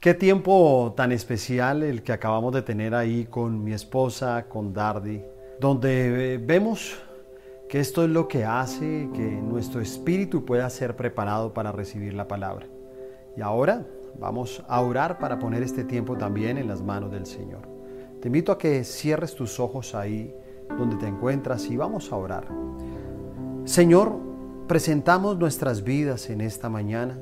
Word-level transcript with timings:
Qué 0.00 0.14
tiempo 0.14 0.94
tan 0.96 1.10
especial 1.10 1.82
el 1.82 2.04
que 2.04 2.12
acabamos 2.12 2.54
de 2.54 2.62
tener 2.62 2.94
ahí 2.94 3.24
con 3.24 3.64
mi 3.64 3.72
esposa, 3.72 4.46
con 4.48 4.72
Dardi, 4.72 5.24
donde 5.58 6.34
eh, 6.34 6.38
vemos 6.38 6.96
que 7.68 7.80
esto 7.80 8.04
es 8.04 8.10
lo 8.10 8.28
que 8.28 8.44
hace 8.44 9.08
que 9.12 9.22
nuestro 9.22 9.80
espíritu 9.80 10.44
pueda 10.44 10.70
ser 10.70 10.94
preparado 10.94 11.52
para 11.52 11.72
recibir 11.72 12.14
la 12.14 12.28
palabra. 12.28 12.68
Y 13.36 13.40
ahora 13.40 13.84
vamos 14.20 14.62
a 14.68 14.80
orar 14.82 15.18
para 15.18 15.40
poner 15.40 15.64
este 15.64 15.82
tiempo 15.82 16.16
también 16.16 16.58
en 16.58 16.68
las 16.68 16.80
manos 16.80 17.10
del 17.10 17.26
Señor. 17.26 17.62
Te 18.20 18.28
invito 18.28 18.52
a 18.52 18.58
que 18.58 18.84
cierres 18.84 19.34
tus 19.34 19.58
ojos 19.58 19.96
ahí 19.96 20.32
donde 20.78 20.94
te 20.94 21.08
encuentras 21.08 21.68
y 21.68 21.76
vamos 21.76 22.12
a 22.12 22.16
orar. 22.16 22.46
Señor, 23.64 24.16
presentamos 24.68 25.36
nuestras 25.38 25.82
vidas 25.82 26.30
en 26.30 26.40
esta 26.40 26.68
mañana 26.68 27.18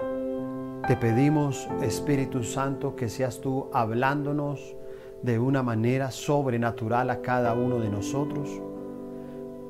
te 0.87 0.96
pedimos, 0.96 1.68
Espíritu 1.82 2.45
Santo, 2.45 2.95
que 2.95 3.09
seas 3.09 3.41
tú 3.41 3.69
hablándonos 3.73 4.77
de 5.20 5.37
una 5.41 5.60
manera 5.65 6.12
sobrenatural 6.12 7.10
a 7.10 7.23
cada 7.23 7.55
uno 7.55 7.80
de 7.80 7.91
nosotros. 7.91 8.62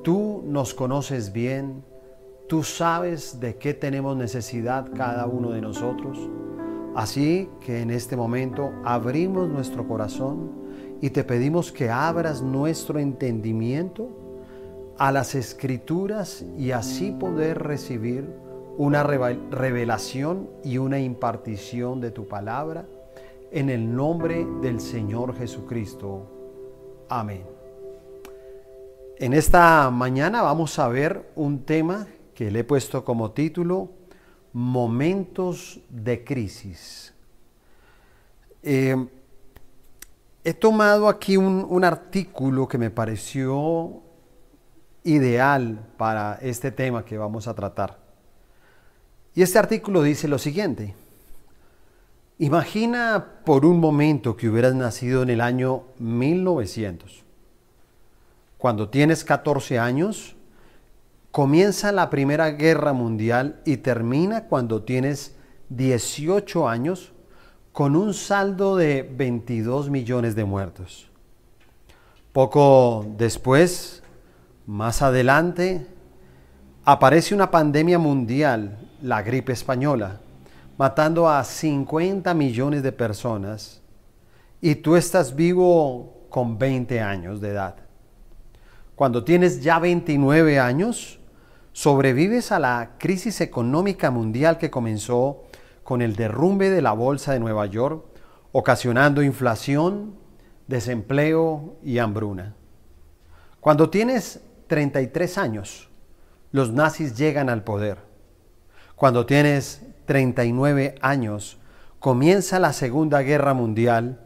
Tú 0.03 0.43
nos 0.45 0.75
conoces 0.75 1.33
bien, 1.33 1.83
tú 2.47 2.61
sabes 2.61 3.39
de 3.39 3.55
qué 3.55 3.73
tenemos 3.73 4.15
necesidad 4.15 4.91
cada 4.95 5.25
uno 5.25 5.49
de 5.49 5.61
nosotros. 5.61 6.19
Así 6.95 7.49
que 7.65 7.81
en 7.81 7.89
este 7.89 8.15
momento 8.15 8.71
abrimos 8.83 9.49
nuestro 9.49 9.87
corazón 9.87 10.51
y 11.01 11.09
te 11.09 11.23
pedimos 11.23 11.71
que 11.71 11.89
abras 11.89 12.43
nuestro 12.43 12.99
entendimiento 12.99 14.09
a 14.99 15.11
las 15.11 15.33
escrituras 15.33 16.45
y 16.57 16.71
así 16.71 17.11
poder 17.11 17.63
recibir 17.63 18.46
una 18.77 19.01
revelación 19.03 20.49
y 20.63 20.77
una 20.77 20.99
impartición 20.99 21.99
de 21.99 22.11
tu 22.11 22.27
palabra 22.27 22.85
en 23.51 23.69
el 23.69 23.95
nombre 23.95 24.45
del 24.61 24.79
Señor 24.79 25.35
Jesucristo. 25.35 27.05
Amén. 27.09 27.43
En 29.17 29.33
esta 29.33 29.89
mañana 29.89 30.43
vamos 30.43 30.77
a 30.77 30.87
ver 30.89 31.31
un 31.35 31.63
tema 31.63 32.07
que 32.35 32.51
le 32.51 32.59
he 32.59 32.63
puesto 32.63 33.03
como 33.03 33.31
título 33.31 33.89
Momentos 34.53 35.79
de 35.89 36.23
crisis. 36.23 37.13
Eh, 38.61 39.07
he 40.43 40.53
tomado 40.53 41.09
aquí 41.09 41.35
un, 41.35 41.65
un 41.67 41.83
artículo 41.83 42.67
que 42.67 42.77
me 42.77 42.91
pareció 42.91 44.01
ideal 45.03 45.79
para 45.97 46.37
este 46.41 46.71
tema 46.71 47.03
que 47.03 47.17
vamos 47.17 47.47
a 47.47 47.55
tratar. 47.55 48.06
Y 49.37 49.43
este 49.43 49.59
artículo 49.59 50.01
dice 50.01 50.27
lo 50.27 50.39
siguiente. 50.39 50.95
Imagina 52.39 53.23
por 53.45 53.67
un 53.67 53.79
momento 53.79 54.35
que 54.35 54.49
hubieras 54.49 54.73
nacido 54.73 55.21
en 55.21 55.29
el 55.29 55.41
año 55.41 55.83
1900. 55.99 57.23
Cuando 58.57 58.89
tienes 58.89 59.23
14 59.23 59.77
años, 59.77 60.35
comienza 61.29 61.91
la 61.91 62.09
Primera 62.09 62.49
Guerra 62.49 62.93
Mundial 62.93 63.61
y 63.63 63.77
termina 63.77 64.45
cuando 64.45 64.81
tienes 64.81 65.35
18 65.69 66.67
años 66.67 67.11
con 67.73 67.95
un 67.95 68.15
saldo 68.15 68.75
de 68.75 69.03
22 69.03 69.91
millones 69.91 70.33
de 70.33 70.45
muertos. 70.45 71.11
Poco 72.33 73.05
después, 73.19 74.01
más 74.65 75.03
adelante, 75.03 75.85
aparece 76.83 77.35
una 77.35 77.51
pandemia 77.51 77.99
mundial 77.99 78.79
la 79.01 79.21
gripe 79.21 79.53
española, 79.53 80.19
matando 80.77 81.29
a 81.29 81.43
50 81.43 82.33
millones 82.33 82.83
de 82.83 82.91
personas 82.91 83.81
y 84.61 84.75
tú 84.75 84.95
estás 84.95 85.35
vivo 85.35 86.25
con 86.29 86.57
20 86.57 86.99
años 87.01 87.41
de 87.41 87.49
edad. 87.49 87.75
Cuando 88.95 89.23
tienes 89.23 89.61
ya 89.61 89.79
29 89.79 90.59
años, 90.59 91.19
sobrevives 91.71 92.51
a 92.51 92.59
la 92.59 92.95
crisis 92.97 93.41
económica 93.41 94.09
mundial 94.09 94.57
que 94.57 94.71
comenzó 94.71 95.43
con 95.83 96.01
el 96.01 96.15
derrumbe 96.15 96.69
de 96.69 96.81
la 96.81 96.93
Bolsa 96.93 97.33
de 97.33 97.39
Nueva 97.39 97.67
York, 97.67 98.03
ocasionando 98.51 99.21
inflación, 99.21 100.15
desempleo 100.67 101.77
y 101.83 101.99
hambruna. 101.99 102.55
Cuando 103.59 103.89
tienes 103.89 104.41
33 104.67 105.37
años, 105.37 105.89
los 106.51 106.71
nazis 106.71 107.15
llegan 107.15 107.49
al 107.49 107.63
poder 107.63 108.06
cuando 108.97 109.27
tienes 109.27 109.83
39 110.07 110.95
años, 111.01 111.59
comienza 111.99 112.57
la 112.57 112.73
Segunda 112.73 113.21
Guerra 113.21 113.53
Mundial 113.53 114.19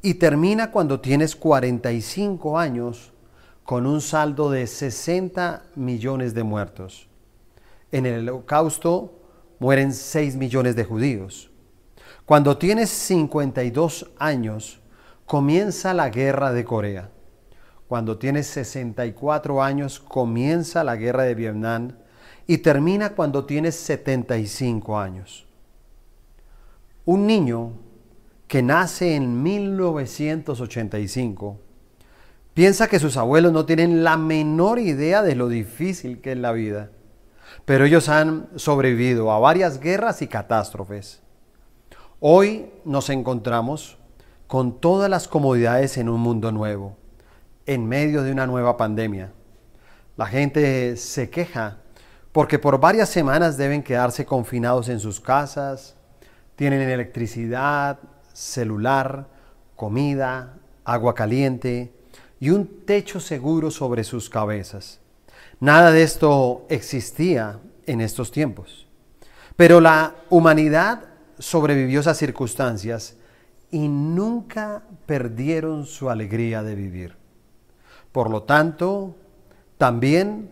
y 0.00 0.14
termina 0.14 0.70
cuando 0.70 1.00
tienes 1.00 1.36
45 1.36 2.58
años 2.58 3.12
con 3.62 3.84
un 3.84 4.00
saldo 4.00 4.50
de 4.50 4.66
60 4.66 5.64
millones 5.74 6.32
de 6.32 6.44
muertos. 6.44 7.08
En 7.92 8.06
el 8.06 8.26
holocausto 8.26 9.20
mueren 9.58 9.92
6 9.92 10.36
millones 10.36 10.76
de 10.76 10.84
judíos. 10.84 11.50
Cuando 12.24 12.56
tienes 12.56 12.88
52 12.88 14.12
años, 14.18 14.80
comienza 15.26 15.92
la 15.92 16.08
guerra 16.08 16.54
de 16.54 16.64
Corea. 16.64 17.10
Cuando 17.86 18.16
tienes 18.16 18.46
64 18.46 19.62
años, 19.62 20.00
comienza 20.00 20.84
la 20.84 20.96
guerra 20.96 21.24
de 21.24 21.34
Vietnam 21.34 21.92
y 22.46 22.58
termina 22.58 23.10
cuando 23.10 23.44
tienes 23.44 23.74
75 23.76 24.98
años. 24.98 25.46
Un 27.04 27.26
niño 27.26 27.72
que 28.46 28.62
nace 28.62 29.16
en 29.16 29.42
1985 29.42 31.58
piensa 32.54 32.88
que 32.88 33.00
sus 33.00 33.16
abuelos 33.16 33.52
no 33.52 33.66
tienen 33.66 34.04
la 34.04 34.16
menor 34.16 34.78
idea 34.78 35.22
de 35.22 35.34
lo 35.34 35.48
difícil 35.48 36.20
que 36.20 36.32
es 36.32 36.38
la 36.38 36.52
vida, 36.52 36.90
pero 37.64 37.84
ellos 37.84 38.08
han 38.08 38.48
sobrevivido 38.56 39.32
a 39.32 39.38
varias 39.38 39.80
guerras 39.80 40.22
y 40.22 40.28
catástrofes. 40.28 41.22
Hoy 42.20 42.70
nos 42.84 43.10
encontramos 43.10 43.98
con 44.46 44.80
todas 44.80 45.10
las 45.10 45.28
comodidades 45.28 45.98
en 45.98 46.08
un 46.08 46.20
mundo 46.20 46.52
nuevo, 46.52 46.96
en 47.66 47.86
medio 47.86 48.22
de 48.22 48.32
una 48.32 48.46
nueva 48.46 48.76
pandemia. 48.76 49.32
La 50.16 50.26
gente 50.26 50.96
se 50.96 51.28
queja 51.28 51.78
porque 52.36 52.58
por 52.58 52.78
varias 52.78 53.08
semanas 53.08 53.56
deben 53.56 53.82
quedarse 53.82 54.26
confinados 54.26 54.90
en 54.90 55.00
sus 55.00 55.20
casas, 55.20 55.96
tienen 56.54 56.82
electricidad, 56.82 57.98
celular, 58.30 59.26
comida, 59.74 60.58
agua 60.84 61.14
caliente 61.14 61.94
y 62.38 62.50
un 62.50 62.84
techo 62.84 63.20
seguro 63.20 63.70
sobre 63.70 64.04
sus 64.04 64.28
cabezas. 64.28 65.00
Nada 65.60 65.90
de 65.90 66.02
esto 66.02 66.66
existía 66.68 67.58
en 67.86 68.02
estos 68.02 68.30
tiempos. 68.32 68.86
Pero 69.56 69.80
la 69.80 70.14
humanidad 70.28 71.04
sobrevivió 71.38 72.00
esas 72.00 72.18
circunstancias 72.18 73.16
y 73.70 73.88
nunca 73.88 74.82
perdieron 75.06 75.86
su 75.86 76.10
alegría 76.10 76.62
de 76.62 76.74
vivir. 76.74 77.16
Por 78.12 78.28
lo 78.28 78.42
tanto, 78.42 79.16
también 79.78 80.50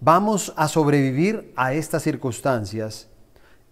Vamos 0.00 0.52
a 0.56 0.68
sobrevivir 0.68 1.54
a 1.56 1.72
estas 1.72 2.02
circunstancias 2.02 3.08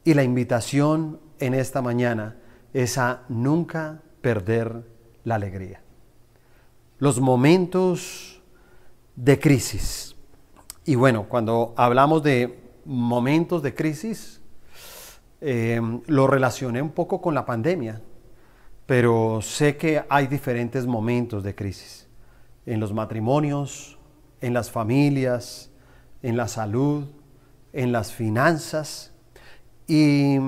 y 0.04 0.14
la 0.14 0.22
invitación 0.22 1.20
en 1.38 1.52
esta 1.52 1.82
mañana 1.82 2.36
es 2.72 2.96
a 2.96 3.24
nunca 3.28 4.00
perder 4.22 4.84
la 5.24 5.34
alegría. 5.34 5.82
Los 6.98 7.20
momentos 7.20 8.42
de 9.16 9.38
crisis. 9.38 10.16
Y 10.86 10.94
bueno, 10.94 11.28
cuando 11.28 11.74
hablamos 11.76 12.22
de 12.22 12.58
momentos 12.86 13.62
de 13.62 13.74
crisis, 13.74 14.40
eh, 15.42 15.80
lo 16.06 16.26
relacioné 16.26 16.80
un 16.80 16.92
poco 16.92 17.20
con 17.20 17.34
la 17.34 17.44
pandemia, 17.44 18.00
pero 18.86 19.40
sé 19.42 19.76
que 19.76 20.02
hay 20.08 20.26
diferentes 20.26 20.86
momentos 20.86 21.42
de 21.42 21.54
crisis 21.54 22.08
en 22.64 22.80
los 22.80 22.94
matrimonios, 22.94 23.98
en 24.40 24.54
las 24.54 24.70
familias, 24.70 25.70
en 26.24 26.38
la 26.38 26.48
salud, 26.48 27.04
en 27.74 27.92
las 27.92 28.10
finanzas. 28.10 29.12
Y 29.86 30.38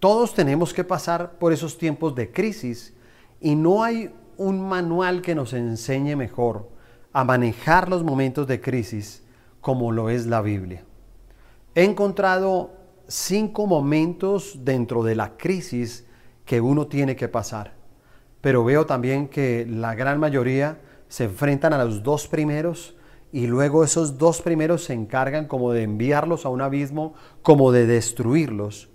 todos 0.00 0.34
tenemos 0.34 0.74
que 0.74 0.82
pasar 0.82 1.38
por 1.38 1.52
esos 1.52 1.78
tiempos 1.78 2.16
de 2.16 2.32
crisis 2.32 2.94
y 3.40 3.54
no 3.54 3.84
hay 3.84 4.12
un 4.36 4.68
manual 4.68 5.22
que 5.22 5.36
nos 5.36 5.52
enseñe 5.52 6.16
mejor 6.16 6.68
a 7.12 7.22
manejar 7.22 7.88
los 7.88 8.02
momentos 8.02 8.48
de 8.48 8.60
crisis 8.60 9.22
como 9.60 9.92
lo 9.92 10.10
es 10.10 10.26
la 10.26 10.42
Biblia. 10.42 10.84
He 11.76 11.84
encontrado 11.84 12.72
cinco 13.06 13.68
momentos 13.68 14.58
dentro 14.64 15.04
de 15.04 15.14
la 15.14 15.36
crisis 15.36 16.06
que 16.44 16.60
uno 16.60 16.88
tiene 16.88 17.14
que 17.14 17.28
pasar, 17.28 17.74
pero 18.40 18.64
veo 18.64 18.84
también 18.84 19.28
que 19.28 19.64
la 19.64 19.94
gran 19.94 20.18
mayoría 20.18 20.80
se 21.06 21.24
enfrentan 21.24 21.72
a 21.72 21.84
los 21.84 22.02
dos 22.02 22.26
primeros 22.26 22.96
y 23.32 23.46
luego 23.46 23.84
esos 23.84 24.18
dos 24.18 24.40
primeros 24.40 24.84
se 24.84 24.94
encargan 24.94 25.46
como 25.46 25.72
de 25.72 25.82
enviarlos 25.82 26.46
a 26.46 26.48
un 26.48 26.62
abismo, 26.62 27.14
como 27.42 27.72
de 27.72 27.86
destruirlos. 27.86 28.88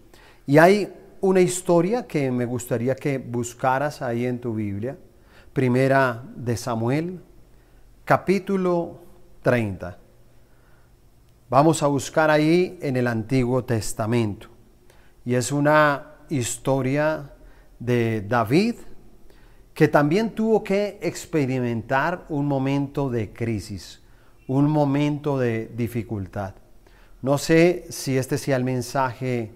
Y 0.47 0.57
hay 0.57 0.93
una 1.21 1.41
historia 1.41 2.05
que 2.05 2.31
me 2.31 2.45
gustaría 2.45 2.95
que 2.95 3.17
buscaras 3.17 4.01
ahí 4.01 4.25
en 4.25 4.39
tu 4.39 4.53
Biblia. 4.53 4.97
Primera 5.53 6.23
de 6.35 6.57
Samuel, 6.57 7.21
capítulo 8.03 8.99
30. 9.41 9.99
Vamos 11.49 11.83
a 11.83 11.87
buscar 11.87 12.29
ahí 12.29 12.77
en 12.81 12.97
el 12.97 13.07
Antiguo 13.07 13.63
Testamento. 13.63 14.47
Y 15.23 15.35
es 15.35 15.51
una 15.51 16.15
historia 16.29 17.31
de 17.79 18.21
David 18.21 18.75
que 19.73 19.87
también 19.87 20.31
tuvo 20.31 20.63
que 20.63 20.99
experimentar 21.01 22.25
un 22.29 22.45
momento 22.45 23.09
de 23.09 23.31
crisis, 23.33 24.02
un 24.53 24.69
momento 24.69 25.39
de 25.39 25.71
dificultad. 25.75 26.53
No 27.23 27.39
sé 27.39 27.87
si 27.89 28.19
este 28.19 28.37
sea 28.37 28.55
el 28.55 28.63
mensaje 28.63 29.51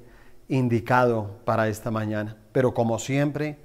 indicado 0.48 1.40
para 1.46 1.68
esta 1.68 1.92
mañana, 1.92 2.36
pero 2.52 2.74
como 2.74 2.98
siempre, 2.98 3.60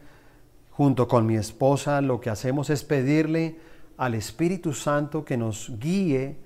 junto 0.70 1.08
con 1.08 1.24
mi 1.24 1.36
esposa, 1.36 2.02
lo 2.02 2.20
que 2.20 2.28
hacemos 2.28 2.68
es 2.68 2.84
pedirle 2.84 3.58
al 3.96 4.14
Espíritu 4.14 4.74
Santo 4.74 5.24
que 5.24 5.38
nos 5.38 5.72
guíe 5.78 6.36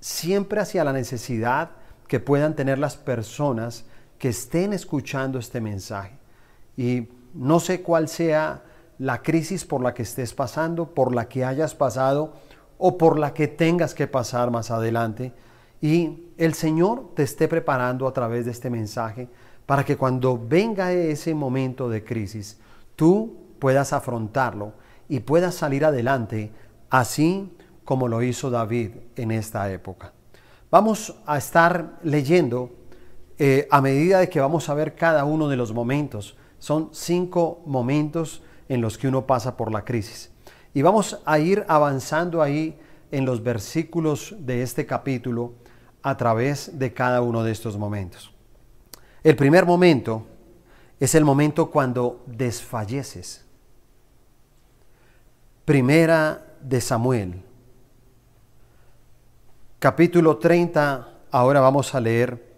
siempre 0.00 0.60
hacia 0.60 0.82
la 0.82 0.92
necesidad 0.92 1.70
que 2.08 2.18
puedan 2.18 2.56
tener 2.56 2.78
las 2.78 2.96
personas 2.96 3.84
que 4.18 4.30
estén 4.30 4.72
escuchando 4.72 5.38
este 5.38 5.60
mensaje. 5.60 6.18
Y 6.76 7.08
no 7.32 7.60
sé 7.60 7.80
cuál 7.80 8.08
sea 8.08 8.64
la 8.98 9.22
crisis 9.22 9.64
por 9.64 9.82
la 9.82 9.94
que 9.94 10.02
estés 10.02 10.34
pasando, 10.34 10.94
por 10.94 11.14
la 11.14 11.28
que 11.28 11.44
hayas 11.44 11.76
pasado 11.76 12.34
o 12.78 12.98
por 12.98 13.18
la 13.18 13.34
que 13.34 13.48
tengas 13.48 13.94
que 13.94 14.06
pasar 14.06 14.50
más 14.50 14.70
adelante. 14.70 15.32
Y 15.80 16.24
el 16.36 16.54
Señor 16.54 17.12
te 17.14 17.22
esté 17.22 17.48
preparando 17.48 18.06
a 18.06 18.12
través 18.12 18.44
de 18.44 18.50
este 18.50 18.70
mensaje 18.70 19.28
para 19.66 19.84
que 19.84 19.96
cuando 19.96 20.38
venga 20.38 20.92
ese 20.92 21.34
momento 21.34 21.88
de 21.88 22.04
crisis, 22.04 22.58
tú 22.94 23.36
puedas 23.58 23.92
afrontarlo 23.92 24.72
y 25.08 25.20
puedas 25.20 25.54
salir 25.54 25.84
adelante 25.84 26.52
así 26.90 27.52
como 27.84 28.08
lo 28.08 28.22
hizo 28.22 28.50
David 28.50 28.90
en 29.16 29.30
esta 29.30 29.70
época. 29.70 30.12
Vamos 30.70 31.16
a 31.26 31.38
estar 31.38 31.98
leyendo 32.02 32.70
eh, 33.38 33.68
a 33.70 33.80
medida 33.80 34.18
de 34.18 34.28
que 34.28 34.40
vamos 34.40 34.68
a 34.68 34.74
ver 34.74 34.94
cada 34.94 35.24
uno 35.24 35.48
de 35.48 35.56
los 35.56 35.72
momentos. 35.72 36.36
Son 36.58 36.90
cinco 36.92 37.62
momentos 37.66 38.42
en 38.68 38.80
los 38.80 38.98
que 38.98 39.08
uno 39.08 39.26
pasa 39.26 39.56
por 39.56 39.70
la 39.70 39.84
crisis. 39.84 40.32
Y 40.76 40.82
vamos 40.82 41.18
a 41.24 41.38
ir 41.38 41.64
avanzando 41.68 42.42
ahí 42.42 42.78
en 43.10 43.24
los 43.24 43.42
versículos 43.42 44.34
de 44.40 44.60
este 44.60 44.84
capítulo 44.84 45.54
a 46.02 46.18
través 46.18 46.78
de 46.78 46.92
cada 46.92 47.22
uno 47.22 47.42
de 47.42 47.50
estos 47.50 47.78
momentos. 47.78 48.30
El 49.24 49.36
primer 49.36 49.64
momento 49.64 50.26
es 51.00 51.14
el 51.14 51.24
momento 51.24 51.70
cuando 51.70 52.22
desfalleces. 52.26 53.42
Primera 55.64 56.44
de 56.60 56.82
Samuel, 56.82 57.42
capítulo 59.78 60.36
30, 60.36 61.08
ahora 61.30 61.60
vamos 61.60 61.94
a 61.94 62.00
leer 62.00 62.54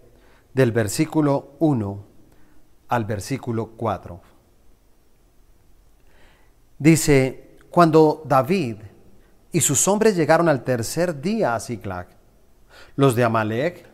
del 0.53 0.73
versículo 0.73 1.53
1 1.59 2.05
al 2.89 3.05
versículo 3.05 3.67
4. 3.77 4.19
Dice, 6.79 7.48
cuando 7.69 8.23
David 8.25 8.77
y 9.51 9.61
sus 9.61 9.87
hombres 9.87 10.15
llegaron 10.15 10.49
al 10.49 10.63
tercer 10.63 11.21
día 11.21 11.55
a 11.55 11.59
Ziklag, 11.59 12.07
los 12.95 13.15
de 13.15 13.23
Amalek 13.23 13.87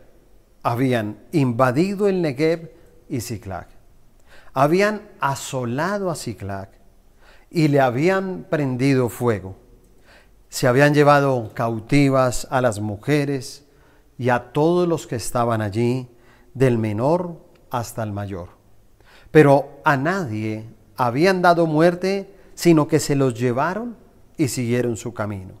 habían 0.62 1.18
invadido 1.32 2.08
el 2.08 2.22
Negev 2.22 2.72
y 3.08 3.20
Ziklag. 3.20 3.68
Habían 4.52 5.02
asolado 5.20 6.10
a 6.10 6.16
Ziklag 6.16 6.70
y 7.50 7.68
le 7.68 7.80
habían 7.80 8.46
prendido 8.48 9.08
fuego 9.08 9.56
se 10.48 10.66
habían 10.66 10.94
llevado 10.94 11.52
cautivas 11.54 12.46
a 12.50 12.60
las 12.60 12.80
mujeres 12.80 13.66
y 14.16 14.30
a 14.30 14.52
todos 14.52 14.88
los 14.88 15.06
que 15.06 15.16
estaban 15.16 15.60
allí, 15.60 16.08
del 16.54 16.78
menor 16.78 17.44
hasta 17.70 18.02
el 18.02 18.12
mayor. 18.12 18.48
Pero 19.30 19.80
a 19.84 19.98
nadie 19.98 20.64
habían 20.96 21.42
dado 21.42 21.66
muerte, 21.66 22.34
sino 22.56 22.88
que 22.88 22.98
se 22.98 23.14
los 23.14 23.38
llevaron 23.38 23.96
y 24.36 24.48
siguieron 24.48 24.96
su 24.96 25.14
camino. 25.14 25.54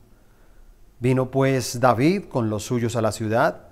Vino 0.98 1.30
pues 1.30 1.78
David 1.78 2.24
con 2.24 2.50
los 2.50 2.64
suyos 2.64 2.96
a 2.96 3.02
la 3.02 3.12
ciudad, 3.12 3.68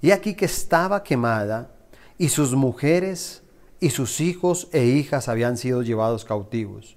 y 0.00 0.12
aquí 0.12 0.34
que 0.34 0.46
estaba 0.46 1.02
quemada, 1.02 1.70
y 2.16 2.28
sus 2.28 2.54
mujeres 2.54 3.42
y 3.80 3.90
sus 3.90 4.20
hijos 4.20 4.68
e 4.72 4.84
hijas 4.84 5.28
habían 5.28 5.58
sido 5.58 5.82
llevados 5.82 6.24
cautivos. 6.24 6.96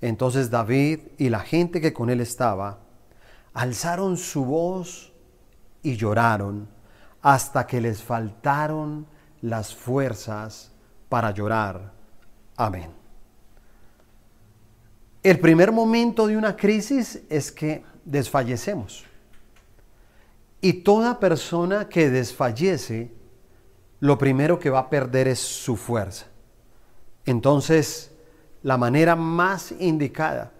Entonces 0.00 0.48
David 0.48 1.00
y 1.18 1.28
la 1.28 1.40
gente 1.40 1.80
que 1.80 1.92
con 1.92 2.08
él 2.08 2.20
estaba, 2.20 2.78
alzaron 3.52 4.16
su 4.16 4.44
voz 4.44 5.12
y 5.82 5.96
lloraron 5.96 6.68
hasta 7.20 7.66
que 7.66 7.80
les 7.80 8.00
faltaron 8.00 9.06
las 9.42 9.74
fuerzas 9.74 10.70
para 11.08 11.32
llorar. 11.32 11.92
Amén. 12.56 12.99
El 15.22 15.38
primer 15.38 15.70
momento 15.70 16.26
de 16.26 16.36
una 16.36 16.56
crisis 16.56 17.20
es 17.28 17.52
que 17.52 17.84
desfallecemos. 18.06 19.04
Y 20.62 20.72
toda 20.72 21.20
persona 21.20 21.88
que 21.88 22.08
desfallece, 22.08 23.10
lo 24.00 24.16
primero 24.16 24.58
que 24.58 24.70
va 24.70 24.78
a 24.80 24.90
perder 24.90 25.28
es 25.28 25.38
su 25.38 25.76
fuerza. 25.76 26.26
Entonces, 27.26 28.12
la 28.62 28.78
manera 28.78 29.14
más 29.14 29.72
indicada 29.78 30.52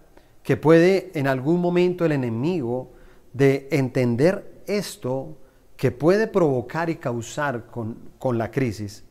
que 0.43 0.59
puede 0.59 1.11
en 1.15 1.27
algún 1.27 1.61
momento 1.61 2.05
el 2.05 2.13
enemigo 2.13 2.93
de 3.33 3.67
entender 3.71 4.63
esto 4.67 5.39
que 5.77 5.91
puede 5.91 6.27
provocar 6.27 6.91
y 6.91 6.97
causar 6.97 7.67
con, 7.67 7.97
con 8.19 8.37
la 8.37 8.51
crisis, 8.51 9.05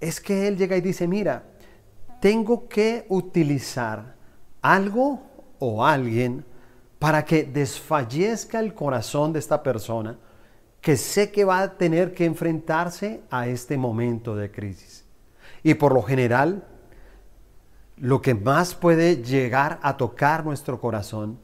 es 0.00 0.20
que 0.22 0.48
él 0.48 0.56
llega 0.56 0.76
y 0.76 0.80
dice, 0.80 1.06
mira, 1.06 1.44
tengo 2.20 2.66
que 2.66 3.04
utilizar 3.10 4.19
algo 4.62 5.22
o 5.58 5.84
alguien 5.84 6.44
para 6.98 7.24
que 7.24 7.44
desfallezca 7.44 8.60
el 8.60 8.74
corazón 8.74 9.32
de 9.32 9.38
esta 9.38 9.62
persona 9.62 10.18
que 10.80 10.96
sé 10.96 11.30
que 11.30 11.44
va 11.44 11.60
a 11.60 11.76
tener 11.76 12.14
que 12.14 12.24
enfrentarse 12.24 13.22
a 13.30 13.46
este 13.46 13.76
momento 13.76 14.34
de 14.34 14.50
crisis. 14.50 15.04
Y 15.62 15.74
por 15.74 15.92
lo 15.92 16.02
general, 16.02 16.66
lo 17.96 18.22
que 18.22 18.34
más 18.34 18.74
puede 18.74 19.22
llegar 19.22 19.78
a 19.82 19.96
tocar 19.96 20.44
nuestro 20.44 20.80
corazón 20.80 21.38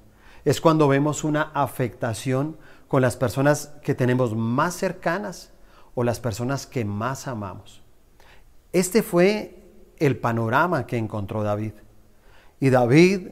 es 0.45 0.61
cuando 0.61 0.89
vemos 0.89 1.25
una 1.25 1.51
afectación 1.55 2.57
con 2.89 3.03
las 3.03 3.17
personas 3.17 3.73
que 3.83 3.95
tenemos 3.95 4.35
más 4.35 4.75
cercanas 4.75 5.53
o 5.95 6.05
las 6.05 6.21
personas 6.21 6.67
que 6.67 6.85
más 6.85 7.27
amamos. 7.27 7.83
Este 8.73 9.03
fue 9.03 9.63
el 9.99 10.19
panorama 10.19 10.87
que 10.87 10.97
encontró 10.97 11.43
David. 11.43 11.73
Y 12.61 12.71
David 12.71 13.29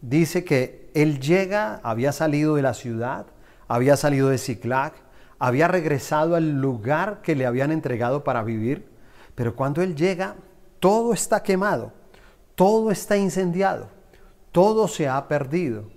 dice 0.00 0.44
que 0.44 0.90
él 0.94 1.20
llega, 1.20 1.80
había 1.82 2.12
salido 2.12 2.56
de 2.56 2.62
la 2.62 2.74
ciudad, 2.74 3.26
había 3.68 3.96
salido 3.96 4.28
de 4.28 4.38
Ciclac, 4.38 4.94
había 5.38 5.68
regresado 5.68 6.36
al 6.36 6.60
lugar 6.60 7.20
que 7.22 7.34
le 7.34 7.46
habían 7.46 7.72
entregado 7.72 8.24
para 8.24 8.42
vivir, 8.42 8.86
pero 9.34 9.56
cuando 9.56 9.82
él 9.82 9.94
llega, 9.94 10.36
todo 10.80 11.12
está 11.12 11.42
quemado 11.42 11.92
todo 12.54 12.90
está 12.90 13.16
incendiado, 13.16 13.88
todo 14.52 14.88
se 14.88 15.08
ha 15.08 15.26
perdido. 15.28 15.90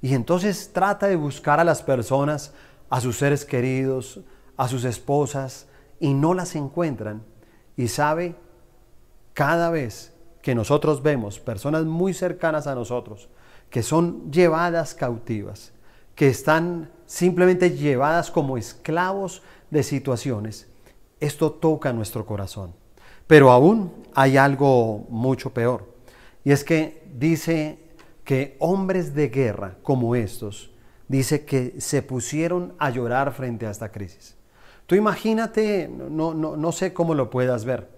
Y 0.00 0.14
entonces 0.14 0.70
trata 0.72 1.06
de 1.06 1.16
buscar 1.16 1.58
a 1.58 1.64
las 1.64 1.82
personas, 1.82 2.52
a 2.88 3.00
sus 3.00 3.18
seres 3.18 3.44
queridos, 3.44 4.20
a 4.56 4.68
sus 4.68 4.84
esposas, 4.84 5.66
y 5.98 6.14
no 6.14 6.34
las 6.34 6.54
encuentran. 6.54 7.24
Y 7.76 7.88
sabe, 7.88 8.36
cada 9.32 9.70
vez 9.70 10.12
que 10.46 10.54
nosotros 10.54 11.02
vemos 11.02 11.40
personas 11.40 11.86
muy 11.86 12.14
cercanas 12.14 12.68
a 12.68 12.76
nosotros, 12.76 13.28
que 13.68 13.82
son 13.82 14.30
llevadas 14.30 14.94
cautivas, 14.94 15.72
que 16.14 16.28
están 16.28 16.88
simplemente 17.04 17.72
llevadas 17.72 18.30
como 18.30 18.56
esclavos 18.56 19.42
de 19.72 19.82
situaciones, 19.82 20.68
esto 21.18 21.50
toca 21.50 21.92
nuestro 21.92 22.24
corazón. 22.24 22.74
Pero 23.26 23.50
aún 23.50 23.92
hay 24.14 24.36
algo 24.36 25.06
mucho 25.08 25.50
peor. 25.52 25.92
Y 26.44 26.52
es 26.52 26.62
que 26.62 27.02
dice 27.12 27.80
que 28.22 28.54
hombres 28.60 29.16
de 29.16 29.30
guerra 29.30 29.78
como 29.82 30.14
estos, 30.14 30.70
dice 31.08 31.44
que 31.44 31.80
se 31.80 32.02
pusieron 32.02 32.72
a 32.78 32.90
llorar 32.90 33.32
frente 33.32 33.66
a 33.66 33.72
esta 33.72 33.90
crisis. 33.90 34.36
Tú 34.86 34.94
imagínate, 34.94 35.88
no, 35.88 36.34
no, 36.34 36.56
no 36.56 36.70
sé 36.70 36.92
cómo 36.92 37.16
lo 37.16 37.30
puedas 37.30 37.64
ver, 37.64 37.95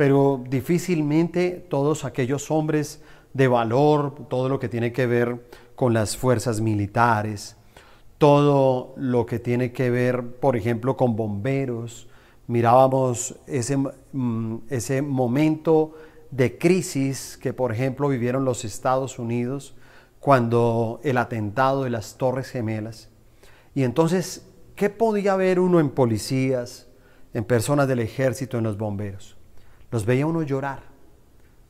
pero 0.00 0.42
difícilmente 0.48 1.62
todos 1.68 2.06
aquellos 2.06 2.50
hombres 2.50 3.02
de 3.34 3.48
valor, 3.48 4.28
todo 4.30 4.48
lo 4.48 4.58
que 4.58 4.70
tiene 4.70 4.92
que 4.92 5.06
ver 5.06 5.44
con 5.74 5.92
las 5.92 6.16
fuerzas 6.16 6.62
militares, 6.62 7.58
todo 8.16 8.94
lo 8.96 9.26
que 9.26 9.38
tiene 9.38 9.72
que 9.72 9.90
ver, 9.90 10.36
por 10.36 10.56
ejemplo, 10.56 10.96
con 10.96 11.16
bomberos. 11.16 12.08
Mirábamos 12.46 13.36
ese, 13.46 13.76
ese 14.70 15.02
momento 15.02 15.92
de 16.30 16.56
crisis 16.56 17.36
que, 17.36 17.52
por 17.52 17.70
ejemplo, 17.70 18.08
vivieron 18.08 18.46
los 18.46 18.64
Estados 18.64 19.18
Unidos 19.18 19.74
cuando 20.18 21.00
el 21.04 21.18
atentado 21.18 21.84
de 21.84 21.90
las 21.90 22.16
Torres 22.16 22.48
Gemelas. 22.48 23.10
Y 23.74 23.82
entonces, 23.82 24.48
¿qué 24.76 24.88
podía 24.88 25.36
ver 25.36 25.60
uno 25.60 25.78
en 25.78 25.90
policías, 25.90 26.88
en 27.34 27.44
personas 27.44 27.86
del 27.86 27.98
ejército, 27.98 28.56
en 28.56 28.64
los 28.64 28.78
bomberos? 28.78 29.36
Los 29.90 30.06
veía 30.06 30.26
uno 30.26 30.42
llorar, 30.42 30.82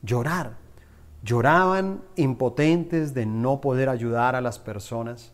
llorar. 0.01 0.57
Lloraban 1.23 2.01
impotentes 2.15 3.13
de 3.13 3.25
no 3.25 3.61
poder 3.61 3.89
ayudar 3.89 4.35
a 4.35 4.41
las 4.41 4.57
personas, 4.57 5.31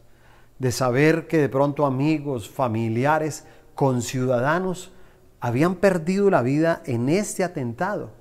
de 0.60 0.72
saber 0.72 1.28
que 1.28 1.38
de 1.38 1.48
pronto 1.48 1.86
amigos, 1.86 2.50
familiares, 2.50 3.46
conciudadanos 3.74 4.92
habían 5.40 5.76
perdido 5.76 6.30
la 6.30 6.42
vida 6.42 6.82
en 6.86 7.08
este 7.08 7.44
atentado. 7.44 8.12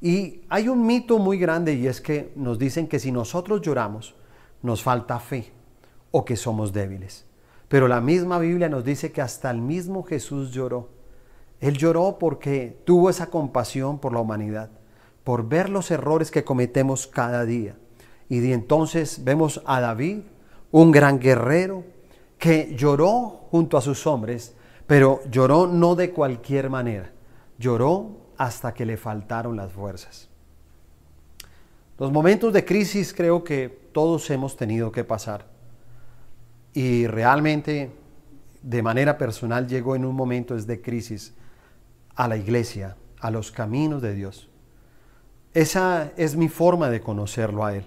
Y 0.00 0.42
hay 0.48 0.68
un 0.68 0.86
mito 0.86 1.18
muy 1.18 1.38
grande 1.38 1.74
y 1.74 1.86
es 1.86 2.00
que 2.00 2.32
nos 2.36 2.58
dicen 2.58 2.88
que 2.88 2.98
si 2.98 3.12
nosotros 3.12 3.60
lloramos, 3.60 4.14
nos 4.62 4.82
falta 4.82 5.20
fe 5.20 5.52
o 6.10 6.24
que 6.24 6.36
somos 6.36 6.72
débiles. 6.72 7.26
Pero 7.68 7.86
la 7.86 8.00
misma 8.00 8.38
Biblia 8.38 8.68
nos 8.68 8.84
dice 8.84 9.12
que 9.12 9.20
hasta 9.20 9.50
el 9.50 9.60
mismo 9.60 10.02
Jesús 10.02 10.52
lloró. 10.52 10.88
Él 11.60 11.76
lloró 11.76 12.18
porque 12.18 12.80
tuvo 12.84 13.10
esa 13.10 13.26
compasión 13.26 13.98
por 13.98 14.12
la 14.12 14.20
humanidad, 14.20 14.70
por 15.24 15.48
ver 15.48 15.68
los 15.68 15.90
errores 15.90 16.30
que 16.30 16.44
cometemos 16.44 17.06
cada 17.06 17.44
día. 17.44 17.76
Y 18.28 18.40
de 18.40 18.52
entonces 18.52 19.24
vemos 19.24 19.62
a 19.66 19.80
David, 19.80 20.20
un 20.70 20.92
gran 20.92 21.18
guerrero, 21.18 21.84
que 22.38 22.74
lloró 22.76 23.46
junto 23.50 23.76
a 23.76 23.80
sus 23.80 24.06
hombres 24.06 24.54
pero 24.88 25.20
lloró 25.30 25.66
no 25.66 25.94
de 25.94 26.12
cualquier 26.12 26.70
manera, 26.70 27.12
lloró 27.58 28.16
hasta 28.38 28.72
que 28.72 28.86
le 28.86 28.96
faltaron 28.96 29.54
las 29.54 29.70
fuerzas. 29.70 30.30
Los 31.98 32.10
momentos 32.10 32.54
de 32.54 32.64
crisis 32.64 33.12
creo 33.12 33.44
que 33.44 33.68
todos 33.92 34.30
hemos 34.30 34.56
tenido 34.56 34.90
que 34.90 35.04
pasar. 35.04 35.44
Y 36.72 37.06
realmente, 37.06 37.90
de 38.62 38.82
manera 38.82 39.18
personal, 39.18 39.68
llegó 39.68 39.94
en 39.94 40.06
un 40.06 40.16
momento 40.16 40.56
de 40.56 40.80
crisis 40.80 41.34
a 42.18 42.26
la 42.26 42.36
iglesia, 42.36 42.96
a 43.20 43.30
los 43.30 43.52
caminos 43.52 44.02
de 44.02 44.12
Dios. 44.12 44.48
Esa 45.54 46.10
es 46.16 46.34
mi 46.34 46.48
forma 46.48 46.90
de 46.90 47.00
conocerlo 47.00 47.64
a 47.64 47.76
Él. 47.76 47.84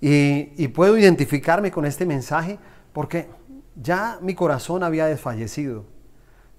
Y, 0.00 0.68
puedo 0.68 0.96
identificarme 0.96 1.70
con 1.70 1.84
este 1.84 2.06
mensaje 2.06 2.58
porque 2.94 3.28
ya 3.76 4.18
mi 4.22 4.34
corazón 4.34 4.82
había 4.82 5.04
desfallecido, 5.04 5.84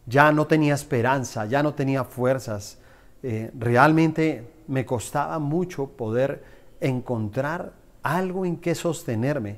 ya 0.06 0.32
no 0.32 0.46
tenía 0.46 0.76
esperanza, 0.76 1.48
ya 1.48 1.64
no 1.64 1.74
tenía 1.74 2.04
fuerzas. 2.04 2.78
Eh, 3.24 3.50
realmente 3.58 4.48
me 4.68 4.86
costaba 4.86 5.40
mucho 5.40 5.88
poder 5.88 6.44
encontrar 6.82 7.74
algo 8.04 8.46
en 8.46 8.58
que 8.58 8.76
sostenerme. 8.76 9.58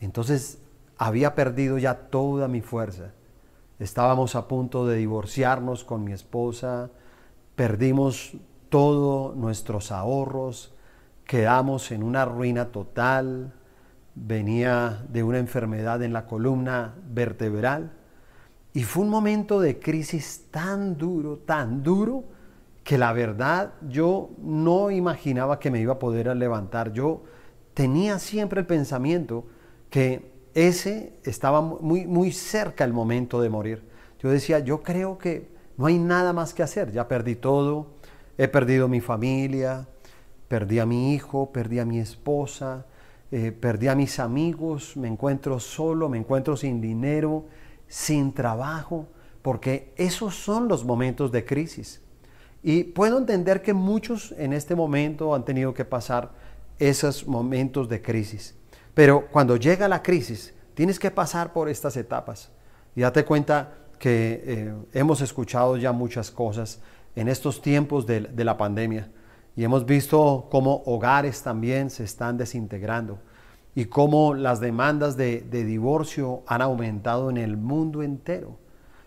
Entonces 0.00 0.58
había 0.96 1.34
perdido 1.34 1.76
ya 1.76 1.94
toda 1.94 2.48
mi 2.48 2.62
fuerza. 2.62 3.12
Estábamos 3.78 4.34
a 4.34 4.48
punto 4.48 4.86
de 4.86 4.96
divorciarnos 4.96 5.84
con 5.84 6.02
mi 6.02 6.12
esposa, 6.12 6.90
perdimos 7.54 8.32
todos 8.68 9.36
nuestros 9.36 9.92
ahorros, 9.92 10.74
quedamos 11.24 11.92
en 11.92 12.02
una 12.02 12.24
ruina 12.24 12.72
total, 12.72 13.52
venía 14.16 15.04
de 15.08 15.22
una 15.22 15.38
enfermedad 15.38 16.02
en 16.02 16.12
la 16.12 16.26
columna 16.26 16.96
vertebral. 17.08 17.92
Y 18.72 18.82
fue 18.82 19.04
un 19.04 19.10
momento 19.10 19.60
de 19.60 19.78
crisis 19.78 20.46
tan 20.50 20.98
duro, 20.98 21.38
tan 21.38 21.82
duro, 21.84 22.24
que 22.82 22.98
la 22.98 23.12
verdad 23.12 23.74
yo 23.88 24.30
no 24.38 24.90
imaginaba 24.90 25.60
que 25.60 25.70
me 25.70 25.80
iba 25.80 25.94
a 25.94 25.98
poder 25.98 26.34
levantar. 26.36 26.92
Yo 26.92 27.22
tenía 27.74 28.18
siempre 28.18 28.60
el 28.60 28.66
pensamiento 28.66 29.44
que 29.90 30.37
ese 30.54 31.12
estaba 31.24 31.60
muy, 31.60 32.06
muy 32.06 32.32
cerca 32.32 32.84
el 32.84 32.92
momento 32.92 33.40
de 33.40 33.48
morir. 33.48 33.82
Yo 34.20 34.30
decía, 34.30 34.58
yo 34.58 34.82
creo 34.82 35.18
que 35.18 35.48
no 35.76 35.86
hay 35.86 35.98
nada 35.98 36.32
más 36.32 36.54
que 36.54 36.62
hacer, 36.62 36.90
ya 36.90 37.06
perdí 37.06 37.36
todo, 37.36 37.86
he 38.36 38.48
perdido 38.48 38.88
mi 38.88 39.00
familia, 39.00 39.88
perdí 40.48 40.80
a 40.80 40.86
mi 40.86 41.14
hijo, 41.14 41.52
perdí 41.52 41.78
a 41.78 41.84
mi 41.84 42.00
esposa, 42.00 42.86
eh, 43.30 43.52
perdí 43.52 43.88
a 43.88 43.94
mis 43.94 44.18
amigos, 44.18 44.96
me 44.96 45.06
encuentro 45.06 45.60
solo, 45.60 46.08
me 46.08 46.18
encuentro 46.18 46.56
sin 46.56 46.80
dinero, 46.80 47.44
sin 47.86 48.32
trabajo, 48.32 49.06
porque 49.42 49.92
esos 49.96 50.34
son 50.34 50.66
los 50.66 50.84
momentos 50.84 51.30
de 51.30 51.44
crisis. 51.44 52.02
Y 52.62 52.84
puedo 52.84 53.18
entender 53.18 53.62
que 53.62 53.72
muchos 53.72 54.34
en 54.36 54.52
este 54.52 54.74
momento 54.74 55.34
han 55.34 55.44
tenido 55.44 55.74
que 55.74 55.84
pasar 55.84 56.32
esos 56.78 57.26
momentos 57.26 57.88
de 57.88 58.02
crisis. 58.02 58.57
Pero 58.98 59.28
cuando 59.30 59.54
llega 59.54 59.86
la 59.86 60.02
crisis, 60.02 60.52
tienes 60.74 60.98
que 60.98 61.12
pasar 61.12 61.52
por 61.52 61.68
estas 61.68 61.96
etapas. 61.96 62.50
Y 62.96 63.02
date 63.02 63.24
cuenta 63.24 63.74
que 63.96 64.42
eh, 64.44 64.74
hemos 64.92 65.20
escuchado 65.20 65.76
ya 65.76 65.92
muchas 65.92 66.32
cosas 66.32 66.80
en 67.14 67.28
estos 67.28 67.62
tiempos 67.62 68.06
de, 68.06 68.22
de 68.22 68.44
la 68.44 68.58
pandemia. 68.58 69.08
Y 69.54 69.62
hemos 69.62 69.86
visto 69.86 70.48
cómo 70.50 70.82
hogares 70.84 71.44
también 71.44 71.90
se 71.90 72.02
están 72.02 72.38
desintegrando 72.38 73.20
y 73.76 73.84
cómo 73.84 74.34
las 74.34 74.58
demandas 74.58 75.16
de, 75.16 75.42
divorcio 75.48 76.42
han 76.48 76.60
aumentado 76.60 77.30
en 77.30 77.36
el 77.36 77.56
mundo 77.56 78.02
entero. 78.02 78.58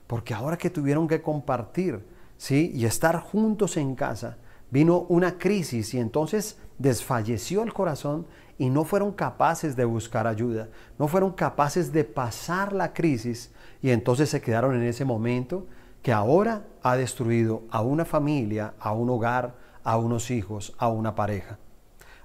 Porque 0.07 0.33
ahora 0.33 0.57
que 0.57 0.69
tuvieron 0.69 1.05
que 1.05 1.21
compartir 1.21 1.99
¿sí? 2.37 2.71
y 2.73 2.85
estar 2.85 3.19
juntos 3.19 3.75
en 3.75 3.95
casa, 3.95 4.37
vino 4.69 4.99
una 5.09 5.37
crisis 5.37 5.93
y 5.93 5.99
entonces 5.99 6.57
desfalleció 6.79 7.63
el 7.63 7.73
corazón 7.73 8.25
y 8.61 8.69
no 8.69 8.83
fueron 8.83 9.11
capaces 9.11 9.75
de 9.75 9.85
buscar 9.85 10.27
ayuda, 10.27 10.69
no 10.99 11.07
fueron 11.07 11.31
capaces 11.31 11.91
de 11.91 12.03
pasar 12.03 12.73
la 12.73 12.93
crisis 12.93 13.51
y 13.81 13.89
entonces 13.89 14.29
se 14.29 14.39
quedaron 14.39 14.75
en 14.75 14.83
ese 14.83 15.03
momento 15.03 15.65
que 16.03 16.13
ahora 16.13 16.61
ha 16.83 16.95
destruido 16.95 17.63
a 17.71 17.81
una 17.81 18.05
familia, 18.05 18.75
a 18.79 18.91
un 18.91 19.09
hogar, 19.09 19.55
a 19.83 19.97
unos 19.97 20.29
hijos, 20.29 20.75
a 20.77 20.89
una 20.89 21.15
pareja, 21.15 21.57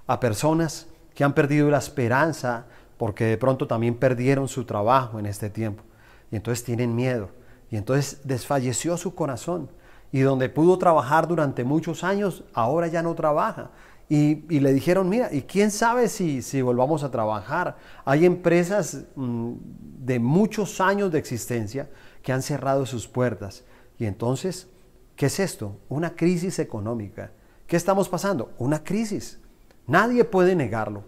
a 0.05 0.19
personas 0.19 0.85
que 1.15 1.23
han 1.23 1.33
perdido 1.33 1.71
la 1.71 1.79
esperanza 1.79 2.67
porque 2.97 3.25
de 3.25 3.37
pronto 3.39 3.65
también 3.65 3.95
perdieron 3.95 4.47
su 4.47 4.63
trabajo 4.63 5.17
en 5.17 5.25
este 5.25 5.49
tiempo. 5.49 5.81
Y 6.29 6.35
entonces 6.35 6.63
tienen 6.63 6.95
miedo. 6.95 7.29
Y 7.71 7.77
entonces 7.77 8.21
desfalleció 8.25 8.95
su 8.97 9.15
corazón. 9.15 9.71
Y 10.11 10.19
donde 10.19 10.49
pudo 10.49 10.77
trabajar 10.77 11.27
durante 11.27 11.63
muchos 11.63 12.03
años, 12.03 12.43
ahora 12.53 12.85
ya 12.85 13.01
no 13.01 13.15
trabaja. 13.15 13.71
Y, 14.09 14.35
le 14.59 14.73
dijeron, 14.73 15.09
mira, 15.09 15.33
¿y 15.33 15.41
quién 15.41 15.69
sabe 15.69 16.07
si, 16.07 16.41
si 16.41 16.61
volvamos 16.61 17.03
a 17.03 17.11
trabajar? 17.11 17.77
Hay 18.05 18.25
empresas 18.25 19.05
mm, 19.15 19.53
de 19.99 20.19
muchos 20.19 20.79
años 20.79 21.11
de 21.11 21.19
existencia 21.19 21.89
que 22.23 22.31
han 22.31 22.41
cerrado 22.41 22.85
sus 22.85 23.07
puertas. 23.07 23.65
Y 23.99 24.05
entonces, 24.05 24.69
¿qué 25.17 25.25
es 25.25 25.39
esto? 25.39 25.77
Una 25.89 26.15
crisis 26.15 26.59
económica. 26.59 27.31
¿Qué 27.67 27.75
estamos 27.75 28.07
pasando? 28.07 28.53
Una 28.57 28.83
crisis. 28.83 29.41
Nadie 29.87 30.23
puede 30.23 30.55
negarlo. 30.55 31.03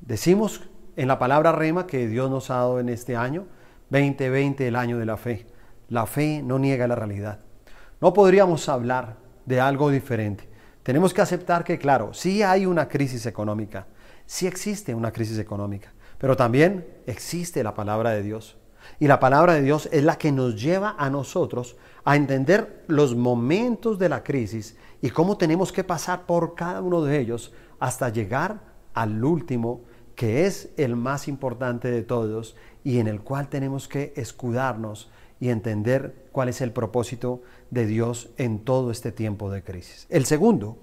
Decimos 0.00 0.62
en 0.96 1.06
la 1.06 1.18
palabra 1.20 1.52
rema 1.52 1.86
que 1.86 2.08
Dios 2.08 2.28
nos 2.28 2.50
ha 2.50 2.56
dado 2.56 2.80
en 2.80 2.88
este 2.88 3.16
año, 3.16 3.46
2020, 3.90 4.66
el 4.66 4.74
año 4.74 4.98
de 4.98 5.06
la 5.06 5.16
fe. 5.16 5.46
La 5.88 6.06
fe 6.06 6.42
no 6.42 6.58
niega 6.58 6.88
la 6.88 6.96
realidad. 6.96 7.38
No 8.00 8.12
podríamos 8.12 8.68
hablar 8.68 9.16
de 9.46 9.60
algo 9.60 9.90
diferente. 9.90 10.49
Tenemos 10.82 11.12
que 11.12 11.20
aceptar 11.20 11.64
que, 11.64 11.78
claro, 11.78 12.14
sí 12.14 12.42
hay 12.42 12.66
una 12.66 12.88
crisis 12.88 13.26
económica, 13.26 13.86
sí 14.26 14.46
existe 14.46 14.94
una 14.94 15.12
crisis 15.12 15.38
económica, 15.38 15.92
pero 16.18 16.36
también 16.36 16.86
existe 17.06 17.62
la 17.62 17.74
palabra 17.74 18.10
de 18.10 18.22
Dios. 18.22 18.56
Y 18.98 19.06
la 19.06 19.20
palabra 19.20 19.54
de 19.54 19.62
Dios 19.62 19.88
es 19.92 20.04
la 20.04 20.16
que 20.16 20.32
nos 20.32 20.60
lleva 20.60 20.96
a 20.98 21.10
nosotros 21.10 21.76
a 22.04 22.16
entender 22.16 22.84
los 22.86 23.14
momentos 23.14 23.98
de 23.98 24.08
la 24.08 24.22
crisis 24.22 24.76
y 25.02 25.10
cómo 25.10 25.36
tenemos 25.36 25.70
que 25.70 25.84
pasar 25.84 26.26
por 26.26 26.54
cada 26.54 26.80
uno 26.80 27.02
de 27.02 27.18
ellos 27.18 27.52
hasta 27.78 28.08
llegar 28.08 28.60
al 28.94 29.22
último, 29.22 29.82
que 30.14 30.46
es 30.46 30.70
el 30.76 30.96
más 30.96 31.28
importante 31.28 31.90
de 31.90 32.02
todos 32.02 32.56
y 32.84 32.98
en 32.98 33.06
el 33.06 33.20
cual 33.20 33.48
tenemos 33.48 33.86
que 33.88 34.12
escudarnos 34.16 35.10
y 35.40 35.48
entender 35.48 36.28
cuál 36.32 36.50
es 36.50 36.60
el 36.60 36.70
propósito 36.70 37.42
de 37.70 37.86
Dios 37.86 38.28
en 38.36 38.60
todo 38.60 38.90
este 38.90 39.10
tiempo 39.10 39.50
de 39.50 39.64
crisis. 39.64 40.06
El 40.10 40.26
segundo, 40.26 40.76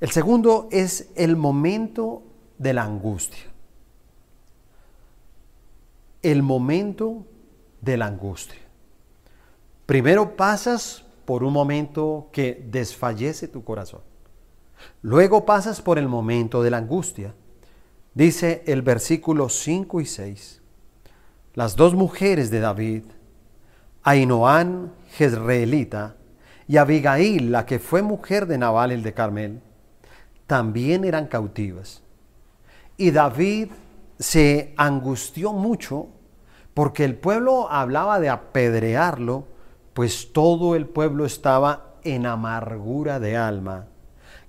el 0.00 0.10
segundo 0.10 0.68
es 0.70 1.10
el 1.16 1.36
momento 1.36 2.22
de 2.58 2.72
la 2.72 2.84
angustia. 2.84 3.50
El 6.22 6.42
momento 6.42 7.26
de 7.80 7.96
la 7.96 8.06
angustia. 8.06 8.60
Primero 9.86 10.36
pasas 10.36 11.04
por 11.24 11.42
un 11.42 11.52
momento 11.52 12.28
que 12.32 12.64
desfallece 12.70 13.48
tu 13.48 13.64
corazón. 13.64 14.02
Luego 15.02 15.44
pasas 15.44 15.82
por 15.82 15.98
el 15.98 16.08
momento 16.08 16.62
de 16.62 16.70
la 16.70 16.78
angustia. 16.78 17.34
Dice 18.14 18.62
el 18.66 18.82
versículo 18.82 19.48
5 19.48 20.00
y 20.00 20.06
6. 20.06 20.60
Las 21.54 21.76
dos 21.76 21.94
mujeres 21.94 22.50
de 22.50 22.60
David, 22.60 23.04
Ainoán 24.02 24.92
Jezreelita 25.12 26.14
y 26.66 26.76
Abigail, 26.76 27.50
la 27.52 27.66
que 27.66 27.78
fue 27.78 28.02
mujer 28.02 28.46
de 28.46 28.58
Nabal 28.58 28.92
el 28.92 29.02
de 29.02 29.12
Carmel, 29.12 29.60
también 30.46 31.04
eran 31.04 31.26
cautivas. 31.26 32.02
Y 32.96 33.10
David 33.10 33.68
se 34.18 34.74
angustió 34.76 35.52
mucho 35.52 36.08
porque 36.74 37.04
el 37.04 37.16
pueblo 37.16 37.70
hablaba 37.70 38.20
de 38.20 38.30
apedrearlo, 38.30 39.44
pues 39.94 40.32
todo 40.32 40.76
el 40.76 40.86
pueblo 40.86 41.24
estaba 41.24 41.94
en 42.04 42.26
amargura 42.26 43.20
de 43.20 43.36
alma, 43.36 43.86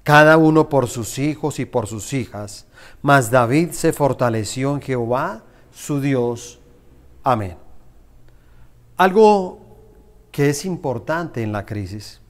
cada 0.03 0.37
uno 0.37 0.69
por 0.69 0.87
sus 0.87 1.19
hijos 1.19 1.59
y 1.59 1.65
por 1.65 1.87
sus 1.87 2.13
hijas. 2.13 2.67
Mas 3.01 3.31
David 3.31 3.71
se 3.71 3.93
fortaleció 3.93 4.73
en 4.75 4.81
Jehová, 4.81 5.43
su 5.71 5.99
Dios. 5.99 6.59
Amén. 7.23 7.60
Algo 9.01 9.57
que 10.31 10.51
es 10.51 10.63
importante 10.63 11.41
en 11.41 11.51
la 11.51 11.65
crisis 11.65 12.21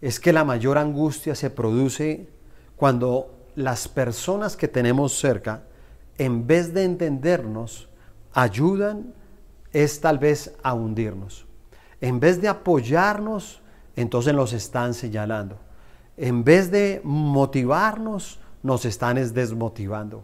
es 0.00 0.20
que 0.20 0.32
la 0.32 0.44
mayor 0.44 0.78
angustia 0.78 1.34
se 1.34 1.50
produce 1.50 2.28
cuando 2.76 3.34
las 3.56 3.88
personas 3.88 4.56
que 4.56 4.68
tenemos 4.68 5.18
cerca, 5.18 5.64
en 6.16 6.46
vez 6.46 6.72
de 6.72 6.84
entendernos, 6.84 7.88
ayudan, 8.32 9.12
es 9.72 10.00
tal 10.00 10.20
vez 10.20 10.54
a 10.62 10.72
hundirnos. 10.72 11.48
En 12.00 12.20
vez 12.20 12.40
de 12.40 12.46
apoyarnos, 12.46 13.60
entonces 13.96 14.32
nos 14.32 14.52
están 14.52 14.94
señalando. 14.94 15.58
En 16.16 16.44
vez 16.44 16.70
de 16.70 17.00
motivarnos, 17.02 18.38
nos 18.62 18.84
están 18.84 19.16
desmotivando. 19.16 20.22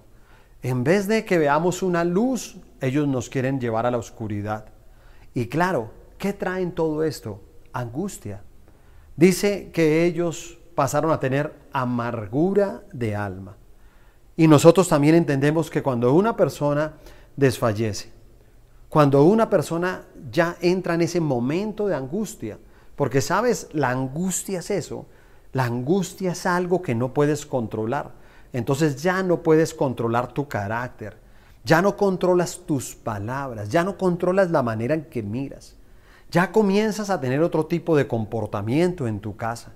En 0.62 0.84
vez 0.84 1.08
de 1.08 1.24
que 1.24 1.36
veamos 1.36 1.82
una 1.82 2.04
luz, 2.04 2.58
ellos 2.80 3.08
nos 3.08 3.28
quieren 3.28 3.58
llevar 3.58 3.86
a 3.86 3.90
la 3.90 3.98
oscuridad. 3.98 4.66
Y 5.34 5.48
claro, 5.48 5.90
¿qué 6.16 6.32
traen 6.32 6.72
todo 6.72 7.02
esto? 7.04 7.40
Angustia. 7.72 8.42
Dice 9.16 9.70
que 9.72 10.04
ellos 10.04 10.58
pasaron 10.74 11.10
a 11.10 11.20
tener 11.20 11.52
amargura 11.72 12.82
de 12.92 13.14
alma. 13.14 13.56
Y 14.36 14.48
nosotros 14.48 14.88
también 14.88 15.14
entendemos 15.14 15.70
que 15.70 15.82
cuando 15.82 16.12
una 16.14 16.36
persona 16.36 16.94
desfallece, 17.36 18.12
cuando 18.88 19.24
una 19.24 19.50
persona 19.50 20.04
ya 20.30 20.56
entra 20.60 20.94
en 20.94 21.02
ese 21.02 21.20
momento 21.20 21.86
de 21.86 21.94
angustia, 21.94 22.58
porque 22.96 23.20
sabes, 23.20 23.68
la 23.72 23.90
angustia 23.90 24.60
es 24.60 24.70
eso, 24.70 25.06
la 25.52 25.64
angustia 25.64 26.32
es 26.32 26.46
algo 26.46 26.82
que 26.82 26.94
no 26.94 27.12
puedes 27.12 27.46
controlar. 27.46 28.12
Entonces 28.52 29.02
ya 29.02 29.22
no 29.22 29.42
puedes 29.42 29.74
controlar 29.74 30.32
tu 30.32 30.46
carácter, 30.46 31.16
ya 31.64 31.80
no 31.80 31.96
controlas 31.96 32.60
tus 32.66 32.94
palabras, 32.94 33.70
ya 33.70 33.84
no 33.84 33.96
controlas 33.96 34.50
la 34.50 34.62
manera 34.62 34.94
en 34.94 35.04
que 35.04 35.22
miras. 35.22 35.76
Ya 36.30 36.52
comienzas 36.52 37.10
a 37.10 37.20
tener 37.20 37.42
otro 37.42 37.66
tipo 37.66 37.96
de 37.96 38.06
comportamiento 38.06 39.06
en 39.06 39.20
tu 39.20 39.36
casa. 39.36 39.72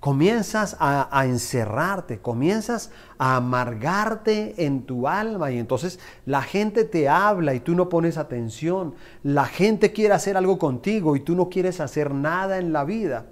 Comienzas 0.00 0.76
a, 0.80 1.24
encerrarte, 1.24 2.18
comienzas 2.18 2.90
a 3.16 3.36
amargarte 3.36 4.66
en 4.66 4.82
tu 4.82 5.08
alma 5.08 5.50
y 5.50 5.58
entonces 5.58 5.98
la 6.26 6.42
gente 6.42 6.84
te 6.84 7.08
habla 7.08 7.54
y 7.54 7.60
tú 7.60 7.74
no 7.74 7.88
pones 7.88 8.18
atención. 8.18 8.94
La 9.22 9.46
gente 9.46 9.92
quiere 9.92 10.12
hacer 10.12 10.36
algo 10.36 10.58
contigo 10.58 11.16
y 11.16 11.20
tú 11.20 11.34
no 11.34 11.48
quieres 11.48 11.80
hacer 11.80 12.12
nada 12.12 12.58
en 12.58 12.74
la 12.74 12.84
vida. 12.84 13.24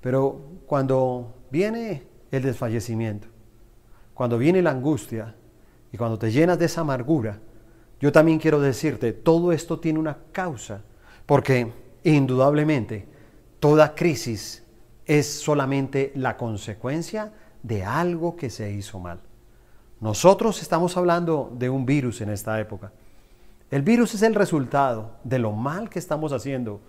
Pero 0.00 0.40
cuando 0.66 1.36
viene 1.52 2.02
el 2.32 2.42
desfallecimiento, 2.42 3.28
cuando 4.12 4.38
viene 4.38 4.60
la 4.60 4.70
angustia, 4.70 5.36
y 5.92 5.96
cuando 5.96 6.18
te 6.18 6.30
llenas 6.30 6.58
de 6.58 6.66
esa 6.66 6.82
amargura, 6.82 7.40
yo 8.00 8.12
también 8.12 8.38
quiero 8.38 8.60
decirte, 8.60 9.12
todo 9.12 9.52
esto 9.52 9.80
tiene 9.80 9.98
una 9.98 10.18
causa, 10.32 10.82
porque 11.26 11.72
indudablemente 12.04 13.08
toda 13.60 13.94
crisis 13.94 14.64
es 15.06 15.26
solamente 15.40 16.12
la 16.14 16.36
consecuencia 16.36 17.32
de 17.62 17.84
algo 17.84 18.36
que 18.36 18.50
se 18.50 18.70
hizo 18.70 19.00
mal. 19.00 19.20
Nosotros 20.00 20.62
estamos 20.62 20.96
hablando 20.96 21.50
de 21.58 21.68
un 21.70 21.84
virus 21.84 22.20
en 22.20 22.30
esta 22.30 22.60
época. 22.60 22.92
El 23.70 23.82
virus 23.82 24.14
es 24.14 24.22
el 24.22 24.34
resultado 24.34 25.16
de 25.24 25.38
lo 25.38 25.52
mal 25.52 25.90
que 25.90 25.98
estamos 25.98 26.32
haciendo 26.32 26.80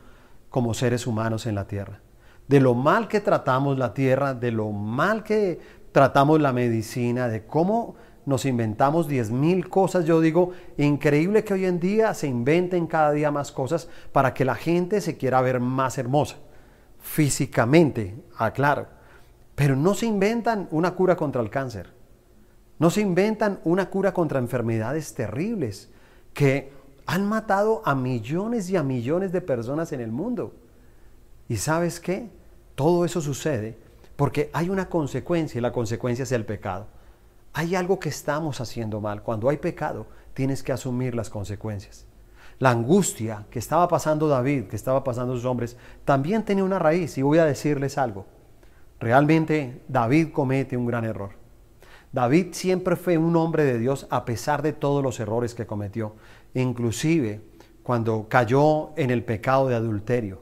como 0.50 0.73
seres 0.73 1.08
humanos 1.08 1.45
en 1.45 1.56
la 1.56 1.65
tierra, 1.65 2.02
de 2.47 2.60
lo 2.60 2.76
mal 2.76 3.08
que 3.08 3.19
tratamos 3.19 3.78
la 3.78 3.93
tierra, 3.93 4.34
de 4.34 4.52
lo 4.52 4.71
mal 4.71 5.23
que 5.23 5.60
tratamos 5.91 6.39
la 6.39 6.54
medicina, 6.54 7.28
de 7.28 7.45
cómo 7.45 7.95
nos 8.30 8.46
inventamos 8.46 9.08
diez 9.08 9.32
mil 9.32 9.68
cosas. 9.68 10.06
Yo 10.06 10.22
digo, 10.22 10.52
increíble 10.78 11.44
que 11.44 11.56
hoy 11.56 11.65
en 11.65 11.80
día 11.80 12.13
se 12.13 12.28
inventen 12.28 12.88
cada 12.88 13.12
día 13.12 13.32
más 13.32 13.52
cosas 13.52 13.89
para 14.13 14.34
que 14.34 14.46
la 14.46 14.56
gente 14.56 15.02
se 15.02 15.18
quiera 15.18 15.42
ver 15.42 15.60
más 15.60 15.98
hermosa. 15.98 16.38
Físicamente, 17.02 18.15
aclaro. 18.38 18.88
Pero 19.56 19.76
no 19.76 19.96
se 19.96 20.06
inventan 20.06 20.68
una 20.72 20.92
cura 20.92 21.18
contra 21.18 21.42
el 21.42 21.50
cáncer. 21.50 21.89
No 22.78 22.89
se 22.89 23.02
inventan 23.02 23.60
una 23.63 23.89
cura 23.89 24.13
contra 24.13 24.39
enfermedades 24.39 25.13
terribles 25.15 25.89
que 26.34 26.72
han 27.08 27.28
matado 27.28 27.82
a 27.84 27.96
millones 27.96 28.70
y 28.70 28.78
a 28.78 28.84
millones 28.84 29.32
de 29.32 29.42
personas 29.42 29.92
en 29.92 30.02
el 30.02 30.12
mundo. 30.12 30.54
¿Y 31.50 31.58
sabes 31.58 32.00
qué? 32.00 32.30
Todo 32.76 33.04
eso 33.04 33.20
sucede 33.20 33.76
porque 34.15 34.52
hay 34.54 34.70
una 34.70 34.88
consecuencia 34.88 35.58
y 35.58 35.62
la 35.62 35.72
consecuencia 35.72 36.24
es 36.24 36.32
el 36.32 36.46
pecado 36.46 36.98
hay 37.53 37.75
algo 37.75 37.99
que 37.99 38.09
estamos 38.09 38.62
haciendo 38.62 39.01
mal. 39.01 39.23
Cuando 39.23 39.49
hay 39.49 39.57
pecado, 39.57 40.07
tienes 40.33 40.63
que 40.63 40.71
asumir 40.71 41.15
las 41.15 41.29
consecuencias. 41.29 42.05
La 42.59 42.71
angustia 42.71 43.45
que 43.49 43.59
estaba 43.59 43.88
pasando 43.88 44.27
David, 44.27 44.65
que 44.65 44.75
estaba 44.75 45.03
pasando 45.03 45.33
sus 45.35 45.45
hombres, 45.45 45.77
también 46.05 46.43
tenía 46.43 46.63
una 46.63 46.79
raíz 46.79 47.17
y 47.17 47.21
voy 47.21 47.38
a 47.38 47.45
decirles 47.45 47.97
algo. 47.97 48.25
Realmente 48.99 49.81
David 49.88 50.31
comete 50.33 50.75
un 50.75 50.85
gran 50.85 51.05
error. 51.05 51.31
David 52.12 52.47
siempre 52.51 52.95
fue 52.95 53.17
un 53.17 53.35
hombre 53.35 53.63
de 53.63 53.77
Dios 53.77 54.07
a 54.09 54.25
pesar 54.25 54.62
de 54.62 54.73
todos 54.73 55.03
los 55.03 55.19
errores 55.19 55.53
que 55.53 55.67
cometió, 55.67 56.15
inclusive 56.53 57.41
cuando 57.83 58.27
cayó 58.27 58.91
en 58.97 59.09
el 59.09 59.23
pecado 59.23 59.67
de 59.67 59.75
adulterio, 59.75 60.41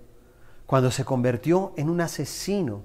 cuando 0.66 0.92
se 0.92 1.06
convirtió 1.06 1.74
en 1.78 1.90
un 1.90 2.02
asesino, 2.02 2.82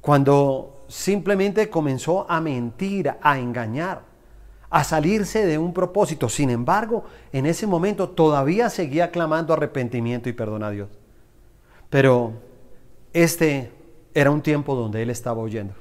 cuando 0.00 0.75
simplemente 0.88 1.68
comenzó 1.70 2.30
a 2.30 2.40
mentir, 2.40 3.14
a 3.20 3.38
engañar, 3.38 4.02
a 4.70 4.84
salirse 4.84 5.46
de 5.46 5.58
un 5.58 5.72
propósito. 5.72 6.28
Sin 6.28 6.50
embargo, 6.50 7.04
en 7.32 7.46
ese 7.46 7.66
momento 7.66 8.10
todavía 8.10 8.70
seguía 8.70 9.10
clamando 9.10 9.52
arrepentimiento 9.52 10.28
y 10.28 10.32
perdón 10.32 10.62
a 10.62 10.70
Dios. 10.70 10.88
Pero 11.90 12.32
este 13.12 13.72
era 14.14 14.30
un 14.30 14.42
tiempo 14.42 14.74
donde 14.74 15.02
él 15.02 15.10
estaba 15.10 15.42
huyendo. 15.42 15.74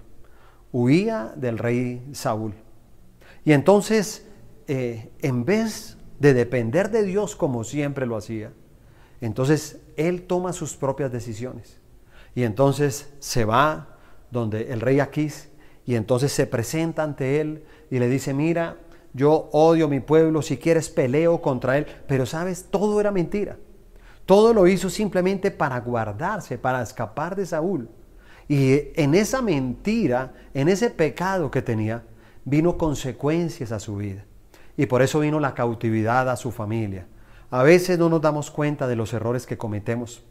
Huía 0.72 1.34
del 1.36 1.58
rey 1.58 2.08
Saúl. 2.14 2.54
Y 3.44 3.54
entonces, 3.54 4.28
eh, 4.68 5.12
en 5.22 5.46
vez 5.46 5.98
de 6.20 6.34
depender 6.34 6.92
de 6.92 7.04
Dios 7.04 7.36
como 7.36 7.64
siempre 7.64 8.06
lo 8.06 8.18
hacía, 8.18 8.52
entonces 9.22 9.80
él 9.96 10.24
toma 10.24 10.54
sus 10.54 10.76
propias 10.76 11.12
decisiones. 11.12 11.80
Y 12.36 12.44
entonces 12.44 13.14
se 13.20 13.46
va 13.46 13.95
donde 14.32 14.72
el 14.72 14.82
rey 14.82 15.00
Aquís, 15.00 15.50
y 15.86 15.96
entonces 15.96 16.32
se 16.32 16.48
presenta 16.48 17.04
ante 17.04 17.40
él 17.40 17.64
y 17.92 18.00
le 18.00 18.10
dice, 18.10 18.34
mira, 18.34 18.78
yo 19.14 19.50
odio 19.54 19.86
a 19.86 19.90
mi 19.90 20.00
pueblo, 20.00 20.42
si 20.42 20.58
quieres 20.58 20.90
peleo 20.90 21.42
contra 21.42 21.78
él, 21.78 21.86
pero 22.08 22.26
sabes, 22.26 22.66
todo 22.70 23.00
era 23.00 23.12
mentira. 23.12 23.58
Todo 24.26 24.54
lo 24.54 24.68
hizo 24.68 24.90
simplemente 24.90 25.52
para 25.52 25.80
guardarse, 25.80 26.58
para 26.58 26.82
escapar 26.82 27.36
de 27.36 27.46
Saúl. 27.46 27.88
Y 28.48 28.90
en 28.96 29.16
esa 29.16 29.42
mentira, 29.42 30.34
en 30.54 30.68
ese 30.68 30.90
pecado 30.90 31.52
que 31.52 31.62
tenía, 31.62 32.04
vino 32.44 32.78
consecuencias 32.78 33.72
a 33.72 33.80
su 33.80 33.98
vida. 33.98 34.26
Y 34.78 34.88
por 34.88 35.02
eso 35.02 35.20
vino 35.20 35.40
la 35.40 35.54
cautividad 35.54 36.30
a 36.30 36.36
su 36.36 36.52
familia. 36.52 37.08
A 37.52 37.64
veces 37.64 37.98
no 37.98 38.10
nos 38.10 38.22
damos 38.22 38.52
cuenta 38.52 38.88
de 38.88 38.96
los 38.96 39.14
errores 39.14 39.46
que 39.46 39.58
cometemos. 39.58 40.24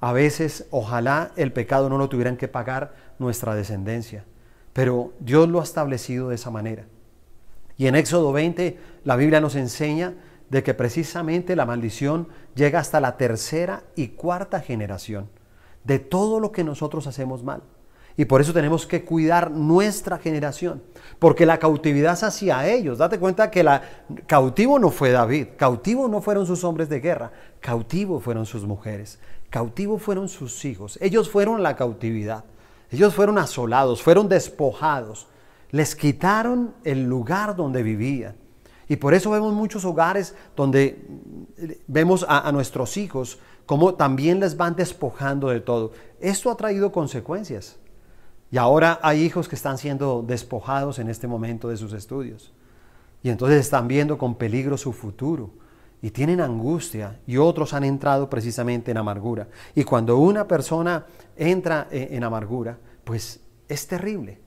A 0.00 0.12
veces, 0.12 0.66
ojalá 0.70 1.32
el 1.36 1.52
pecado 1.52 1.88
no 1.88 1.98
lo 1.98 2.08
tuvieran 2.08 2.36
que 2.36 2.48
pagar 2.48 2.94
nuestra 3.18 3.54
descendencia, 3.54 4.24
pero 4.72 5.12
Dios 5.18 5.48
lo 5.48 5.60
ha 5.60 5.64
establecido 5.64 6.28
de 6.28 6.36
esa 6.36 6.50
manera. 6.50 6.84
Y 7.76 7.86
en 7.86 7.94
Éxodo 7.94 8.32
20 8.32 8.78
la 9.04 9.16
Biblia 9.16 9.40
nos 9.40 9.54
enseña 9.54 10.14
de 10.50 10.62
que 10.62 10.74
precisamente 10.74 11.56
la 11.56 11.66
maldición 11.66 12.28
llega 12.54 12.80
hasta 12.80 13.00
la 13.00 13.16
tercera 13.16 13.82
y 13.96 14.08
cuarta 14.08 14.60
generación 14.60 15.28
de 15.84 15.98
todo 15.98 16.40
lo 16.40 16.52
que 16.52 16.64
nosotros 16.64 17.06
hacemos 17.06 17.42
mal. 17.42 17.62
Y 18.16 18.24
por 18.24 18.40
eso 18.40 18.52
tenemos 18.52 18.84
que 18.84 19.04
cuidar 19.04 19.52
nuestra 19.52 20.18
generación, 20.18 20.82
porque 21.20 21.46
la 21.46 21.58
cautividad 21.58 22.14
es 22.14 22.24
hacia 22.24 22.66
ellos. 22.66 22.98
Date 22.98 23.20
cuenta 23.20 23.48
que 23.48 23.62
la 23.62 23.82
cautivo 24.26 24.80
no 24.80 24.90
fue 24.90 25.12
David, 25.12 25.48
cautivo 25.56 26.08
no 26.08 26.20
fueron 26.20 26.44
sus 26.44 26.64
hombres 26.64 26.88
de 26.88 26.98
guerra, 26.98 27.30
cautivo 27.60 28.18
fueron 28.18 28.44
sus 28.44 28.64
mujeres, 28.64 29.20
cautivo 29.50 29.98
fueron 29.98 30.28
sus 30.28 30.64
hijos. 30.64 30.98
Ellos 31.00 31.30
fueron 31.30 31.62
la 31.62 31.76
cautividad. 31.76 32.44
Ellos 32.90 33.14
fueron 33.14 33.38
asolados, 33.38 34.02
fueron 34.02 34.28
despojados. 34.28 35.26
Les 35.70 35.94
quitaron 35.94 36.74
el 36.84 37.04
lugar 37.04 37.54
donde 37.56 37.82
vivían. 37.82 38.36
Y 38.88 38.96
por 38.96 39.12
eso 39.12 39.30
vemos 39.30 39.52
muchos 39.52 39.84
hogares 39.84 40.34
donde 40.56 41.06
vemos 41.86 42.24
a, 42.26 42.50
nuestros 42.52 42.96
hijos 42.96 43.38
cómo 43.66 43.94
también 43.94 44.40
les 44.40 44.56
van 44.56 44.74
despojando 44.76 45.48
de 45.48 45.60
todo. 45.60 45.92
Esto 46.20 46.50
ha 46.50 46.56
traído 46.56 46.90
consecuencias. 46.90 47.76
Y 48.50 48.56
ahora 48.56 48.98
hay 49.02 49.22
hijos 49.22 49.46
que 49.46 49.56
están 49.56 49.76
siendo 49.76 50.24
despojados 50.26 50.98
en 50.98 51.10
este 51.10 51.26
momento 51.26 51.68
de 51.68 51.76
sus 51.76 51.92
estudios. 51.92 52.54
Y 53.22 53.28
entonces 53.28 53.60
están 53.60 53.86
viendo 53.86 54.16
con 54.16 54.36
peligro 54.36 54.78
su 54.78 54.94
futuro. 54.94 55.50
Y 56.00 56.10
tienen 56.10 56.40
angustia. 56.40 57.20
Y 57.26 57.36
otros 57.36 57.74
han 57.74 57.84
entrado 57.84 58.30
precisamente 58.30 58.90
en 58.90 58.98
amargura. 58.98 59.48
Y 59.74 59.84
cuando 59.84 60.18
una 60.18 60.46
persona 60.46 61.06
entra 61.36 61.88
en, 61.90 62.14
en 62.14 62.24
amargura, 62.24 62.78
pues 63.04 63.40
es 63.68 63.86
terrible. 63.86 64.38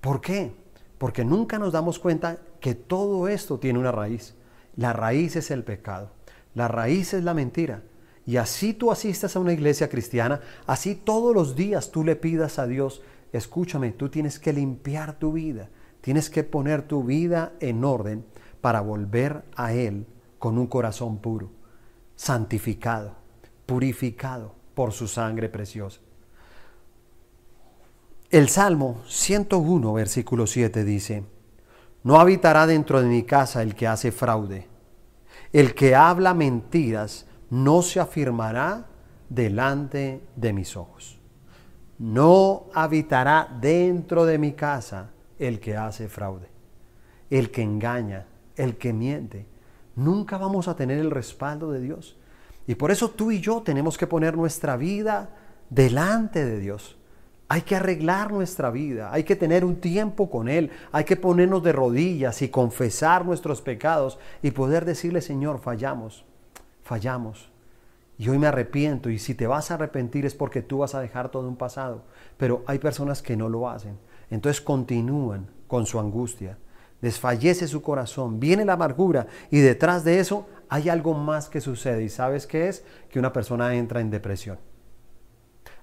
¿Por 0.00 0.20
qué? 0.20 0.52
Porque 0.98 1.24
nunca 1.24 1.58
nos 1.58 1.72
damos 1.72 1.98
cuenta 1.98 2.38
que 2.60 2.74
todo 2.74 3.28
esto 3.28 3.58
tiene 3.58 3.78
una 3.78 3.92
raíz. 3.92 4.34
La 4.76 4.92
raíz 4.92 5.36
es 5.36 5.50
el 5.50 5.64
pecado. 5.64 6.10
La 6.54 6.68
raíz 6.68 7.14
es 7.14 7.24
la 7.24 7.34
mentira. 7.34 7.82
Y 8.26 8.36
así 8.36 8.72
tú 8.72 8.90
asistas 8.90 9.36
a 9.36 9.40
una 9.40 9.52
iglesia 9.52 9.88
cristiana, 9.88 10.40
así 10.66 10.94
todos 10.94 11.34
los 11.34 11.56
días 11.56 11.90
tú 11.90 12.04
le 12.04 12.16
pidas 12.16 12.58
a 12.58 12.66
Dios, 12.66 13.02
escúchame, 13.32 13.92
tú 13.92 14.08
tienes 14.08 14.38
que 14.38 14.52
limpiar 14.52 15.18
tu 15.18 15.32
vida, 15.32 15.68
tienes 16.00 16.30
que 16.30 16.42
poner 16.42 16.82
tu 16.82 17.04
vida 17.04 17.52
en 17.60 17.84
orden 17.84 18.24
para 18.62 18.80
volver 18.80 19.44
a 19.56 19.74
Él 19.74 20.06
con 20.44 20.58
un 20.58 20.66
corazón 20.66 21.16
puro, 21.20 21.48
santificado, 22.16 23.14
purificado 23.64 24.54
por 24.74 24.92
su 24.92 25.08
sangre 25.08 25.48
preciosa. 25.48 26.00
El 28.28 28.50
Salmo 28.50 29.00
101, 29.06 29.94
versículo 29.94 30.46
7 30.46 30.84
dice, 30.84 31.24
No 32.02 32.20
habitará 32.20 32.66
dentro 32.66 33.00
de 33.00 33.08
mi 33.08 33.22
casa 33.22 33.62
el 33.62 33.74
que 33.74 33.86
hace 33.86 34.12
fraude, 34.12 34.68
el 35.50 35.74
que 35.74 35.94
habla 35.94 36.34
mentiras 36.34 37.24
no 37.48 37.80
se 37.80 37.98
afirmará 37.98 38.88
delante 39.30 40.20
de 40.36 40.52
mis 40.52 40.76
ojos. 40.76 41.18
No 41.98 42.66
habitará 42.74 43.48
dentro 43.62 44.26
de 44.26 44.36
mi 44.36 44.52
casa 44.52 45.08
el 45.38 45.58
que 45.58 45.74
hace 45.74 46.06
fraude, 46.10 46.48
el 47.30 47.50
que 47.50 47.62
engaña, 47.62 48.26
el 48.56 48.76
que 48.76 48.92
miente. 48.92 49.53
Nunca 49.96 50.38
vamos 50.38 50.68
a 50.68 50.76
tener 50.76 50.98
el 50.98 51.10
respaldo 51.10 51.70
de 51.70 51.80
Dios. 51.80 52.16
Y 52.66 52.74
por 52.74 52.90
eso 52.90 53.10
tú 53.10 53.30
y 53.30 53.40
yo 53.40 53.62
tenemos 53.62 53.98
que 53.98 54.06
poner 54.06 54.36
nuestra 54.36 54.76
vida 54.76 55.30
delante 55.70 56.44
de 56.44 56.58
Dios. 56.58 56.96
Hay 57.48 57.62
que 57.62 57.76
arreglar 57.76 58.32
nuestra 58.32 58.70
vida, 58.70 59.12
hay 59.12 59.22
que 59.22 59.36
tener 59.36 59.64
un 59.64 59.76
tiempo 59.76 60.30
con 60.30 60.48
Él, 60.48 60.70
hay 60.92 61.04
que 61.04 61.16
ponernos 61.16 61.62
de 61.62 61.72
rodillas 61.72 62.40
y 62.40 62.48
confesar 62.48 63.24
nuestros 63.26 63.60
pecados 63.60 64.18
y 64.42 64.50
poder 64.50 64.84
decirle, 64.84 65.20
Señor, 65.20 65.60
fallamos 65.60 66.24
fallamos. 66.84 67.50
Y 68.16 68.28
hoy 68.28 68.38
me 68.38 68.46
arrepiento 68.46 69.10
y 69.10 69.18
si 69.18 69.34
te 69.34 69.48
vas 69.48 69.70
a 69.70 69.74
arrepentir 69.74 70.24
es 70.24 70.34
porque 70.34 70.62
tú 70.62 70.78
vas 70.78 70.94
a 70.94 71.00
dejar 71.00 71.30
todo 71.30 71.48
un 71.48 71.56
pasado. 71.56 72.02
Pero 72.36 72.62
hay 72.66 72.78
personas 72.78 73.22
que 73.22 73.36
no 73.36 73.48
lo 73.48 73.68
hacen. 73.68 73.98
Entonces 74.30 74.60
continúan 74.60 75.48
con 75.66 75.84
su 75.84 75.98
angustia. 75.98 76.56
Desfallece 77.04 77.68
su 77.68 77.82
corazón, 77.82 78.40
viene 78.40 78.64
la 78.64 78.72
amargura 78.72 79.26
y 79.50 79.58
detrás 79.58 80.04
de 80.04 80.20
eso 80.20 80.46
hay 80.70 80.88
algo 80.88 81.12
más 81.12 81.50
que 81.50 81.60
sucede. 81.60 82.02
¿Y 82.02 82.08
sabes 82.08 82.46
qué 82.46 82.68
es? 82.68 82.82
Que 83.10 83.18
una 83.18 83.30
persona 83.30 83.74
entra 83.74 84.00
en 84.00 84.08
depresión. 84.08 84.58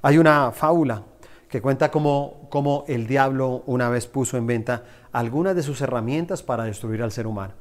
Hay 0.01 0.17
una 0.17 0.51
fábula 0.51 1.03
que 1.47 1.61
cuenta 1.61 1.91
cómo, 1.91 2.47
cómo 2.49 2.85
el 2.87 3.05
diablo 3.05 3.61
una 3.67 3.87
vez 3.87 4.07
puso 4.07 4.35
en 4.35 4.47
venta 4.47 4.83
algunas 5.11 5.55
de 5.55 5.61
sus 5.61 5.79
herramientas 5.81 6.41
para 6.41 6.63
destruir 6.63 7.03
al 7.03 7.11
ser 7.11 7.27
humano. 7.27 7.53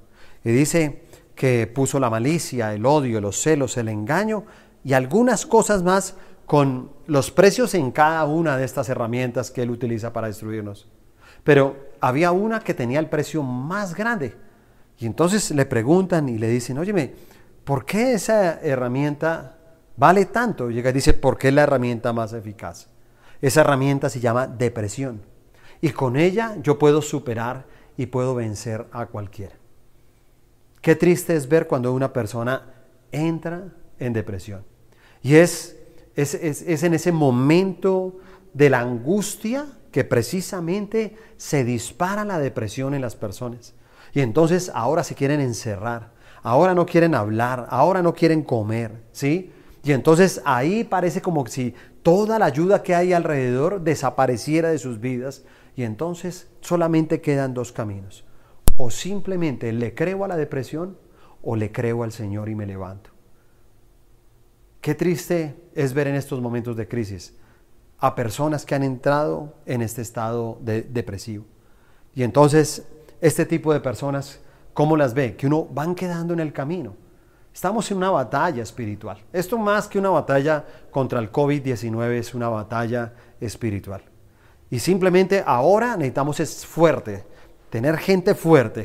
Y 0.43 0.53
dice 0.53 1.03
que 1.35 1.67
puso 1.67 2.01
la 2.01 2.09
malicia, 2.09 2.73
el 2.73 2.87
odio, 2.87 3.21
los 3.21 3.43
celos, 3.43 3.77
el 3.77 3.91
engaño 3.91 4.45
y 4.83 4.95
algunas 4.95 5.45
cosas 5.45 5.83
más 5.83 6.15
con 6.47 6.93
los 7.07 7.31
precios 7.31 7.75
en 7.75 7.91
cada 7.91 8.25
una 8.25 8.57
de 8.57 8.65
estas 8.65 8.89
herramientas 8.89 9.51
que 9.51 9.61
él 9.61 9.71
utiliza 9.71 10.15
para 10.15 10.29
destruirnos. 10.29 10.89
Pero 11.45 11.91
había 12.01 12.33
una 12.33 12.61
que 12.61 12.75
tenía 12.75 12.99
el 12.99 13.09
precio 13.09 13.43
más 13.43 13.95
grande. 13.95 14.35
Y 14.99 15.07
entonces 15.07 15.51
le 15.51 15.67
preguntan 15.67 16.29
y 16.29 16.39
le 16.39 16.49
dicen, 16.49 16.79
óyeme, 16.79 17.13
¿por 17.65 17.85
qué 17.85 18.15
esa 18.15 18.61
herramienta 18.61 19.57
vale 19.97 20.27
tanto? 20.27 20.71
Y 20.71 20.75
llega 20.75 20.91
y 20.91 20.95
dice, 20.95 21.15
porque 21.15 21.49
es 21.49 21.55
la 21.55 21.63
herramienta 21.63 22.13
más 22.13 22.33
eficaz. 22.33 22.89
Esa 23.41 23.63
herramienta 23.63 24.11
se 24.11 24.21
llama 24.21 24.47
depresión. 24.47 25.23
Y 25.81 25.91
con 25.91 26.17
ella 26.17 26.57
yo 26.63 26.79
puedo 26.79 27.01
superar 27.01 27.65
y 27.97 28.07
puedo 28.07 28.35
vencer 28.35 28.87
a 28.93 29.07
cualquiera. 29.07 29.55
Qué 30.81 30.95
triste 30.95 31.37
es 31.37 31.49
ver 31.49 31.67
cuando 31.67 31.93
una 31.93 32.13
persona 32.13 32.63
entra 33.13 33.65
en 33.99 34.13
depresión. 34.13 34.65
Y 35.23 35.35
es, 35.35 35.77
es, 36.17 36.83
en 36.83 36.95
ese 36.95 37.13
momento 37.13 38.19
de 38.55 38.71
la 38.71 38.81
angustia 38.81 39.67
que 39.91 40.05
precisamente 40.05 41.17
se 41.37 41.65
dispara 41.65 42.25
la 42.25 42.39
depresión 42.39 42.95
en 42.95 43.03
las 43.03 43.17
personas. 43.17 43.75
Y 44.13 44.21
entonces 44.21 44.71
ahora 44.75 45.05
se 45.05 45.15
quieren 45.15 45.41
encerrar, 45.41 46.13
ahora 46.43 46.75
no 46.75 46.87
quieren 46.87 47.15
hablar, 47.15 47.67
ahora 47.71 48.03
no 48.03 48.15
quieren 48.15 48.43
comer, 48.43 49.03
¿sí? 49.13 49.53
Y 49.83 49.93
entonces 49.93 50.43
ahí 50.45 50.85
parece 50.85 51.23
como 51.23 51.47
si 51.47 51.75
toda 52.03 52.39
la 52.39 52.47
ayuda 52.47 52.83
que 52.83 52.95
hay 52.95 53.13
alrededor 53.13 53.81
desapareciera 53.83 54.71
de 54.71 54.79
sus 54.79 55.01
vidas 55.01 55.45
y 55.77 55.85
entonces 55.85 56.49
solamente 56.61 57.21
quedan 57.21 57.55
dos 57.55 57.73
caminos 57.73 58.25
o 58.77 58.91
simplemente 58.91 59.73
le 59.73 59.95
creo 59.95 60.25
a 60.25 60.29
la 60.29 60.37
depresión 60.37 60.97
o 61.43 61.57
le 61.57 61.71
creo 61.73 62.03
al 62.03 62.13
Señor 62.13 62.49
y 62.49 62.55
me 62.55 62.67
levanto. 62.67 63.11
Qué 64.81 64.95
triste 64.95 65.55
es 65.75 65.93
ver 65.93 66.07
en 66.09 66.15
estos 66.15 66.41
momentos 66.41 66.77
de 66.77 66.89
crisis 66.89 67.35
a 68.01 68.15
personas 68.15 68.65
que 68.65 68.75
han 68.75 68.83
entrado 68.83 69.55
en 69.67 69.83
este 69.83 70.03
estado 70.03 70.59
de 70.63 70.83
depresivo. 70.83 71.45
Y 72.15 72.23
entonces, 72.23 72.87
este 73.21 73.45
tipo 73.45 73.73
de 73.73 73.81
personas, 73.81 74.41
¿cómo 74.73 74.97
las 74.97 75.15
ve? 75.15 75.37
Que 75.37 75.47
uno 75.47 75.67
van 75.71 75.95
quedando 75.95 76.33
en 76.33 76.41
el 76.41 76.53
camino. 76.53 76.95
Estamos 77.53 77.91
en 77.91 77.99
una 77.99 78.11
batalla 78.11 78.63
espiritual. 78.63 79.19
Esto 79.33 79.59
más 79.59 79.87
que 79.87 79.99
una 79.99 80.11
batalla 80.11 80.65
contra 80.91 81.19
el 81.19 81.31
COVID-19 81.31 82.13
es 82.13 82.35
una 82.35 82.49
batalla 82.49 83.13
espiritual. 83.41 84.03
Y 84.71 84.79
simplemente 84.79 85.43
ahora 85.45 85.97
necesitamos 85.97 86.41
es 86.41 86.65
fuerte, 86.65 87.25
tener 87.71 87.97
gente 87.99 88.35
fuerte, 88.35 88.85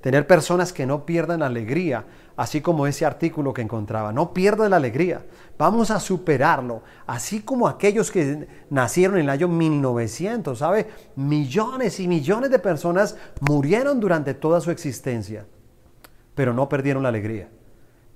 tener 0.00 0.26
personas 0.26 0.72
que 0.72 0.86
no 0.86 1.06
pierdan 1.06 1.42
alegría, 1.42 2.04
así 2.36 2.60
como 2.60 2.86
ese 2.86 3.06
artículo 3.06 3.54
que 3.54 3.62
encontraba, 3.62 4.12
no 4.12 4.34
pierdan 4.34 4.70
la 4.70 4.76
alegría, 4.76 5.24
vamos 5.56 5.90
a 5.92 6.00
superarlo, 6.00 6.82
así 7.06 7.42
como 7.42 7.68
aquellos 7.68 8.10
que 8.10 8.48
nacieron 8.70 9.16
en 9.16 9.24
el 9.24 9.30
año 9.30 9.46
1900, 9.46 10.58
¿sabe? 10.58 10.88
Millones 11.14 12.00
y 12.00 12.08
millones 12.08 12.50
de 12.50 12.58
personas 12.58 13.16
murieron 13.40 14.00
durante 14.00 14.34
toda 14.34 14.60
su 14.60 14.72
existencia, 14.72 15.46
pero 16.34 16.52
no 16.52 16.68
perdieron 16.68 17.04
la 17.04 17.10
alegría. 17.10 17.48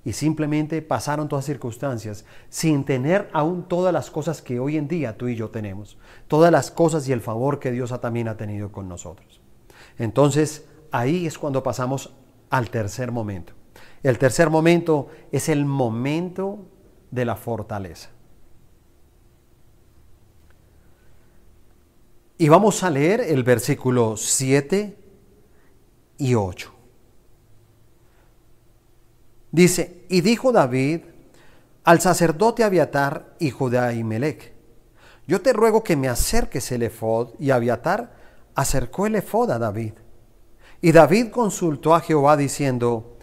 Y 0.05 0.13
simplemente 0.13 0.81
pasaron 0.81 1.27
todas 1.27 1.45
circunstancias 1.45 2.25
sin 2.49 2.83
tener 2.85 3.29
aún 3.33 3.63
todas 3.67 3.93
las 3.93 4.09
cosas 4.09 4.41
que 4.41 4.59
hoy 4.59 4.77
en 4.77 4.87
día 4.87 5.17
tú 5.17 5.27
y 5.27 5.35
yo 5.35 5.49
tenemos. 5.49 5.97
Todas 6.27 6.51
las 6.51 6.71
cosas 6.71 7.07
y 7.07 7.11
el 7.11 7.21
favor 7.21 7.59
que 7.59 7.71
Dios 7.71 7.93
también 7.99 8.29
ha 8.29 8.37
tenido 8.37 8.71
con 8.71 8.87
nosotros. 8.87 9.38
Entonces, 9.99 10.65
ahí 10.91 11.27
es 11.27 11.37
cuando 11.37 11.61
pasamos 11.61 12.11
al 12.49 12.69
tercer 12.71 13.11
momento. 13.11 13.53
El 14.01 14.17
tercer 14.17 14.49
momento 14.49 15.09
es 15.31 15.49
el 15.49 15.65
momento 15.65 16.65
de 17.11 17.25
la 17.25 17.35
fortaleza. 17.35 18.09
Y 22.37 22.47
vamos 22.47 22.83
a 22.83 22.89
leer 22.89 23.19
el 23.19 23.43
versículo 23.43 24.15
7 24.15 24.97
y 26.17 26.35
8. 26.35 26.73
Dice, 29.51 30.05
y 30.07 30.21
dijo 30.21 30.53
David 30.53 31.01
al 31.83 31.99
sacerdote 31.99 32.63
Abiatar, 32.63 33.35
hijo 33.39 33.69
de 33.69 33.79
Ahimelech, 33.79 34.53
yo 35.27 35.41
te 35.41 35.51
ruego 35.51 35.83
que 35.83 35.97
me 35.97 36.07
acerques 36.07 36.71
el 36.71 36.83
efod, 36.83 37.33
y 37.39 37.51
Abiatar 37.51 38.18
acercó 38.55 39.05
el 39.05 39.15
efod 39.15 39.51
a 39.51 39.59
David. 39.59 39.93
Y 40.81 40.91
David 40.91 41.29
consultó 41.29 41.95
a 41.95 42.01
Jehová 42.01 42.37
diciendo, 42.37 43.17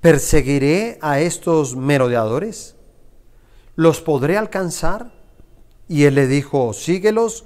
¿perseguiré 0.00 0.98
a 1.00 1.20
estos 1.20 1.76
merodeadores? 1.76 2.76
¿Los 3.76 4.00
podré 4.00 4.36
alcanzar? 4.36 5.12
Y 5.86 6.04
él 6.04 6.16
le 6.16 6.26
dijo, 6.26 6.72
síguelos, 6.72 7.44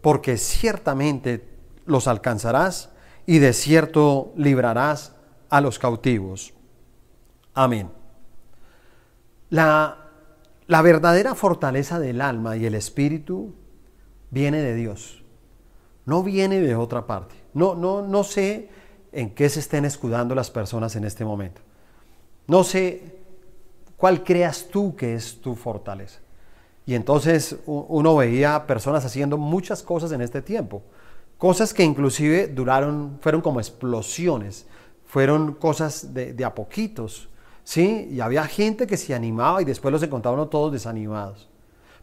porque 0.00 0.36
ciertamente 0.36 1.48
los 1.86 2.08
alcanzarás 2.08 2.90
y 3.26 3.38
de 3.38 3.52
cierto 3.52 4.32
librarás 4.36 5.14
a 5.50 5.60
los 5.60 5.78
cautivos. 5.78 6.54
Amén. 7.52 7.90
La, 9.50 10.08
la 10.66 10.82
verdadera 10.82 11.34
fortaleza 11.34 12.00
del 12.00 12.20
alma 12.20 12.56
y 12.56 12.66
el 12.66 12.74
espíritu 12.74 13.54
viene 14.30 14.60
de 14.60 14.74
Dios 14.74 15.23
no 16.06 16.22
viene 16.22 16.60
de 16.60 16.76
otra 16.76 17.06
parte. 17.06 17.34
No, 17.52 17.74
no, 17.74 18.02
no 18.02 18.24
sé 18.24 18.68
en 19.12 19.30
qué 19.30 19.48
se 19.48 19.60
estén 19.60 19.84
escudando 19.84 20.34
las 20.34 20.50
personas 20.50 20.96
en 20.96 21.04
este 21.04 21.24
momento. 21.24 21.60
No 22.46 22.64
sé 22.64 23.14
¿Cuál 24.04 24.22
creas 24.22 24.68
tú 24.70 24.94
que 24.94 25.14
es 25.14 25.40
tu 25.40 25.54
fortaleza? 25.54 26.20
Y 26.84 26.94
entonces 26.94 27.56
uno 27.64 28.16
veía 28.16 28.66
personas 28.66 29.02
haciendo 29.04 29.38
muchas 29.38 29.82
cosas 29.82 30.12
en 30.12 30.20
este 30.20 30.42
tiempo. 30.42 30.82
Cosas 31.38 31.72
que 31.72 31.84
inclusive 31.84 32.48
duraron, 32.48 33.16
fueron 33.22 33.40
como 33.40 33.60
explosiones, 33.60 34.66
fueron 35.06 35.54
cosas 35.54 36.12
de, 36.12 36.44
a 36.44 36.54
poquitos, 36.54 37.30
¿sí? 37.62 38.08
Y 38.10 38.20
había 38.20 38.44
gente 38.46 38.86
que 38.86 38.98
se 38.98 39.14
animaba 39.14 39.62
y 39.62 39.64
después 39.64 39.90
los 39.90 40.02
encontraban 40.02 40.50
todos 40.50 40.70
desanimados. 40.70 41.48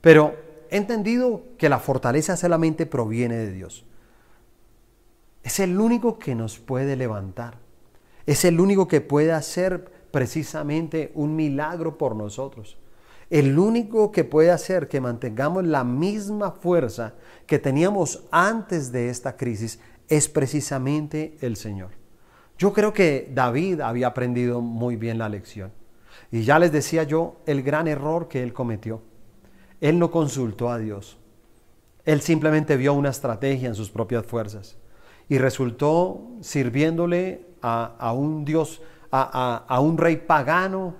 Pero 0.02 0.36
he 0.72 0.78
entendido 0.78 1.44
que 1.60 1.70
la 1.70 1.78
fortaleza 1.78 2.36
solamente 2.36 2.88
proviene 2.88 3.38
de 3.38 3.52
Dios. 3.52 3.86
Es 5.44 5.60
el 5.60 5.80
único 5.80 6.20
que 6.20 6.36
nos 6.36 6.60
puede 6.60 6.96
levantar. 6.96 7.58
Es 8.26 8.46
el 8.46 8.60
único 8.60 8.88
que 8.88 9.02
puede 9.02 9.32
hacer 9.32 9.92
precisamente 10.12 11.12
un 11.16 11.36
milagro 11.36 11.98
por 11.98 12.16
nosotros. 12.16 12.78
El 13.30 13.58
único 13.58 14.12
que 14.12 14.24
puede 14.24 14.52
hacer 14.52 14.88
que 14.88 15.02
mantengamos 15.02 15.64
la 15.64 15.84
misma 15.84 16.52
fuerza 16.52 17.16
que 17.48 17.60
teníamos 17.60 18.24
antes 18.30 18.92
de 18.92 19.10
esta 19.10 19.38
crisis 19.38 19.80
es 20.10 20.28
precisamente 20.28 21.38
el 21.42 21.56
Señor. 21.56 21.92
Yo 22.58 22.74
creo 22.74 22.94
que 22.94 23.32
David 23.34 23.80
había 23.80 24.08
aprendido 24.08 24.62
muy 24.62 24.98
bien 24.98 25.18
la 25.18 25.30
lección. 25.30 25.72
Y 26.30 26.44
ya 26.44 26.60
les 26.60 26.72
decía 26.72 27.04
yo 27.04 27.38
el 27.46 27.64
gran 27.64 27.88
error 27.88 28.28
que 28.28 28.44
él 28.44 28.54
cometió. 28.54 29.02
Él 29.80 29.98
no 29.98 30.12
consultó 30.12 30.70
a 30.70 30.78
Dios. 30.78 31.18
Él 32.06 32.22
simplemente 32.22 32.78
vio 32.78 32.94
una 32.94 33.10
estrategia 33.10 33.70
en 33.70 33.76
sus 33.76 33.90
propias 33.90 34.26
fuerzas 34.26 34.78
y 35.32 35.38
resultó 35.38 36.28
sirviéndole 36.42 37.46
a, 37.62 38.12
un 38.12 38.44
Dios, 38.44 38.82
a 39.12 39.80
un 39.80 39.98
rey 39.98 40.18
pagano, 40.18 40.96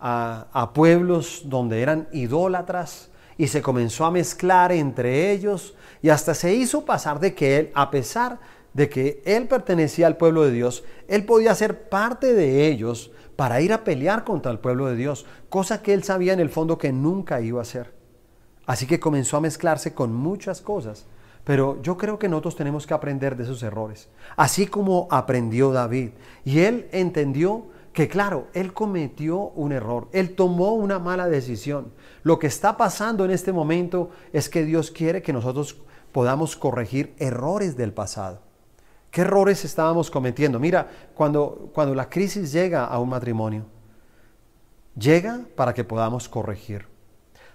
a, 0.00 0.72
pueblos 0.74 1.42
donde 1.44 1.82
eran 1.82 2.08
idólatras 2.12 3.10
y 3.38 3.46
se 3.46 3.62
comenzó 3.62 4.04
a 4.04 4.10
mezclar 4.10 4.72
entre 4.72 5.30
ellos 5.30 5.76
y 6.02 6.08
hasta 6.08 6.34
se 6.34 6.52
hizo 6.52 6.84
pasar 6.84 7.20
de 7.20 7.32
que 7.36 7.58
él, 7.58 7.70
a 7.76 7.92
pesar 7.92 8.40
de 8.74 8.88
que 8.88 9.22
él 9.24 9.46
pertenecía 9.46 10.08
al 10.08 10.16
pueblo 10.16 10.42
de 10.42 10.50
Dios, 10.50 10.82
él 11.06 11.24
podía 11.24 11.54
ser 11.54 11.88
parte 11.88 12.34
de 12.34 12.66
ellos 12.66 13.12
para 13.36 13.60
ir 13.60 13.72
a 13.72 13.84
pelear 13.84 14.24
contra 14.24 14.50
el 14.50 14.58
pueblo 14.58 14.86
de 14.86 14.96
Dios, 14.96 15.26
cosa 15.48 15.80
que 15.80 15.94
él 15.94 16.02
sabía 16.02 16.32
en 16.32 16.40
el 16.40 16.50
fondo 16.50 16.76
que 16.76 16.92
nunca 16.92 17.40
iba 17.40 17.60
a 17.60 17.62
hacer. 17.62 17.94
Así 18.66 18.88
que 18.88 18.98
comenzó 18.98 19.36
a 19.36 19.42
mezclarse 19.42 19.94
con 19.94 20.12
muchas 20.12 20.60
cosas. 20.60 21.06
Pero 21.46 21.80
yo 21.80 21.96
creo 21.96 22.18
que 22.18 22.28
nosotros 22.28 22.56
tenemos 22.56 22.88
que 22.88 22.92
aprender 22.92 23.36
de 23.36 23.44
esos 23.44 23.62
errores, 23.62 24.08
así 24.36 24.66
como 24.66 25.06
aprendió 25.12 25.70
David. 25.70 26.10
Y 26.44 26.58
él 26.58 26.88
entendió 26.90 27.66
que 27.92 28.08
claro, 28.08 28.48
él 28.52 28.72
cometió 28.72 29.38
un 29.54 29.70
error, 29.70 30.08
él 30.10 30.34
tomó 30.34 30.74
una 30.74 30.98
mala 30.98 31.28
decisión. 31.28 31.92
Lo 32.24 32.40
que 32.40 32.48
está 32.48 32.76
pasando 32.76 33.24
en 33.24 33.30
este 33.30 33.52
momento 33.52 34.10
es 34.32 34.48
que 34.48 34.64
Dios 34.64 34.90
quiere 34.90 35.22
que 35.22 35.32
nosotros 35.32 35.76
podamos 36.10 36.56
corregir 36.56 37.14
errores 37.16 37.76
del 37.76 37.92
pasado. 37.92 38.40
¿Qué 39.12 39.20
errores 39.20 39.64
estábamos 39.64 40.10
cometiendo? 40.10 40.58
Mira, 40.58 40.90
cuando, 41.14 41.70
cuando 41.72 41.94
la 41.94 42.10
crisis 42.10 42.50
llega 42.50 42.86
a 42.86 42.98
un 42.98 43.08
matrimonio, 43.08 43.66
llega 44.98 45.42
para 45.54 45.72
que 45.72 45.84
podamos 45.84 46.28
corregir. 46.28 46.88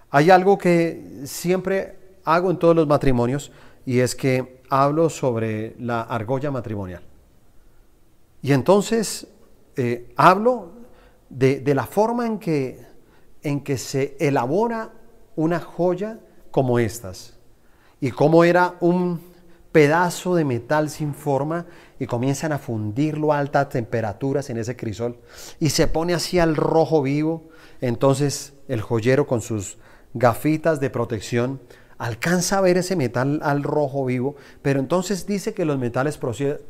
Hay 0.09 0.29
algo 0.29 0.57
que 0.57 1.23
siempre 1.25 1.99
hago 2.23 2.49
en 2.51 2.57
todos 2.57 2.73
los 2.73 2.87
matrimonios 2.87 3.51
y 3.85 3.99
es 3.99 4.15
que 4.15 4.61
hablo 4.69 5.09
sobre 5.09 5.75
la 5.79 6.01
argolla 6.01 6.51
matrimonial. 6.51 7.03
Y 8.41 8.53
entonces 8.53 9.27
eh, 9.75 10.11
hablo 10.15 10.71
de, 11.29 11.63
la 11.73 11.85
forma 11.85 12.25
en 12.25 12.39
que, 12.39 12.79
en 13.43 13.63
que 13.63 13.77
se 13.77 14.17
elabora 14.19 14.91
una 15.35 15.59
joya 15.59 16.19
como 16.51 16.79
estas 16.79 17.37
y 17.99 18.11
cómo 18.11 18.43
era 18.43 18.75
un 18.79 19.21
pedazo 19.71 20.35
de 20.35 20.43
metal 20.43 20.89
sin 20.89 21.13
forma 21.13 21.65
y 21.99 22.05
comienzan 22.05 22.51
a 22.51 22.57
fundirlo 22.57 23.31
a 23.31 23.39
altas 23.39 23.69
temperaturas 23.69 24.49
en 24.49 24.57
ese 24.57 24.75
crisol 24.75 25.17
y 25.59 25.69
se 25.69 25.87
pone 25.87 26.13
así 26.13 26.39
al 26.39 26.55
rojo 26.55 27.01
vivo. 27.01 27.49
Entonces 27.79 28.53
el 28.67 28.81
joyero 28.81 29.27
con 29.27 29.41
sus 29.41 29.77
gafitas 30.13 30.79
de 30.79 30.89
protección 30.89 31.61
alcanza 32.01 32.57
a 32.57 32.61
ver 32.61 32.77
ese 32.77 32.95
metal 32.95 33.41
al 33.43 33.61
rojo 33.61 34.05
vivo, 34.05 34.35
pero 34.63 34.79
entonces 34.79 35.27
dice 35.27 35.53
que 35.53 35.65
los 35.65 35.77
metales, 35.77 36.19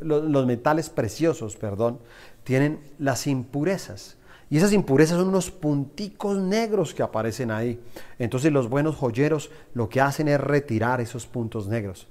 los 0.01 0.45
metales 0.45 0.89
preciosos 0.89 1.55
perdón, 1.55 1.99
tienen 2.43 2.81
las 2.99 3.27
impurezas. 3.27 4.17
Y 4.49 4.57
esas 4.57 4.73
impurezas 4.73 5.17
son 5.17 5.29
unos 5.29 5.49
punticos 5.49 6.37
negros 6.37 6.93
que 6.93 7.01
aparecen 7.01 7.49
ahí. 7.49 7.81
Entonces 8.19 8.51
los 8.51 8.67
buenos 8.67 8.97
joyeros 8.97 9.51
lo 9.73 9.87
que 9.87 10.01
hacen 10.01 10.27
es 10.27 10.41
retirar 10.41 10.99
esos 10.99 11.27
puntos 11.27 11.69
negros. 11.69 12.09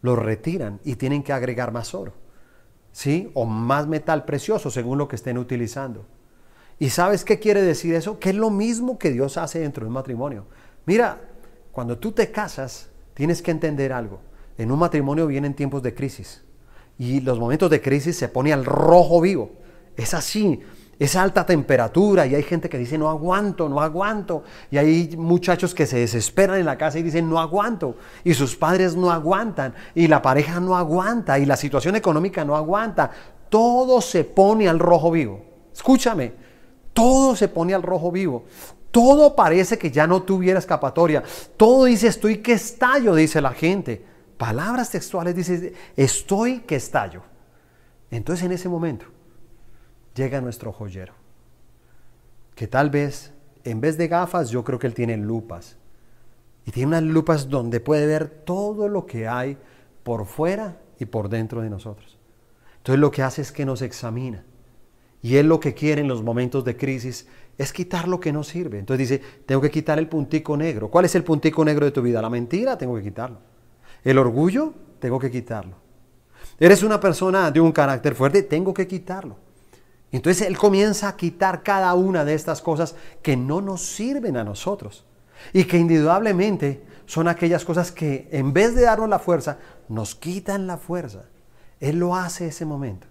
Los 0.00 0.16
retiran 0.16 0.78
y 0.84 0.94
tienen 0.94 1.24
que 1.24 1.32
agregar 1.32 1.72
más 1.72 1.92
oro. 1.92 2.12
¿Sí? 2.92 3.32
O 3.34 3.46
más 3.46 3.88
metal 3.88 4.24
precioso 4.24 4.70
según 4.70 4.96
lo 4.98 5.08
que 5.08 5.16
estén 5.16 5.38
utilizando. 5.38 6.06
¿Y 6.78 6.90
sabes 6.90 7.24
qué 7.24 7.40
quiere 7.40 7.62
decir 7.62 7.96
eso? 7.96 8.20
Que 8.20 8.30
es 8.30 8.36
lo 8.36 8.50
mismo 8.50 8.96
que 8.96 9.10
Dios 9.10 9.36
hace 9.38 9.58
dentro 9.58 9.84
del 9.84 9.92
matrimonio. 9.92 10.46
Mira, 10.86 11.29
cuando 11.80 11.96
tú 11.96 12.12
te 12.12 12.30
casas, 12.30 12.90
tienes 13.14 13.40
que 13.40 13.50
entender 13.50 13.90
algo. 13.90 14.20
En 14.58 14.70
un 14.70 14.78
matrimonio 14.78 15.26
vienen 15.26 15.54
tiempos 15.54 15.82
de 15.82 15.94
crisis. 15.94 16.42
Y 16.98 17.22
los 17.22 17.38
momentos 17.38 17.70
de 17.70 17.80
crisis 17.80 18.18
se 18.18 18.28
pone 18.28 18.52
al 18.52 18.66
rojo 18.66 19.22
vivo. 19.22 19.52
Es 19.96 20.12
así, 20.12 20.60
es 20.98 21.16
alta 21.16 21.46
temperatura 21.46 22.26
y 22.26 22.34
hay 22.34 22.42
gente 22.42 22.68
que 22.68 22.76
dice 22.76 22.98
no 22.98 23.08
aguanto, 23.08 23.66
no 23.66 23.80
aguanto. 23.80 24.44
Y 24.70 24.76
hay 24.76 25.16
muchachos 25.16 25.74
que 25.74 25.86
se 25.86 26.00
desesperan 26.00 26.58
en 26.58 26.66
la 26.66 26.76
casa 26.76 26.98
y 26.98 27.02
dicen 27.02 27.30
no 27.30 27.40
aguanto. 27.40 27.96
Y 28.24 28.34
sus 28.34 28.56
padres 28.56 28.94
no 28.94 29.10
aguantan. 29.10 29.72
Y 29.94 30.06
la 30.06 30.20
pareja 30.20 30.60
no 30.60 30.76
aguanta. 30.76 31.38
Y 31.38 31.46
la 31.46 31.56
situación 31.56 31.96
económica 31.96 32.44
no 32.44 32.56
aguanta. 32.56 33.10
Todo 33.48 34.02
se 34.02 34.24
pone 34.24 34.68
al 34.68 34.80
rojo 34.80 35.10
vivo. 35.10 35.42
Escúchame, 35.72 36.34
todo 36.92 37.34
se 37.34 37.48
pone 37.48 37.72
al 37.72 37.82
rojo 37.82 38.12
vivo. 38.12 38.44
Todo 38.90 39.36
parece 39.36 39.78
que 39.78 39.90
ya 39.90 40.06
no 40.06 40.22
tuviera 40.22 40.58
escapatoria. 40.58 41.22
Todo 41.56 41.84
dice 41.84 42.08
estoy 42.08 42.38
que 42.38 42.52
estallo, 42.52 43.14
dice 43.14 43.40
la 43.40 43.52
gente. 43.52 44.04
Palabras 44.36 44.90
textuales 44.90 45.34
dice 45.34 45.74
estoy 45.96 46.60
que 46.60 46.76
estallo. 46.76 47.22
Entonces 48.10 48.44
en 48.44 48.52
ese 48.52 48.68
momento 48.68 49.06
llega 50.14 50.40
nuestro 50.40 50.72
joyero, 50.72 51.14
que 52.54 52.66
tal 52.66 52.90
vez 52.90 53.32
en 53.64 53.80
vez 53.80 53.96
de 53.96 54.08
gafas 54.08 54.50
yo 54.50 54.64
creo 54.64 54.78
que 54.78 54.86
él 54.86 54.94
tiene 54.94 55.16
lupas. 55.16 55.76
Y 56.66 56.72
tiene 56.72 56.88
unas 56.88 57.02
lupas 57.02 57.48
donde 57.48 57.80
puede 57.80 58.06
ver 58.06 58.28
todo 58.28 58.88
lo 58.88 59.06
que 59.06 59.26
hay 59.26 59.56
por 60.02 60.26
fuera 60.26 60.78
y 60.98 61.06
por 61.06 61.28
dentro 61.28 61.62
de 61.62 61.70
nosotros. 61.70 62.18
Entonces 62.78 63.00
lo 63.00 63.10
que 63.10 63.22
hace 63.22 63.42
es 63.42 63.52
que 63.52 63.64
nos 63.64 63.82
examina. 63.82 64.44
Y 65.22 65.36
él 65.36 65.48
lo 65.48 65.60
que 65.60 65.74
quiere 65.74 66.00
en 66.00 66.08
los 66.08 66.22
momentos 66.22 66.64
de 66.64 66.76
crisis 66.76 67.26
es 67.60 67.74
quitar 67.74 68.08
lo 68.08 68.18
que 68.18 68.32
no 68.32 68.42
sirve. 68.42 68.78
Entonces 68.78 69.06
dice, 69.06 69.22
tengo 69.44 69.60
que 69.60 69.70
quitar 69.70 69.98
el 69.98 70.08
puntico 70.08 70.56
negro. 70.56 70.88
¿Cuál 70.88 71.04
es 71.04 71.14
el 71.14 71.24
puntico 71.24 71.62
negro 71.62 71.84
de 71.84 71.92
tu 71.92 72.00
vida? 72.00 72.22
La 72.22 72.30
mentira, 72.30 72.78
tengo 72.78 72.96
que 72.96 73.02
quitarlo. 73.02 73.36
El 74.02 74.16
orgullo, 74.16 74.72
tengo 74.98 75.18
que 75.18 75.30
quitarlo. 75.30 75.76
Eres 76.58 76.82
una 76.82 76.98
persona 76.98 77.50
de 77.50 77.60
un 77.60 77.70
carácter 77.70 78.14
fuerte, 78.14 78.44
tengo 78.44 78.72
que 78.72 78.86
quitarlo. 78.86 79.36
Entonces 80.10 80.46
Él 80.46 80.56
comienza 80.56 81.08
a 81.08 81.16
quitar 81.18 81.62
cada 81.62 81.92
una 81.92 82.24
de 82.24 82.32
estas 82.32 82.62
cosas 82.62 82.96
que 83.20 83.36
no 83.36 83.60
nos 83.60 83.82
sirven 83.82 84.38
a 84.38 84.44
nosotros 84.44 85.04
y 85.52 85.64
que 85.64 85.76
indudablemente 85.76 86.82
son 87.04 87.28
aquellas 87.28 87.66
cosas 87.66 87.92
que 87.92 88.26
en 88.32 88.54
vez 88.54 88.74
de 88.74 88.84
darnos 88.84 89.10
la 89.10 89.18
fuerza, 89.18 89.58
nos 89.86 90.14
quitan 90.14 90.66
la 90.66 90.78
fuerza. 90.78 91.24
Él 91.78 91.98
lo 91.98 92.16
hace 92.16 92.46
ese 92.46 92.64
momento. 92.64 93.06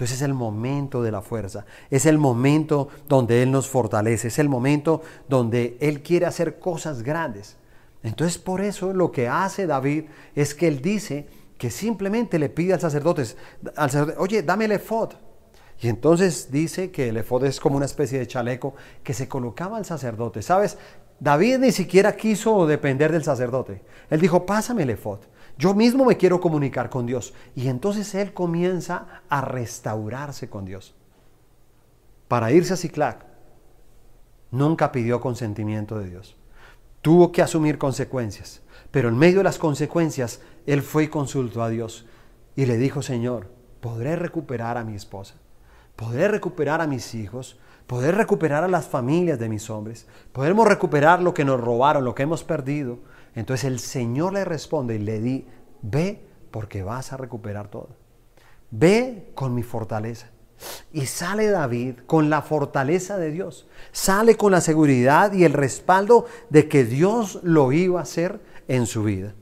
Entonces 0.00 0.16
es 0.16 0.22
el 0.22 0.32
momento 0.32 1.02
de 1.02 1.12
la 1.12 1.20
fuerza, 1.20 1.66
es 1.90 2.06
el 2.06 2.16
momento 2.16 2.88
donde 3.06 3.42
Él 3.42 3.50
nos 3.50 3.68
fortalece, 3.68 4.28
es 4.28 4.38
el 4.38 4.48
momento 4.48 5.02
donde 5.28 5.76
Él 5.78 6.00
quiere 6.00 6.24
hacer 6.24 6.58
cosas 6.58 7.02
grandes. 7.02 7.58
Entonces 8.02 8.38
por 8.38 8.62
eso 8.62 8.94
lo 8.94 9.12
que 9.12 9.28
hace 9.28 9.66
David 9.66 10.04
es 10.34 10.54
que 10.54 10.68
Él 10.68 10.80
dice 10.80 11.28
que 11.58 11.68
simplemente 11.68 12.38
le 12.38 12.48
pide 12.48 12.72
al 12.72 12.80
sacerdote, 12.80 13.24
al 13.76 13.90
sacerdote 13.90 14.18
oye, 14.18 14.42
dame 14.42 14.64
el 14.64 14.72
efod, 14.72 15.10
y 15.82 15.88
entonces 15.88 16.50
dice 16.50 16.90
que 16.90 17.10
el 17.10 17.18
efod 17.18 17.44
es 17.44 17.60
como 17.60 17.76
una 17.76 17.84
especie 17.84 18.18
de 18.18 18.26
chaleco 18.26 18.74
que 19.04 19.12
se 19.12 19.28
colocaba 19.28 19.76
al 19.76 19.84
sacerdote. 19.84 20.40
¿Sabes? 20.40 20.78
David 21.18 21.58
ni 21.58 21.72
siquiera 21.72 22.16
quiso 22.16 22.66
depender 22.66 23.12
del 23.12 23.22
sacerdote. 23.22 23.82
Él 24.08 24.18
dijo, 24.18 24.46
pásame 24.46 24.84
el 24.84 24.90
efod. 24.90 25.18
Yo 25.58 25.74
mismo 25.74 26.04
me 26.04 26.16
quiero 26.16 26.40
comunicar 26.40 26.90
con 26.90 27.06
Dios. 27.06 27.34
Y 27.54 27.68
entonces 27.68 28.14
él 28.14 28.32
comienza 28.32 29.22
a 29.28 29.40
restaurarse 29.40 30.48
con 30.48 30.64
Dios. 30.64 30.94
Para 32.28 32.52
irse 32.52 32.74
a 32.74 32.76
Ciclac, 32.76 33.24
nunca 34.50 34.92
pidió 34.92 35.20
consentimiento 35.20 35.98
de 35.98 36.10
Dios. 36.10 36.36
Tuvo 37.02 37.32
que 37.32 37.42
asumir 37.42 37.78
consecuencias. 37.78 38.62
Pero 38.90 39.08
en 39.08 39.18
medio 39.18 39.38
de 39.38 39.44
las 39.44 39.58
consecuencias, 39.58 40.40
él 40.66 40.82
fue 40.82 41.04
y 41.04 41.08
consultó 41.08 41.62
a 41.62 41.68
Dios. 41.68 42.06
Y 42.56 42.66
le 42.66 42.76
dijo, 42.76 43.02
Señor, 43.02 43.50
¿podré 43.80 44.16
recuperar 44.16 44.76
a 44.76 44.84
mi 44.84 44.94
esposa? 44.94 45.34
poder 46.00 46.30
recuperar 46.30 46.80
a 46.80 46.86
mis 46.86 47.14
hijos, 47.14 47.58
poder 47.86 48.14
recuperar 48.14 48.64
a 48.64 48.68
las 48.68 48.88
familias 48.88 49.38
de 49.38 49.50
mis 49.50 49.68
hombres, 49.68 50.06
podemos 50.32 50.66
recuperar 50.66 51.20
lo 51.20 51.34
que 51.34 51.44
nos 51.44 51.60
robaron, 51.60 52.06
lo 52.06 52.14
que 52.14 52.22
hemos 52.22 52.42
perdido. 52.42 53.00
Entonces 53.34 53.64
el 53.64 53.78
Señor 53.78 54.32
le 54.32 54.44
responde 54.44 54.96
y 54.96 54.98
le 54.98 55.20
di, 55.20 55.46
ve 55.82 56.24
porque 56.50 56.82
vas 56.82 57.12
a 57.12 57.16
recuperar 57.16 57.68
todo. 57.68 57.90
Ve 58.70 59.30
con 59.34 59.54
mi 59.54 59.62
fortaleza. 59.62 60.30
Y 60.92 61.06
sale 61.06 61.48
David 61.48 62.00
con 62.06 62.28
la 62.28 62.42
fortaleza 62.42 63.16
de 63.16 63.30
Dios. 63.30 63.66
Sale 63.92 64.36
con 64.36 64.52
la 64.52 64.60
seguridad 64.60 65.32
y 65.32 65.44
el 65.44 65.52
respaldo 65.52 66.26
de 66.50 66.68
que 66.68 66.84
Dios 66.84 67.40
lo 67.42 67.72
iba 67.72 68.00
a 68.00 68.02
hacer 68.02 68.40
en 68.68 68.86
su 68.86 69.04
vida. 69.04 69.34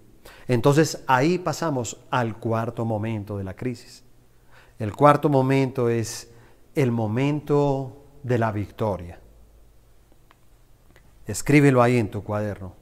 Entonces 0.47 1.03
ahí 1.07 1.39
pasamos 1.39 2.01
al 2.11 2.39
cuarto 2.39 2.85
momento 2.85 3.37
de 3.37 3.45
la 3.45 3.55
crisis. 3.55 4.05
El 4.79 4.95
cuarto 4.95 5.29
momento 5.29 5.89
es 5.89 6.31
el 6.75 6.93
momento 6.93 8.05
de 8.23 8.39
la 8.39 8.53
victoria. 8.53 9.21
Escríbelo 11.27 11.83
ahí 11.83 11.99
en 11.99 12.11
tu 12.11 12.23
cuaderno. 12.23 12.78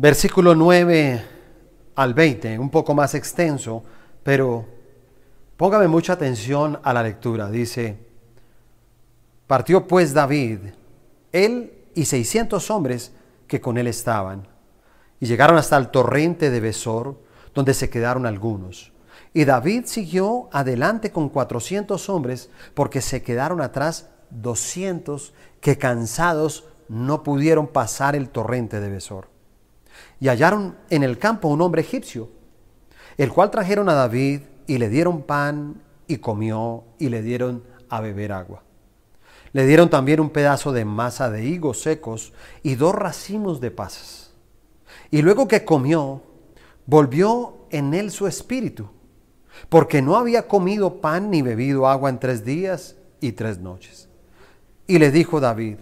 Versículo 0.00 0.54
9 0.54 1.24
al 1.96 2.14
20, 2.14 2.56
un 2.60 2.70
poco 2.70 2.94
más 2.94 3.16
extenso, 3.16 3.82
pero 4.22 4.64
póngame 5.56 5.88
mucha 5.88 6.12
atención 6.12 6.78
a 6.84 6.92
la 6.92 7.02
lectura. 7.02 7.50
Dice, 7.50 7.98
partió 9.48 9.88
pues 9.88 10.14
David, 10.14 10.60
él 11.32 11.72
y 11.96 12.04
600 12.04 12.70
hombres 12.70 13.10
que 13.48 13.60
con 13.60 13.76
él 13.76 13.88
estaban, 13.88 14.46
y 15.18 15.26
llegaron 15.26 15.58
hasta 15.58 15.76
el 15.76 15.88
torrente 15.88 16.50
de 16.50 16.60
Besor, 16.60 17.20
donde 17.52 17.74
se 17.74 17.90
quedaron 17.90 18.24
algunos. 18.24 18.92
Y 19.34 19.46
David 19.46 19.86
siguió 19.86 20.48
adelante 20.52 21.10
con 21.10 21.28
400 21.28 22.08
hombres, 22.08 22.50
porque 22.74 23.00
se 23.00 23.24
quedaron 23.24 23.60
atrás 23.60 24.10
200 24.30 25.34
que 25.60 25.76
cansados 25.76 26.68
no 26.88 27.24
pudieron 27.24 27.66
pasar 27.66 28.14
el 28.14 28.28
torrente 28.28 28.78
de 28.78 28.90
Besor. 28.90 29.37
Y 30.20 30.28
hallaron 30.28 30.76
en 30.90 31.02
el 31.02 31.18
campo 31.18 31.48
un 31.48 31.60
hombre 31.60 31.82
egipcio, 31.82 32.28
el 33.16 33.32
cual 33.32 33.50
trajeron 33.50 33.88
a 33.88 33.94
David 33.94 34.42
y 34.66 34.78
le 34.78 34.88
dieron 34.88 35.22
pan 35.22 35.80
y 36.06 36.18
comió 36.18 36.84
y 36.98 37.08
le 37.08 37.22
dieron 37.22 37.62
a 37.88 38.00
beber 38.00 38.32
agua. 38.32 38.62
Le 39.52 39.66
dieron 39.66 39.88
también 39.88 40.20
un 40.20 40.30
pedazo 40.30 40.72
de 40.72 40.84
masa 40.84 41.30
de 41.30 41.44
higos 41.44 41.80
secos 41.80 42.32
y 42.62 42.74
dos 42.74 42.94
racimos 42.94 43.60
de 43.60 43.70
pasas. 43.70 44.32
Y 45.10 45.22
luego 45.22 45.48
que 45.48 45.64
comió, 45.64 46.22
volvió 46.86 47.58
en 47.70 47.94
él 47.94 48.10
su 48.10 48.26
espíritu, 48.26 48.88
porque 49.68 50.02
no 50.02 50.16
había 50.16 50.46
comido 50.46 51.00
pan 51.00 51.30
ni 51.30 51.42
bebido 51.42 51.88
agua 51.88 52.10
en 52.10 52.18
tres 52.18 52.44
días 52.44 52.96
y 53.20 53.32
tres 53.32 53.58
noches. 53.58 54.08
Y 54.86 54.98
le 54.98 55.10
dijo 55.10 55.40
David, 55.40 55.78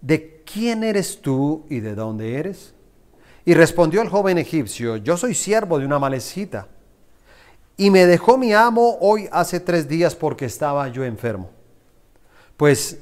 ¿de 0.00 0.42
quién 0.44 0.84
eres 0.84 1.20
tú 1.20 1.66
y 1.68 1.80
de 1.80 1.94
dónde 1.94 2.36
eres? 2.36 2.74
Y 3.46 3.54
respondió 3.54 4.02
el 4.02 4.10
joven 4.10 4.36
egipcio, 4.36 4.98
yo 4.98 5.16
soy 5.16 5.34
siervo 5.34 5.78
de 5.78 5.86
una 5.86 5.98
malecita. 5.98 6.68
Y 7.78 7.88
me 7.88 8.04
dejó 8.04 8.36
mi 8.36 8.52
amo 8.52 8.98
hoy 9.00 9.28
hace 9.32 9.60
tres 9.60 9.88
días 9.88 10.14
porque 10.14 10.44
estaba 10.44 10.88
yo 10.88 11.02
enfermo 11.02 11.56
pues 12.56 12.98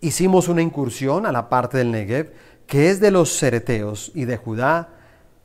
hicimos 0.00 0.48
una 0.48 0.62
incursión 0.62 1.26
a 1.26 1.32
la 1.32 1.48
parte 1.48 1.78
del 1.78 1.90
Negev, 1.90 2.32
que 2.66 2.90
es 2.90 3.00
de 3.00 3.10
los 3.10 3.36
Cereteos 3.36 4.12
y 4.14 4.24
de 4.24 4.36
Judá, 4.36 4.88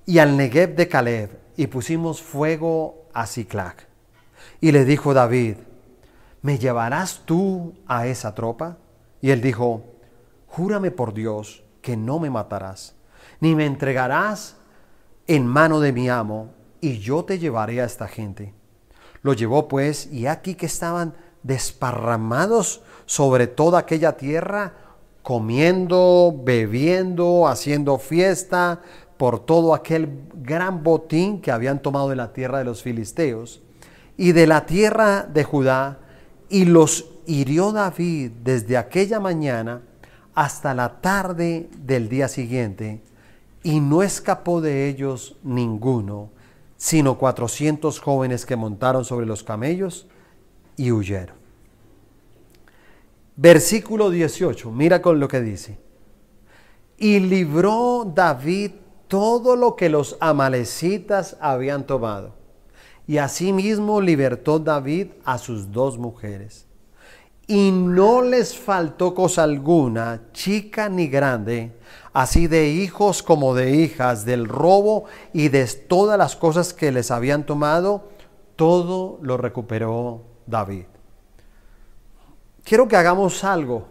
y 0.06 0.20
al 0.20 0.38
Negev 0.38 0.76
de 0.76 0.88
Caleb, 0.88 1.40
y 1.58 1.68
pusimos 1.68 2.22
fuego 2.22 3.08
a 3.14 3.26
Ciclac. 3.26 3.88
Y 4.62 4.72
le 4.72 4.86
dijo 4.86 5.14
David, 5.14 5.56
¿me 6.42 6.60
llevarás 6.60 7.22
tú 7.26 7.74
a 7.88 8.08
esa 8.08 8.36
tropa? 8.36 8.78
Y 9.22 9.32
él 9.32 9.42
dijo, 9.42 9.84
júrame 10.48 10.92
por 10.92 11.14
Dios 11.14 11.64
que 11.82 11.98
no 11.98 12.20
me 12.20 12.30
matarás, 12.30 12.94
ni 13.40 13.56
me 13.56 13.66
entregarás 13.66 14.58
en 15.28 15.48
mano 15.48 15.80
de 15.80 15.92
mi 15.92 16.10
amo, 16.10 16.54
y 16.82 17.00
yo 17.00 17.26
te 17.26 17.40
llevaré 17.40 17.82
a 17.82 17.86
esta 17.86 18.08
gente. 18.08 18.54
Lo 19.22 19.34
llevó 19.34 19.68
pues, 19.68 20.08
y 20.12 20.28
aquí 20.28 20.56
que 20.56 20.68
estaban 20.68 21.16
desparramados 21.42 22.82
sobre 23.06 23.48
toda 23.48 23.80
aquella 23.80 24.18
tierra, 24.18 24.74
comiendo, 25.24 26.40
bebiendo, 26.44 27.48
haciendo 27.48 27.98
fiesta 27.98 28.82
por 29.18 29.40
todo 29.40 29.74
aquel 29.74 30.28
gran 30.36 30.84
botín 30.84 31.42
que 31.42 31.52
habían 31.52 31.82
tomado 31.82 32.10
de 32.10 32.16
la 32.16 32.34
tierra 32.34 32.60
de 32.60 32.66
los 32.66 32.84
filisteos 32.84 33.64
y 34.18 34.34
de 34.34 34.46
la 34.46 34.66
tierra 34.66 35.24
de 35.24 35.44
Judá, 35.44 36.00
y 36.50 36.66
los 36.66 37.06
hirió 37.26 37.72
David 37.72 38.32
desde 38.44 38.78
aquella 38.78 39.20
mañana 39.20 39.82
hasta 40.36 40.74
la 40.74 41.02
tarde 41.02 41.70
del 41.78 42.10
día 42.10 42.28
siguiente, 42.28 43.02
y 43.66 43.80
no 43.80 44.04
escapó 44.04 44.62
de 44.62 44.88
ellos 44.88 45.38
ninguno, 45.42 46.30
sino 46.78 47.18
cuatrocientos 47.18 48.00
jóvenes 48.00 48.46
que 48.46 48.56
montaron 48.56 49.04
sobre 49.04 49.26
los 49.26 49.42
camellos 49.42 50.06
y 50.78 50.92
huyeron. 50.92 51.36
Versículo 53.36 54.12
18, 54.12 54.72
mira 54.72 55.02
con 55.02 55.20
lo 55.20 55.28
que 55.28 55.42
dice. 55.42 55.80
Y 57.00 57.20
libró 57.20 58.06
David 58.14 58.74
todo 59.08 59.56
lo 59.56 59.76
que 59.76 59.90
los 59.90 60.16
amalecitas 60.20 61.36
habían 61.42 61.88
tomado. 61.88 62.36
Y 63.08 63.18
asimismo 63.18 64.00
libertó 64.00 64.60
David 64.60 65.08
a 65.24 65.40
sus 65.40 65.72
dos 65.72 65.98
mujeres. 65.98 66.68
Y 67.48 67.72
no 67.72 68.22
les 68.22 68.58
faltó 68.58 69.14
cosa 69.14 69.44
alguna, 69.44 70.22
chica 70.34 70.90
ni 70.90 71.08
grande, 71.08 71.74
así 72.12 72.48
de 72.48 72.70
hijos 72.70 73.22
como 73.22 73.54
de 73.54 73.76
hijas, 73.76 74.26
del 74.26 74.48
robo 74.48 75.06
y 75.32 75.50
de 75.50 75.66
todas 75.68 76.18
las 76.18 76.36
cosas 76.36 76.74
que 76.74 76.92
les 76.92 77.12
habían 77.12 77.46
tomado, 77.46 78.10
todo 78.56 79.20
lo 79.22 79.38
recuperó 79.38 80.24
David 80.48 80.86
quiero 82.66 82.88
que 82.88 82.98
hagamos 82.98 83.44
algo 83.46 83.86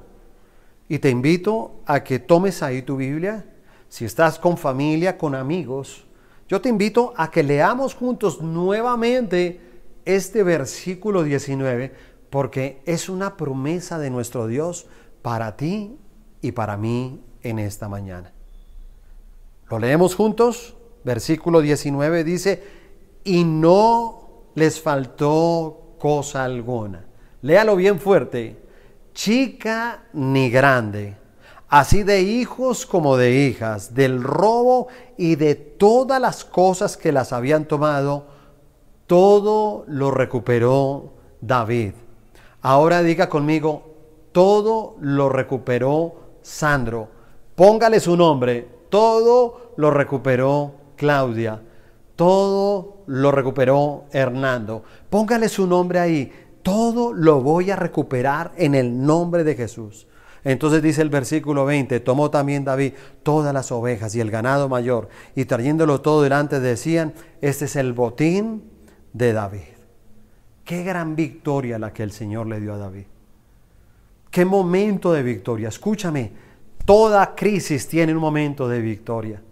y 0.88 0.98
te 0.98 1.08
invito 1.08 1.80
a 1.86 2.04
que 2.04 2.18
tomes 2.18 2.62
ahí 2.62 2.82
tu 2.82 2.96
Biblia. 2.96 3.46
Si 3.88 4.04
estás 4.04 4.38
con 4.38 4.58
familia, 4.58 5.16
con 5.16 5.34
amigos, 5.34 6.04
yo 6.48 6.60
te 6.60 6.68
invito 6.68 7.14
a 7.16 7.30
que 7.30 7.42
leamos 7.42 7.94
juntos 7.94 8.42
nuevamente 8.42 9.60
este 10.04 10.42
versículo 10.42 11.22
19 11.22 11.94
porque 12.34 12.82
es 12.84 13.08
una 13.08 13.36
promesa 13.36 14.00
de 14.00 14.10
nuestro 14.10 14.48
Dios 14.48 14.86
para 15.22 15.56
ti 15.56 15.96
y 16.42 16.50
para 16.50 16.76
mí 16.76 17.22
en 17.42 17.60
esta 17.60 17.88
mañana. 17.88 18.32
Lo 19.70 19.78
leemos 19.78 20.16
juntos. 20.16 20.74
Versículo 21.04 21.60
19 21.60 22.24
dice, 22.24 22.64
y 23.22 23.44
no 23.44 24.46
les 24.56 24.80
faltó 24.80 25.94
cosa 26.00 26.42
alguna. 26.42 27.04
Léalo 27.42 27.76
bien 27.76 28.00
fuerte 28.00 28.60
chica 29.12 30.02
ni 30.12 30.50
grande, 30.50 31.16
así 31.68 32.02
de 32.02 32.22
hijos 32.22 32.84
como 32.84 33.16
de 33.16 33.46
hijas, 33.46 33.94
del 33.94 34.24
robo 34.24 34.88
y 35.16 35.36
de 35.36 35.54
todas 35.54 36.20
las 36.20 36.44
cosas 36.44 36.96
que 36.96 37.12
las 37.12 37.32
habían 37.32 37.66
tomado, 37.66 38.26
todo 39.06 39.84
lo 39.86 40.10
recuperó 40.10 41.12
David. 41.40 41.92
Ahora 42.64 43.02
diga 43.02 43.28
conmigo, 43.28 43.94
todo 44.32 44.96
lo 45.00 45.28
recuperó 45.28 46.16
Sandro. 46.42 47.08
Póngale 47.54 48.00
su 48.00 48.16
nombre, 48.16 48.68
todo 48.88 49.74
lo 49.76 49.92
recuperó 49.92 50.74
Claudia. 50.96 51.62
Todo 52.16 53.04
lo 53.06 53.30
recuperó 53.30 54.04
Hernando. 54.12 54.82
Póngale 55.10 55.48
su 55.48 55.66
nombre 55.66 56.00
ahí 56.00 56.32
todo 56.64 57.12
lo 57.12 57.42
voy 57.42 57.70
a 57.70 57.76
recuperar 57.76 58.50
en 58.56 58.74
el 58.74 59.04
nombre 59.04 59.44
de 59.44 59.54
Jesús. 59.54 60.08
Entonces 60.42 60.82
dice 60.82 61.02
el 61.02 61.10
versículo 61.10 61.64
20, 61.64 62.00
tomó 62.00 62.30
también 62.30 62.64
David 62.64 62.94
todas 63.22 63.54
las 63.54 63.70
ovejas 63.70 64.14
y 64.14 64.20
el 64.20 64.30
ganado 64.30 64.68
mayor, 64.68 65.08
y 65.36 65.44
trayéndolo 65.44 66.00
todo 66.00 66.22
delante 66.22 66.60
decían, 66.60 67.14
este 67.40 67.66
es 67.66 67.76
el 67.76 67.92
botín 67.92 68.64
de 69.12 69.32
David. 69.32 69.73
Qué 70.64 70.82
gran 70.82 71.14
victoria 71.14 71.78
la 71.78 71.92
que 71.92 72.02
el 72.02 72.12
Señor 72.12 72.46
le 72.46 72.60
dio 72.60 72.72
a 72.72 72.78
David. 72.78 73.04
Qué 74.30 74.44
momento 74.44 75.12
de 75.12 75.22
victoria. 75.22 75.68
Escúchame, 75.68 76.32
toda 76.84 77.34
crisis 77.34 77.86
tiene 77.86 78.14
un 78.14 78.20
momento 78.20 78.66
de 78.68 78.80
victoria. 78.80 79.42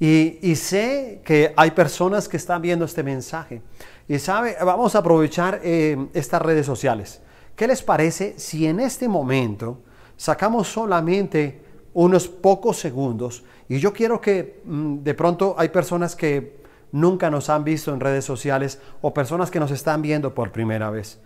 Y, 0.00 0.56
sé 0.56 1.20
que 1.24 1.52
hay 1.56 1.70
personas 1.70 2.28
que 2.28 2.36
están 2.36 2.60
viendo 2.60 2.84
este 2.84 3.04
mensaje 3.04 3.62
y 4.08 4.18
sabe, 4.18 4.56
vamos 4.64 4.96
a 4.96 4.98
aprovechar 4.98 5.60
eh, 5.62 6.08
estas 6.12 6.42
redes 6.42 6.66
sociales. 6.66 7.20
¿Qué 7.54 7.68
les 7.68 7.82
parece 7.82 8.34
si 8.36 8.66
en 8.66 8.80
este 8.80 9.06
momento 9.06 9.78
sacamos 10.16 10.66
solamente 10.66 11.60
unos 11.94 12.26
pocos 12.26 12.78
segundos? 12.78 13.44
Y 13.68 13.78
yo 13.78 13.92
quiero 13.92 14.20
que 14.20 14.60
mm, 14.64 15.04
de 15.04 15.14
pronto 15.14 15.54
hay 15.56 15.68
personas 15.68 16.16
que 16.16 16.61
nunca 16.92 17.30
nos 17.30 17.48
han 17.50 17.64
visto 17.64 17.92
en 17.92 18.00
redes 18.00 18.24
sociales 18.24 18.80
o 19.00 19.12
personas 19.12 19.50
que 19.50 19.58
nos 19.58 19.70
están 19.70 20.02
viendo 20.02 20.34
por 20.34 20.52
primera 20.52 20.90
vez. 20.90 21.18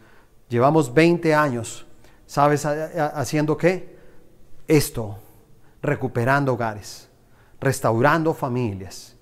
Llevamos 0.48 0.94
20 0.94 1.34
años, 1.34 1.86
¿sabes? 2.24 2.64
Haciendo 2.64 3.56
qué? 3.56 3.96
Esto, 4.68 5.18
recuperando 5.82 6.54
hogares, 6.54 7.08
restaurando 7.60 8.32
familias, 8.32 9.16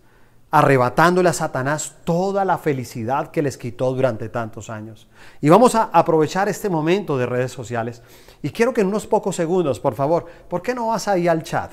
arrebatándole 0.50 1.30
a 1.30 1.32
Satanás 1.32 1.96
toda 2.04 2.44
la 2.44 2.58
felicidad 2.58 3.30
que 3.30 3.42
les 3.42 3.56
quitó 3.56 3.92
durante 3.92 4.28
tantos 4.28 4.70
años. 4.70 5.08
Y 5.40 5.48
vamos 5.48 5.74
a 5.74 5.84
aprovechar 5.84 6.48
este 6.48 6.68
momento 6.68 7.18
de 7.18 7.26
redes 7.26 7.52
sociales. 7.52 8.02
Y 8.42 8.50
quiero 8.50 8.72
que 8.72 8.82
en 8.82 8.86
unos 8.86 9.06
pocos 9.06 9.34
segundos, 9.34 9.80
por 9.80 9.94
favor, 9.94 10.26
¿por 10.48 10.62
qué 10.62 10.74
no 10.74 10.88
vas 10.88 11.08
ahí 11.08 11.26
al 11.26 11.42
chat? 11.42 11.72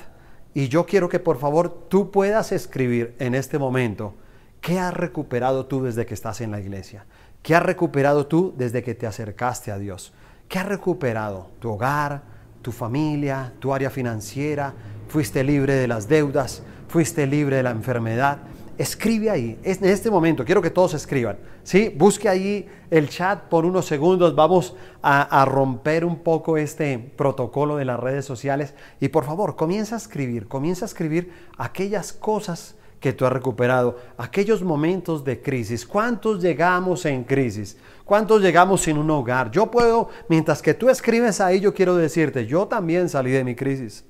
Y 0.54 0.68
yo 0.68 0.84
quiero 0.84 1.08
que 1.08 1.20
por 1.20 1.38
favor 1.38 1.86
tú 1.88 2.10
puedas 2.10 2.52
escribir 2.52 3.14
en 3.18 3.34
este 3.34 3.58
momento 3.58 4.14
qué 4.62 4.78
has 4.78 4.94
recuperado 4.94 5.66
tú 5.66 5.82
desde 5.82 6.06
que 6.06 6.14
estás 6.14 6.40
en 6.40 6.50
la 6.50 6.60
iglesia. 6.60 7.04
¿Qué 7.42 7.54
has 7.54 7.62
recuperado 7.62 8.26
tú 8.26 8.54
desde 8.56 8.82
que 8.82 8.94
te 8.94 9.06
acercaste 9.06 9.70
a 9.70 9.76
Dios? 9.76 10.14
¿Qué 10.48 10.58
has 10.58 10.66
recuperado? 10.66 11.50
¿Tu 11.60 11.70
hogar? 11.70 12.22
¿Tu 12.62 12.72
familia? 12.72 13.52
¿Tu 13.58 13.74
área 13.74 13.90
financiera? 13.90 14.72
¿Fuiste 15.08 15.44
libre 15.44 15.74
de 15.74 15.88
las 15.88 16.08
deudas? 16.08 16.62
¿Fuiste 16.88 17.26
libre 17.26 17.56
de 17.56 17.62
la 17.64 17.72
enfermedad? 17.72 18.38
escribe 18.78 19.30
ahí. 19.30 19.58
En 19.62 19.84
este 19.84 20.10
momento, 20.10 20.44
quiero 20.44 20.62
que 20.62 20.70
todos 20.70 20.94
escriban. 20.94 21.38
¿sí? 21.62 21.88
Busque 21.96 22.28
ahí 22.28 22.68
el 22.90 23.08
chat 23.08 23.44
por 23.44 23.64
unos 23.64 23.86
segundos. 23.86 24.34
Vamos 24.34 24.74
a, 25.02 25.44
romper 25.44 26.04
un 26.04 26.18
poco 26.20 26.56
este 26.56 26.98
protocolo 26.98 27.76
de 27.76 27.84
las 27.84 28.00
redes 28.00 28.24
sociales. 28.24 28.74
Y 29.00 29.08
por 29.08 29.24
favor, 29.24 29.56
comienza 29.56 29.94
a 29.94 29.98
escribir. 29.98 30.48
Comienza 30.48 30.84
a 30.84 30.88
escribir 30.88 31.32
aquellas 31.58 32.12
cosas 32.12 32.76
que 33.02 33.12
tú 33.12 33.26
has 33.26 33.32
recuperado, 33.32 33.98
aquellos 34.16 34.62
momentos 34.62 35.24
de 35.24 35.42
crisis. 35.42 35.84
¿Cuántos 35.84 36.40
llegamos 36.40 37.04
en 37.04 37.24
crisis? 37.24 37.76
¿Cuántos 38.04 38.40
llegamos 38.40 38.82
sin 38.82 38.96
un 38.96 39.10
hogar? 39.10 39.50
Yo 39.50 39.70
puedo, 39.70 40.08
mientras 40.28 40.62
que 40.62 40.72
tú 40.72 40.88
escribes 40.88 41.40
ahí, 41.40 41.58
yo 41.58 41.74
quiero 41.74 41.96
decirte, 41.96 42.46
yo 42.46 42.66
también 42.66 43.08
salí 43.08 43.32
de 43.32 43.42
mi 43.42 43.56
crisis. 43.56 44.04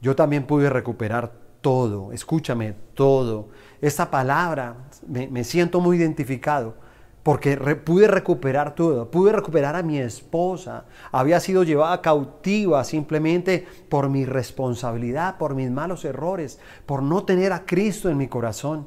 Yo 0.00 0.14
también 0.14 0.46
pude 0.46 0.70
recuperar 0.70 1.32
todo, 1.60 2.12
escúchame, 2.12 2.74
todo. 2.94 3.48
Esta 3.80 4.10
palabra 4.10 4.76
me, 5.08 5.42
siento 5.42 5.80
muy 5.80 5.96
identificado 5.96 6.76
porque 7.22 7.56
pude 7.56 8.08
recuperar 8.08 8.74
todo, 8.74 9.10
pude 9.10 9.32
recuperar 9.32 9.76
a 9.76 9.82
mi 9.82 9.98
esposa, 9.98 10.84
había 11.12 11.38
sido 11.40 11.64
llevada 11.64 12.00
cautiva 12.00 12.82
simplemente 12.84 13.66
por 13.88 14.08
mi 14.08 14.24
responsabilidad, 14.24 15.36
por 15.36 15.54
mis 15.54 15.70
malos 15.70 16.04
errores, 16.04 16.58
por 16.86 17.02
no 17.02 17.24
tener 17.24 17.52
a 17.52 17.66
Cristo 17.66 18.08
en 18.08 18.16
mi 18.16 18.28
corazón, 18.28 18.86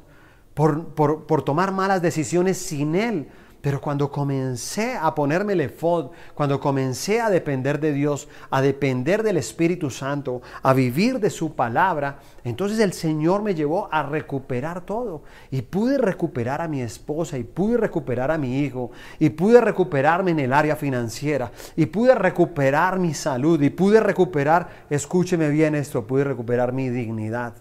por, 0.54 0.86
por, 0.88 1.26
por 1.26 1.42
tomar 1.42 1.72
malas 1.72 2.02
decisiones 2.02 2.58
sin 2.58 2.96
Él, 2.96 3.28
pero 3.64 3.80
cuando 3.80 4.12
comencé 4.12 4.94
a 4.94 5.14
ponerme 5.14 5.54
el 5.54 5.62
efod, 5.62 6.10
cuando 6.34 6.60
comencé 6.60 7.22
a 7.22 7.30
depender 7.30 7.80
de 7.80 7.94
Dios, 7.94 8.28
a 8.50 8.60
depender 8.60 9.22
del 9.22 9.38
Espíritu 9.38 9.88
Santo, 9.88 10.42
a 10.62 10.74
vivir 10.74 11.18
de 11.18 11.30
su 11.30 11.54
palabra, 11.54 12.18
entonces 12.44 12.78
el 12.78 12.92
Señor 12.92 13.40
me 13.40 13.54
llevó 13.54 13.88
a 13.90 14.02
recuperar 14.02 14.82
todo. 14.82 15.22
Y 15.50 15.62
pude 15.62 15.96
recuperar 15.96 16.60
a 16.60 16.68
mi 16.68 16.82
esposa, 16.82 17.38
y 17.38 17.44
pude 17.44 17.78
recuperar 17.78 18.30
a 18.30 18.36
mi 18.36 18.60
hijo, 18.60 18.90
y 19.18 19.30
pude 19.30 19.62
recuperarme 19.62 20.32
en 20.32 20.40
el 20.40 20.52
área 20.52 20.76
financiera, 20.76 21.50
y 21.74 21.86
pude 21.86 22.14
recuperar 22.14 22.98
mi 22.98 23.14
salud, 23.14 23.58
y 23.62 23.70
pude 23.70 23.98
recuperar, 23.98 24.84
escúcheme 24.90 25.48
bien 25.48 25.74
esto, 25.74 26.06
pude 26.06 26.24
recuperar 26.24 26.74
mi 26.74 26.90
dignidad. 26.90 27.54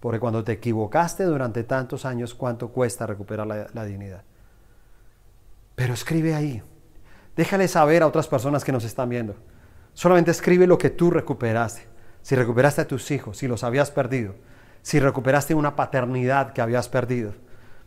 Porque 0.00 0.20
cuando 0.20 0.44
te 0.44 0.52
equivocaste 0.52 1.24
durante 1.24 1.64
tantos 1.64 2.04
años, 2.04 2.34
¿cuánto 2.34 2.68
cuesta 2.68 3.06
recuperar 3.06 3.46
la, 3.46 3.68
la 3.72 3.86
dignidad? 3.86 4.27
Pero 5.78 5.94
escribe 5.94 6.34
ahí. 6.34 6.60
Déjale 7.36 7.68
saber 7.68 8.02
a 8.02 8.08
otras 8.08 8.26
personas 8.26 8.64
que 8.64 8.72
nos 8.72 8.82
están 8.82 9.08
viendo. 9.08 9.36
Solamente 9.94 10.32
escribe 10.32 10.66
lo 10.66 10.76
que 10.76 10.90
tú 10.90 11.08
recuperaste. 11.08 11.86
Si 12.20 12.34
recuperaste 12.34 12.80
a 12.80 12.88
tus 12.88 13.08
hijos, 13.12 13.38
si 13.38 13.46
los 13.46 13.62
habías 13.62 13.92
perdido. 13.92 14.34
Si 14.82 14.98
recuperaste 14.98 15.54
una 15.54 15.76
paternidad 15.76 16.52
que 16.52 16.60
habías 16.60 16.88
perdido. 16.88 17.32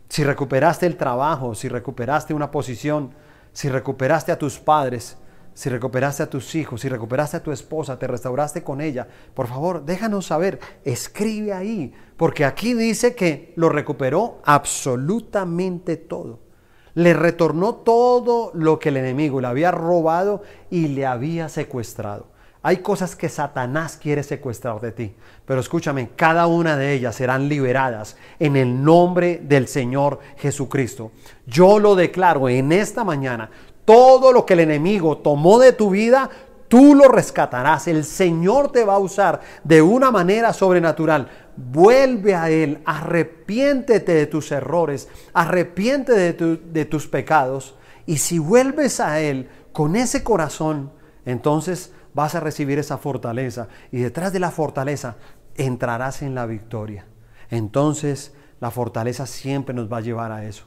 Si 0.08 0.24
recuperaste 0.24 0.86
el 0.86 0.96
trabajo, 0.96 1.54
si 1.54 1.68
recuperaste 1.68 2.32
una 2.32 2.50
posición, 2.50 3.12
si 3.52 3.68
recuperaste 3.68 4.32
a 4.32 4.38
tus 4.38 4.58
padres, 4.58 5.18
si 5.52 5.68
recuperaste 5.68 6.22
a 6.22 6.30
tus 6.30 6.54
hijos, 6.54 6.80
si 6.80 6.88
recuperaste 6.88 7.36
a 7.36 7.42
tu 7.42 7.52
esposa, 7.52 7.98
te 7.98 8.06
restauraste 8.06 8.62
con 8.62 8.80
ella, 8.80 9.06
por 9.34 9.48
favor, 9.48 9.84
déjanos 9.84 10.24
saber, 10.24 10.60
escribe 10.82 11.52
ahí, 11.52 11.92
porque 12.16 12.46
aquí 12.46 12.72
dice 12.72 13.14
que 13.14 13.52
lo 13.56 13.68
recuperó 13.68 14.40
absolutamente 14.46 15.98
todo 15.98 16.51
le 16.94 17.14
retornó 17.14 17.74
todo 17.74 18.50
lo 18.54 18.78
que 18.78 18.90
el 18.90 18.96
enemigo 18.98 19.40
le 19.40 19.46
había 19.46 19.70
robado 19.70 20.42
y 20.70 20.88
le 20.88 21.06
había 21.06 21.48
secuestrado. 21.48 22.26
Hay 22.64 22.76
cosas 22.78 23.16
que 23.16 23.28
Satanás 23.28 23.98
quiere 24.00 24.22
secuestrar 24.22 24.80
de 24.80 24.92
ti, 24.92 25.14
pero 25.44 25.60
escúchame, 25.60 26.10
cada 26.14 26.46
una 26.46 26.76
de 26.76 26.92
ellas 26.92 27.16
serán 27.16 27.48
liberadas 27.48 28.16
en 28.38 28.54
el 28.54 28.84
nombre 28.84 29.40
del 29.42 29.66
Señor 29.66 30.20
Jesucristo. 30.36 31.10
Yo 31.44 31.80
lo 31.80 31.96
declaro 31.96 32.48
en 32.48 32.70
esta 32.70 33.02
mañana, 33.02 33.50
todo 33.84 34.32
lo 34.32 34.46
que 34.46 34.52
el 34.52 34.60
enemigo 34.60 35.18
tomó 35.18 35.58
de 35.58 35.72
tu 35.72 35.90
vida, 35.90 36.30
tú 36.72 36.94
lo 36.94 37.06
rescatarás. 37.08 37.86
El 37.86 38.02
Señor 38.02 38.72
te 38.72 38.82
va 38.82 38.94
a 38.94 38.98
usar 38.98 39.42
de 39.62 39.82
una 39.82 40.10
manera 40.10 40.54
sobrenatural 40.54 41.28
vuelve 41.54 42.34
a 42.34 42.48
Él, 42.48 42.80
arrepiéntete 42.86 44.14
de 44.14 44.26
tus 44.26 44.50
errores, 44.52 45.06
arrepiéntete 45.34 46.56
de, 46.56 46.84
tus 46.86 47.08
pecados. 47.08 47.76
Y 48.06 48.16
si 48.16 48.38
vuelves 48.38 49.00
a 49.00 49.20
Él 49.20 49.50
con 49.74 49.96
ese 49.96 50.24
corazón, 50.24 50.90
entonces 51.26 51.92
vas 52.14 52.34
a 52.34 52.40
recibir 52.40 52.78
esa 52.78 52.96
fortaleza. 52.96 53.68
Y 53.90 53.98
detrás 53.98 54.32
de 54.32 54.40
la 54.40 54.50
fortaleza 54.50 55.16
entrarás 55.56 56.22
en 56.22 56.34
la 56.34 56.46
victoria. 56.46 57.04
Entonces 57.50 58.32
la 58.60 58.70
fortaleza 58.70 59.26
siempre 59.26 59.74
nos 59.74 59.92
va 59.92 59.98
a 59.98 60.00
llevar 60.00 60.32
a 60.32 60.46
eso, 60.46 60.64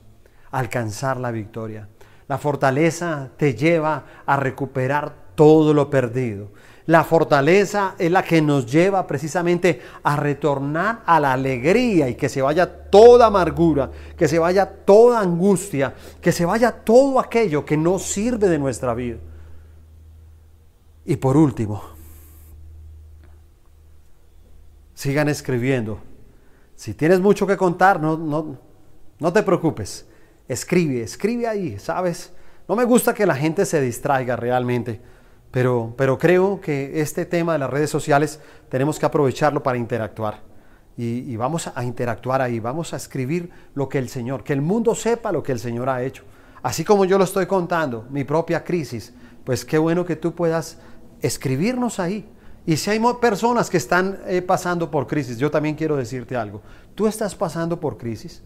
alcanzar 0.51 1.17
la 1.17 1.31
victoria. 1.31 1.89
La 2.27 2.37
fortaleza 2.37 3.31
te 3.37 3.55
lleva 3.55 4.05
a 4.27 4.37
recuperar 4.37 5.24
todo 5.35 5.73
lo 5.73 5.89
perdido. 5.89 6.49
La 6.87 7.03
fortaleza 7.03 7.95
es 7.97 8.11
la 8.11 8.23
que 8.23 8.41
nos 8.41 8.71
lleva 8.71 9.07
precisamente 9.07 9.81
a 10.03 10.15
retornar 10.15 11.01
a 11.05 11.19
la 11.19 11.33
alegría 11.33 12.07
y 12.07 12.15
que 12.15 12.29
se 12.29 12.43
vaya 12.43 12.89
toda 12.89 13.25
amargura, 13.25 13.89
que 14.15 14.27
se 14.27 14.37
vaya 14.37 14.67
toda 14.67 15.19
angustia, 15.19 15.95
que 16.21 16.31
se 16.31 16.45
vaya 16.45 16.71
todo 16.71 17.19
aquello 17.19 17.65
que 17.65 17.75
no 17.75 17.97
sirve 17.97 18.47
de 18.47 18.59
nuestra 18.59 18.93
vida. 18.93 19.17
Y 21.05 21.15
por 21.15 21.37
último, 21.37 21.81
sigan 24.93 25.27
escribiendo. 25.27 25.99
Si 26.75 26.93
tienes 26.93 27.19
mucho 27.19 27.47
que 27.47 27.57
contar, 27.57 27.99
no, 27.99 28.15
no, 28.17 28.59
no 29.17 29.33
te 29.33 29.41
preocupes. 29.41 30.05
Escribe, 30.47 31.01
escribe 31.01 31.47
ahí, 31.47 31.79
¿sabes? 31.79 32.31
No 32.67 32.75
me 32.75 32.83
gusta 32.83 33.13
que 33.13 33.25
la 33.25 33.35
gente 33.35 33.65
se 33.65 33.81
distraiga 33.81 34.35
realmente 34.35 35.01
pero, 35.55 36.17
creo 36.19 36.59
que 36.59 36.99
este 36.99 37.25
tema 37.25 37.53
de 37.53 37.59
las 37.59 37.69
redes 37.69 37.89
sociales 37.89 38.41
tenemos 38.67 38.99
que 38.99 39.05
aprovecharlo 39.05 39.63
para 39.63 39.77
interactuar. 39.77 40.41
Y, 40.97 41.31
y, 41.31 41.37
vamos 41.37 41.71
a 41.73 41.81
interactuar 41.85 42.41
ahí, 42.41 42.59
vamos 42.59 42.93
a 42.93 42.97
escribir 42.97 43.49
lo 43.73 43.87
que 43.87 43.97
el 43.97 44.09
Señor, 44.09 44.43
que 44.43 44.51
el 44.51 44.61
mundo 44.61 44.95
sepa 44.95 45.31
lo 45.31 45.43
que 45.43 45.53
el 45.53 45.59
Señor 45.59 45.87
ha 45.87 46.03
hecho. 46.03 46.23
Así 46.61 46.83
como 46.83 47.05
yo 47.05 47.17
lo 47.17 47.23
estoy 47.23 47.45
contando, 47.45 48.05
mi 48.09 48.25
propia 48.25 48.65
crisis, 48.65 49.13
pues 49.45 49.63
qué 49.63 49.77
bueno 49.77 50.03
que 50.03 50.17
tú 50.17 50.35
puedas 50.35 50.77
escribirnos 51.21 52.01
ahí. 52.01 52.29
Y 52.65 52.75
si 52.75 52.89
hay 52.89 53.01
personas 53.21 53.69
que 53.69 53.77
están 53.77 54.19
eh, 54.27 54.41
pasando 54.41 54.91
por 54.91 55.07
crisis, 55.07 55.37
yo 55.37 55.49
también 55.49 55.75
quiero 55.75 55.95
decirte 55.95 56.35
algo. 56.35 56.61
Tú 56.95 57.07
estás 57.07 57.33
pasando 57.33 57.79
por 57.79 57.97
crisis. 57.97 58.43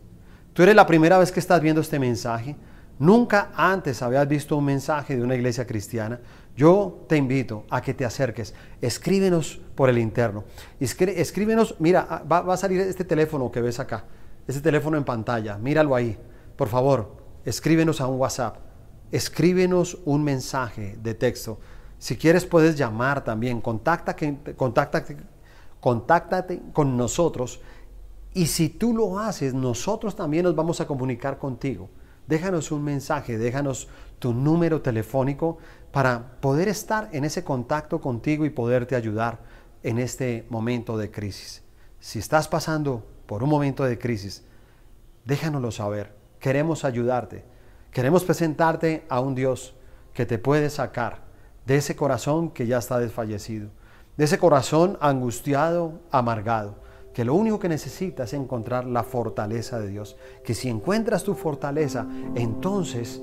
Tú 0.53 0.61
eres 0.61 0.75
la 0.75 0.85
primera 0.85 1.17
vez 1.17 1.31
que 1.31 1.39
estás 1.39 1.59
viendo 1.59 1.81
este 1.81 1.97
mensaje. 1.97 2.55
Nunca 2.99 3.49
antes 3.55 4.03
habías 4.03 4.27
visto 4.27 4.57
un 4.57 4.65
mensaje 4.65 5.15
de 5.15 5.23
una 5.23 5.33
iglesia 5.33 5.65
cristiana. 5.65 6.19
Yo 6.55 7.05
te 7.07 7.15
invito 7.15 7.65
a 7.69 7.81
que 7.81 7.93
te 7.93 8.05
acerques, 8.05 8.53
escríbenos 8.81 9.61
por 9.75 9.89
el 9.89 9.97
interno. 9.97 10.43
Escríbenos, 10.79 11.75
mira, 11.79 12.05
ah, 12.09 12.23
va, 12.23 12.53
a 12.53 12.57
salir 12.57 12.81
este 12.81 13.05
teléfono 13.05 13.51
que 13.51 13.61
ves 13.61 13.79
acá, 13.79 14.05
este 14.47 14.61
teléfono 14.61 14.97
en 14.97 15.03
pantalla, 15.05 15.57
míralo 15.57 15.95
ahí. 15.95 16.17
Por 16.55 16.67
favor, 16.67 17.15
escríbenos 17.45 18.01
a 18.01 18.07
un 18.07 18.19
WhatsApp, 18.19 18.57
escríbenos 19.11 19.99
un 20.05 20.23
mensaje 20.23 20.97
de 21.01 21.13
texto. 21.13 21.59
Si 21.97 22.17
quieres 22.17 22.45
puedes 22.45 22.75
llamar 22.75 23.23
también, 23.23 23.61
contáctate, 23.61 24.37
con 26.73 26.97
nosotros 26.97 27.61
y 28.33 28.45
si 28.45 28.69
tú 28.69 28.93
lo 28.93 29.19
haces, 29.19 29.53
nosotros 29.53 30.15
también 30.15 30.43
nos 30.43 30.55
vamos 30.55 30.79
a 30.81 30.87
comunicar 30.87 31.37
contigo. 31.37 31.89
Déjanos 32.27 32.71
un 32.71 32.83
mensaje, 32.83 33.37
déjanos 33.37 33.87
tu 34.19 34.33
número 34.33 34.81
telefónico 34.81 35.57
para 35.91 36.39
poder 36.39 36.67
estar 36.67 37.09
en 37.11 37.25
ese 37.25 37.43
contacto 37.43 37.99
contigo 37.99 38.45
y 38.45 38.49
poderte 38.49 38.95
ayudar 38.95 39.39
en 39.83 39.97
este 39.97 40.45
momento 40.49 40.97
de 40.97 41.09
crisis. 41.11 41.63
Si 41.99 42.19
estás 42.19 42.47
pasando 42.47 43.05
por 43.25 43.43
un 43.43 43.49
momento 43.49 43.83
de 43.83 43.97
crisis, 43.97 44.43
déjanoslo 45.25 45.71
saber. 45.71 46.15
Queremos 46.39 46.85
ayudarte. 46.85 47.43
Queremos 47.91 48.23
presentarte 48.23 49.05
a 49.09 49.19
un 49.19 49.35
Dios 49.35 49.75
que 50.13 50.25
te 50.25 50.37
puede 50.37 50.69
sacar 50.69 51.23
de 51.65 51.77
ese 51.77 51.95
corazón 51.95 52.51
que 52.51 52.67
ya 52.67 52.77
está 52.77 52.99
desfallecido, 52.99 53.69
de 54.17 54.25
ese 54.25 54.37
corazón 54.37 54.97
angustiado, 55.01 55.99
amargado, 56.11 56.75
que 57.13 57.25
lo 57.25 57.33
único 57.33 57.59
que 57.59 57.69
necesitas 57.69 58.29
es 58.29 58.39
encontrar 58.39 58.85
la 58.85 59.03
fortaleza 59.03 59.79
de 59.79 59.89
Dios. 59.89 60.15
Que 60.43 60.53
si 60.53 60.69
encuentras 60.69 61.23
tu 61.23 61.35
fortaleza, 61.35 62.07
entonces 62.35 63.21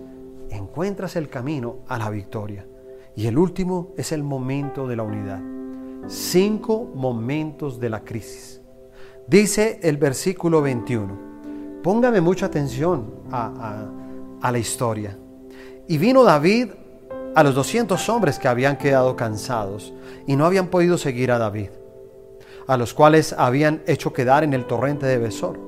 encuentras 0.51 1.17
el 1.17 1.29
camino 1.29 1.79
a 1.89 1.99
la 1.99 2.11
victoria. 2.11 2.67
Y 3.15 3.27
el 3.27 3.39
último 3.39 3.95
es 3.97 4.13
el 4.13 4.23
momento 4.23 4.87
de 4.87 4.97
la 4.97 5.03
unidad. 5.03 5.41
Cinco 6.07 6.91
momentos 6.95 7.81
de 7.81 7.91
la 7.91 8.05
crisis. 8.05 8.61
Dice 9.27 9.81
el 9.83 9.97
versículo 9.97 10.63
21. 10.63 11.81
Póngame 11.83 12.21
mucha 12.21 12.47
atención 12.47 13.15
a, 13.33 13.89
la 14.53 14.59
historia. 14.59 15.17
Y 15.89 15.99
vino 15.99 16.23
David 16.23 16.69
a 17.35 17.43
los 17.43 17.55
200 17.55 18.09
hombres 18.09 18.39
que 18.39 18.49
habían 18.49 18.77
quedado 18.77 19.17
cansados 19.17 19.93
y 20.27 20.37
no 20.37 20.47
habían 20.47 20.69
podido 20.69 20.99
seguir 20.99 21.33
a 21.33 21.39
David, 21.39 21.71
a 22.67 22.77
los 22.77 22.95
cuales 22.95 23.33
habían 23.33 23.83
hecho 23.87 24.13
quedar 24.13 24.45
en 24.45 24.53
el 24.53 24.67
torrente 24.67 25.07
de 25.07 25.19
Besor. 25.19 25.59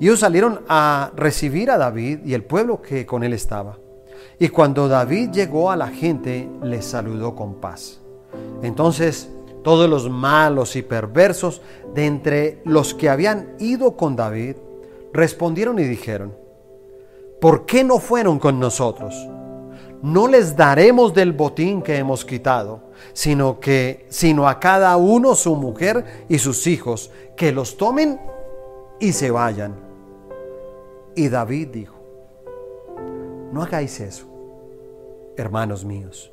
Y 0.00 0.06
ellos 0.06 0.20
salieron 0.20 0.62
a 0.68 1.12
recibir 1.14 1.70
a 1.70 1.78
David 1.78 2.20
y 2.24 2.34
el 2.34 2.44
pueblo 2.44 2.82
que 2.82 3.06
con 3.06 3.22
él 3.22 3.32
estaba. 3.32 3.78
Y 4.38 4.48
cuando 4.48 4.88
David 4.88 5.30
llegó 5.30 5.70
a 5.70 5.76
la 5.76 5.88
gente, 5.88 6.48
les 6.62 6.84
saludó 6.84 7.34
con 7.34 7.54
paz. 7.54 8.00
Entonces 8.62 9.30
todos 9.64 9.90
los 9.90 10.08
malos 10.08 10.76
y 10.76 10.82
perversos 10.82 11.60
de 11.94 12.06
entre 12.06 12.62
los 12.64 12.94
que 12.94 13.08
habían 13.08 13.54
ido 13.58 13.96
con 13.96 14.16
David 14.16 14.56
respondieron 15.12 15.78
y 15.78 15.84
dijeron, 15.84 16.34
¿por 17.40 17.66
qué 17.66 17.82
no 17.82 17.98
fueron 17.98 18.38
con 18.38 18.60
nosotros? 18.60 19.14
no 20.02 20.28
les 20.28 20.56
daremos 20.56 21.12
del 21.12 21.32
botín 21.32 21.82
que 21.82 21.96
hemos 21.96 22.24
quitado, 22.24 22.80
sino 23.12 23.58
que 23.58 24.06
sino 24.08 24.48
a 24.48 24.60
cada 24.60 24.96
uno 24.96 25.34
su 25.34 25.56
mujer 25.56 26.24
y 26.28 26.38
sus 26.38 26.66
hijos, 26.66 27.10
que 27.36 27.52
los 27.52 27.76
tomen 27.76 28.20
y 29.00 29.12
se 29.12 29.30
vayan. 29.30 29.74
Y 31.14 31.28
David 31.28 31.68
dijo: 31.68 31.97
No 33.52 33.62
hagáis 33.62 34.00
eso, 34.00 34.26
hermanos 35.36 35.84
míos. 35.84 36.32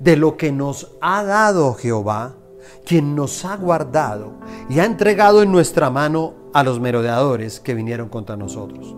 De 0.00 0.16
lo 0.16 0.36
que 0.36 0.52
nos 0.52 0.96
ha 1.00 1.22
dado 1.22 1.74
Jehová, 1.74 2.36
quien 2.84 3.14
nos 3.14 3.44
ha 3.44 3.56
guardado 3.56 4.32
y 4.68 4.78
ha 4.78 4.84
entregado 4.84 5.42
en 5.42 5.52
nuestra 5.52 5.90
mano 5.90 6.34
a 6.52 6.62
los 6.62 6.80
merodeadores 6.80 7.60
que 7.60 7.74
vinieron 7.74 8.08
contra 8.08 8.36
nosotros. 8.36 8.94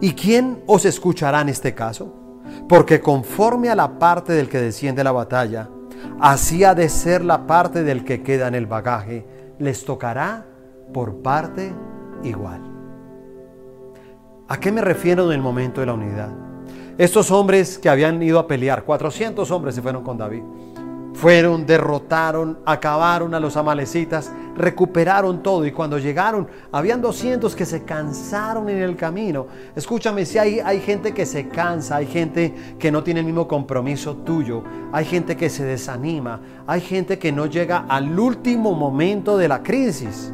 ¿Y 0.00 0.14
quién 0.14 0.62
os 0.66 0.84
escuchará 0.84 1.40
en 1.40 1.48
este 1.48 1.74
caso? 1.74 2.12
Porque 2.68 3.00
conforme 3.00 3.70
a 3.70 3.76
la 3.76 3.98
parte 3.98 4.32
del 4.32 4.48
que 4.48 4.60
desciende 4.60 5.04
la 5.04 5.12
batalla, 5.12 5.68
así 6.20 6.64
ha 6.64 6.74
de 6.74 6.88
ser 6.88 7.24
la 7.24 7.46
parte 7.46 7.82
del 7.82 8.04
que 8.04 8.22
queda 8.22 8.48
en 8.48 8.54
el 8.54 8.66
bagaje, 8.66 9.26
les 9.58 9.84
tocará 9.84 10.46
por 10.92 11.22
parte 11.22 11.72
igual. 12.22 12.60
¿A 14.48 14.58
qué 14.58 14.72
me 14.72 14.82
refiero 14.82 15.26
en 15.26 15.32
el 15.32 15.40
momento 15.40 15.80
de 15.80 15.86
la 15.86 15.94
unidad? 15.94 16.51
Estos 16.98 17.30
hombres 17.30 17.78
que 17.78 17.88
habían 17.88 18.22
ido 18.22 18.38
a 18.38 18.46
pelear, 18.46 18.84
400 18.84 19.50
hombres 19.50 19.74
se 19.74 19.82
fueron 19.82 20.04
con 20.04 20.18
David. 20.18 20.42
Fueron, 21.14 21.64
derrotaron, 21.64 22.58
acabaron 22.66 23.34
a 23.34 23.40
los 23.40 23.56
amalecitas, 23.56 24.30
recuperaron 24.56 25.42
todo 25.42 25.66
y 25.66 25.72
cuando 25.72 25.98
llegaron, 25.98 26.48
habían 26.70 27.00
200 27.00 27.54
que 27.54 27.64
se 27.64 27.84
cansaron 27.84 28.68
en 28.68 28.78
el 28.78 28.96
camino. 28.96 29.46
Escúchame, 29.74 30.26
si 30.26 30.38
hay, 30.38 30.60
hay 30.60 30.80
gente 30.80 31.12
que 31.12 31.24
se 31.24 31.48
cansa, 31.48 31.96
hay 31.96 32.06
gente 32.06 32.54
que 32.78 32.90
no 32.90 33.02
tiene 33.02 33.20
el 33.20 33.26
mismo 33.26 33.48
compromiso 33.48 34.16
tuyo, 34.16 34.62
hay 34.92 35.04
gente 35.04 35.36
que 35.36 35.48
se 35.48 35.64
desanima, 35.64 36.40
hay 36.66 36.80
gente 36.80 37.18
que 37.18 37.32
no 37.32 37.46
llega 37.46 37.86
al 37.88 38.18
último 38.18 38.74
momento 38.74 39.38
de 39.38 39.48
la 39.48 39.62
crisis. 39.62 40.32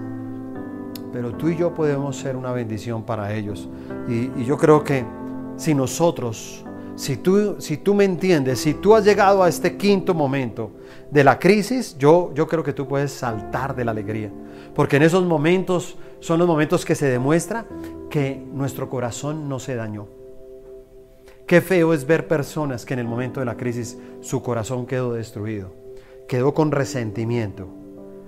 Pero 1.12 1.34
tú 1.34 1.48
y 1.48 1.56
yo 1.56 1.72
podemos 1.72 2.16
ser 2.16 2.36
una 2.36 2.52
bendición 2.52 3.02
para 3.02 3.32
ellos. 3.32 3.68
Y, 4.08 4.30
y 4.36 4.44
yo 4.44 4.56
creo 4.58 4.84
que 4.84 5.04
si 5.58 5.74
nosotros 5.74 6.64
si 6.98 7.16
tú, 7.16 7.54
si 7.60 7.76
tú 7.76 7.94
me 7.94 8.04
entiendes, 8.04 8.58
si 8.58 8.74
tú 8.74 8.92
has 8.92 9.04
llegado 9.04 9.44
a 9.44 9.48
este 9.48 9.76
quinto 9.76 10.14
momento 10.14 10.72
de 11.12 11.22
la 11.22 11.38
crisis, 11.38 11.96
yo, 11.96 12.32
yo 12.34 12.48
creo 12.48 12.64
que 12.64 12.72
tú 12.72 12.88
puedes 12.88 13.12
saltar 13.12 13.76
de 13.76 13.84
la 13.84 13.92
alegría. 13.92 14.32
Porque 14.74 14.96
en 14.96 15.04
esos 15.04 15.24
momentos 15.24 15.96
son 16.18 16.40
los 16.40 16.48
momentos 16.48 16.84
que 16.84 16.96
se 16.96 17.06
demuestra 17.06 17.66
que 18.10 18.44
nuestro 18.52 18.90
corazón 18.90 19.48
no 19.48 19.60
se 19.60 19.76
dañó. 19.76 20.08
Qué 21.46 21.60
feo 21.60 21.94
es 21.94 22.04
ver 22.04 22.26
personas 22.26 22.84
que 22.84 22.94
en 22.94 23.00
el 23.00 23.06
momento 23.06 23.38
de 23.38 23.46
la 23.46 23.56
crisis 23.56 23.96
su 24.20 24.42
corazón 24.42 24.84
quedó 24.84 25.12
destruido, 25.12 25.72
quedó 26.26 26.52
con 26.52 26.72
resentimiento, 26.72 27.68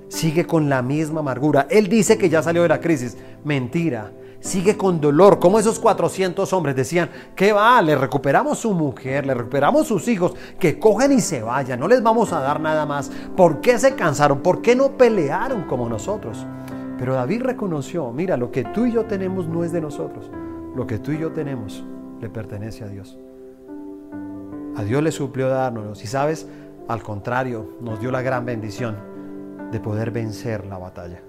sigue 0.07 0.47
con 0.47 0.69
la 0.69 0.81
misma 0.81 1.21
amargura. 1.21 1.67
Él 1.71 1.89
dice 1.89 2.17
que 2.17 2.29
ya 2.29 2.41
salió 2.41 2.63
de 2.63 2.69
la 2.69 2.81
crisis. 2.81 3.17
Mentira 3.43 4.13
sigue 4.41 4.77
con 4.77 5.01
dolor, 5.01 5.39
como 5.39 5.59
esos 5.59 5.79
400 5.79 6.53
hombres 6.53 6.75
decían, 6.75 7.11
¿qué 7.37 7.53
va? 7.53 7.81
Le 7.83 7.95
recuperamos 7.95 8.59
su 8.59 8.73
mujer, 8.73 9.27
le 9.27 9.35
recuperamos 9.35 9.87
sus 9.87 10.09
hijos, 10.09 10.35
que 10.59 10.79
cogen 10.79 11.13
y 11.13 11.21
se 11.21 11.43
vayan, 11.43 11.79
no 11.79 11.87
les 11.87 12.03
vamos 12.03 12.33
a 12.33 12.41
dar 12.41 12.61
nada 12.61 12.87
más. 12.87 13.11
¿Por 13.37 13.61
qué 13.61 13.79
se 13.79 13.95
cansaron? 13.95 14.41
¿Por 14.41 14.63
qué 14.63 14.75
no 14.75 14.97
pelearon 14.97 15.65
como 15.65 15.89
nosotros? 15.89 16.47
Pero 16.99 17.15
David 17.15 17.43
reconoció, 17.43 18.11
mira, 18.13 18.37
lo 18.37 18.51
que 18.51 18.65
tú 18.65 18.87
y 18.87 18.93
yo 18.93 19.05
tenemos 19.05 19.47
no 19.47 19.63
es 19.65 19.73
de 19.73 19.81
nosotros, 19.81 20.31
lo 20.75 20.87
que 20.87 20.99
tú 20.99 21.13
y 21.13 21.19
yo 21.19 21.33
tenemos 21.33 21.85
le 22.21 22.29
pertenece 22.29 22.85
a 22.85 22.89
Dios. 22.89 23.19
A 24.77 24.85
Dios 24.85 25.03
le 25.03 25.13
suplió 25.13 25.49
darnos 25.49 26.03
y 26.03 26.07
sabes, 26.07 26.47
al 26.89 27.03
contrario, 27.03 27.77
nos 27.81 28.01
dio 28.01 28.11
la 28.11 28.23
gran 28.23 28.45
bendición 28.45 28.97
de 29.71 29.81
poder 29.81 30.11
vencer 30.11 30.67
la 30.67 30.79
batalla, 30.79 31.23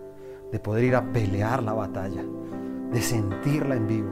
de 0.52 0.60
poder 0.60 0.84
ir 0.84 0.96
a 0.96 1.12
pelear 1.12 1.62
la 1.62 1.74
batalla 1.74 2.24
de 2.92 3.02
sentirla 3.02 3.76
en 3.76 3.88
vivo, 3.88 4.10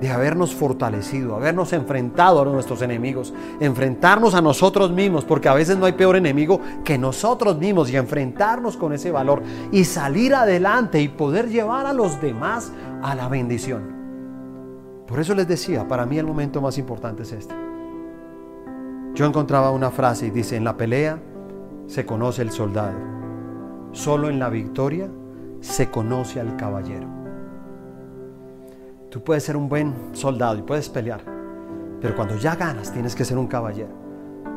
de 0.00 0.10
habernos 0.10 0.54
fortalecido, 0.54 1.34
habernos 1.34 1.72
enfrentado 1.72 2.42
a 2.42 2.44
nuestros 2.44 2.82
enemigos, 2.82 3.32
enfrentarnos 3.60 4.34
a 4.34 4.42
nosotros 4.42 4.92
mismos, 4.92 5.24
porque 5.24 5.48
a 5.48 5.54
veces 5.54 5.76
no 5.76 5.86
hay 5.86 5.92
peor 5.92 6.16
enemigo 6.16 6.60
que 6.84 6.98
nosotros 6.98 7.58
mismos, 7.58 7.90
y 7.90 7.96
enfrentarnos 7.96 8.76
con 8.76 8.92
ese 8.92 9.10
valor 9.10 9.42
y 9.72 9.84
salir 9.84 10.34
adelante 10.34 11.00
y 11.00 11.08
poder 11.08 11.48
llevar 11.48 11.86
a 11.86 11.92
los 11.92 12.20
demás 12.20 12.72
a 13.02 13.14
la 13.14 13.28
bendición. 13.28 13.96
Por 15.06 15.20
eso 15.20 15.34
les 15.34 15.46
decía, 15.46 15.86
para 15.86 16.04
mí 16.04 16.18
el 16.18 16.26
momento 16.26 16.60
más 16.60 16.78
importante 16.78 17.22
es 17.22 17.32
este. 17.32 17.54
Yo 19.14 19.24
encontraba 19.24 19.70
una 19.70 19.90
frase 19.90 20.26
y 20.26 20.30
dice, 20.30 20.56
en 20.56 20.64
la 20.64 20.76
pelea 20.76 21.18
se 21.86 22.04
conoce 22.04 22.42
el 22.42 22.50
soldado, 22.50 22.98
solo 23.92 24.28
en 24.28 24.38
la 24.38 24.50
victoria 24.50 25.08
se 25.60 25.90
conoce 25.90 26.38
al 26.38 26.56
caballero. 26.56 27.15
Tú 29.16 29.24
puedes 29.24 29.44
ser 29.44 29.56
un 29.56 29.66
buen 29.66 29.94
soldado 30.12 30.58
y 30.58 30.62
puedes 30.62 30.90
pelear, 30.90 31.22
pero 32.02 32.14
cuando 32.14 32.36
ya 32.36 32.54
ganas 32.54 32.92
tienes 32.92 33.14
que 33.14 33.24
ser 33.24 33.38
un 33.38 33.46
caballero. 33.46 33.88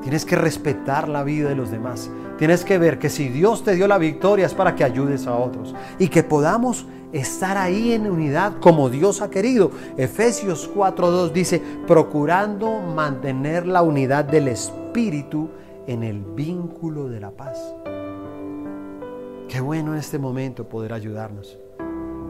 Tienes 0.01 0.25
que 0.25 0.35
respetar 0.35 1.07
la 1.07 1.23
vida 1.23 1.47
de 1.47 1.55
los 1.55 1.71
demás. 1.71 2.11
Tienes 2.37 2.65
que 2.65 2.77
ver 2.77 2.99
que 2.99 3.09
si 3.09 3.29
Dios 3.29 3.63
te 3.63 3.75
dio 3.75 3.87
la 3.87 3.97
victoria 3.97 4.47
es 4.47 4.53
para 4.53 4.75
que 4.75 4.83
ayudes 4.83 5.27
a 5.27 5.37
otros 5.37 5.73
y 5.97 6.09
que 6.09 6.23
podamos 6.23 6.85
estar 7.13 7.55
ahí 7.55 7.93
en 7.93 8.11
unidad 8.11 8.55
como 8.59 8.89
Dios 8.89 9.21
ha 9.21 9.29
querido. 9.29 9.71
Efesios 9.95 10.69
4:2 10.75 11.31
dice, 11.31 11.63
procurando 11.87 12.81
mantener 12.81 13.65
la 13.65 13.81
unidad 13.81 14.25
del 14.25 14.49
Espíritu 14.49 15.51
en 15.87 16.03
el 16.03 16.21
vínculo 16.21 17.07
de 17.07 17.21
la 17.21 17.31
paz. 17.31 17.75
Qué 19.47 19.61
bueno 19.61 19.93
en 19.93 19.99
este 19.99 20.19
momento 20.19 20.67
poder 20.67 20.91
ayudarnos. 20.91 21.57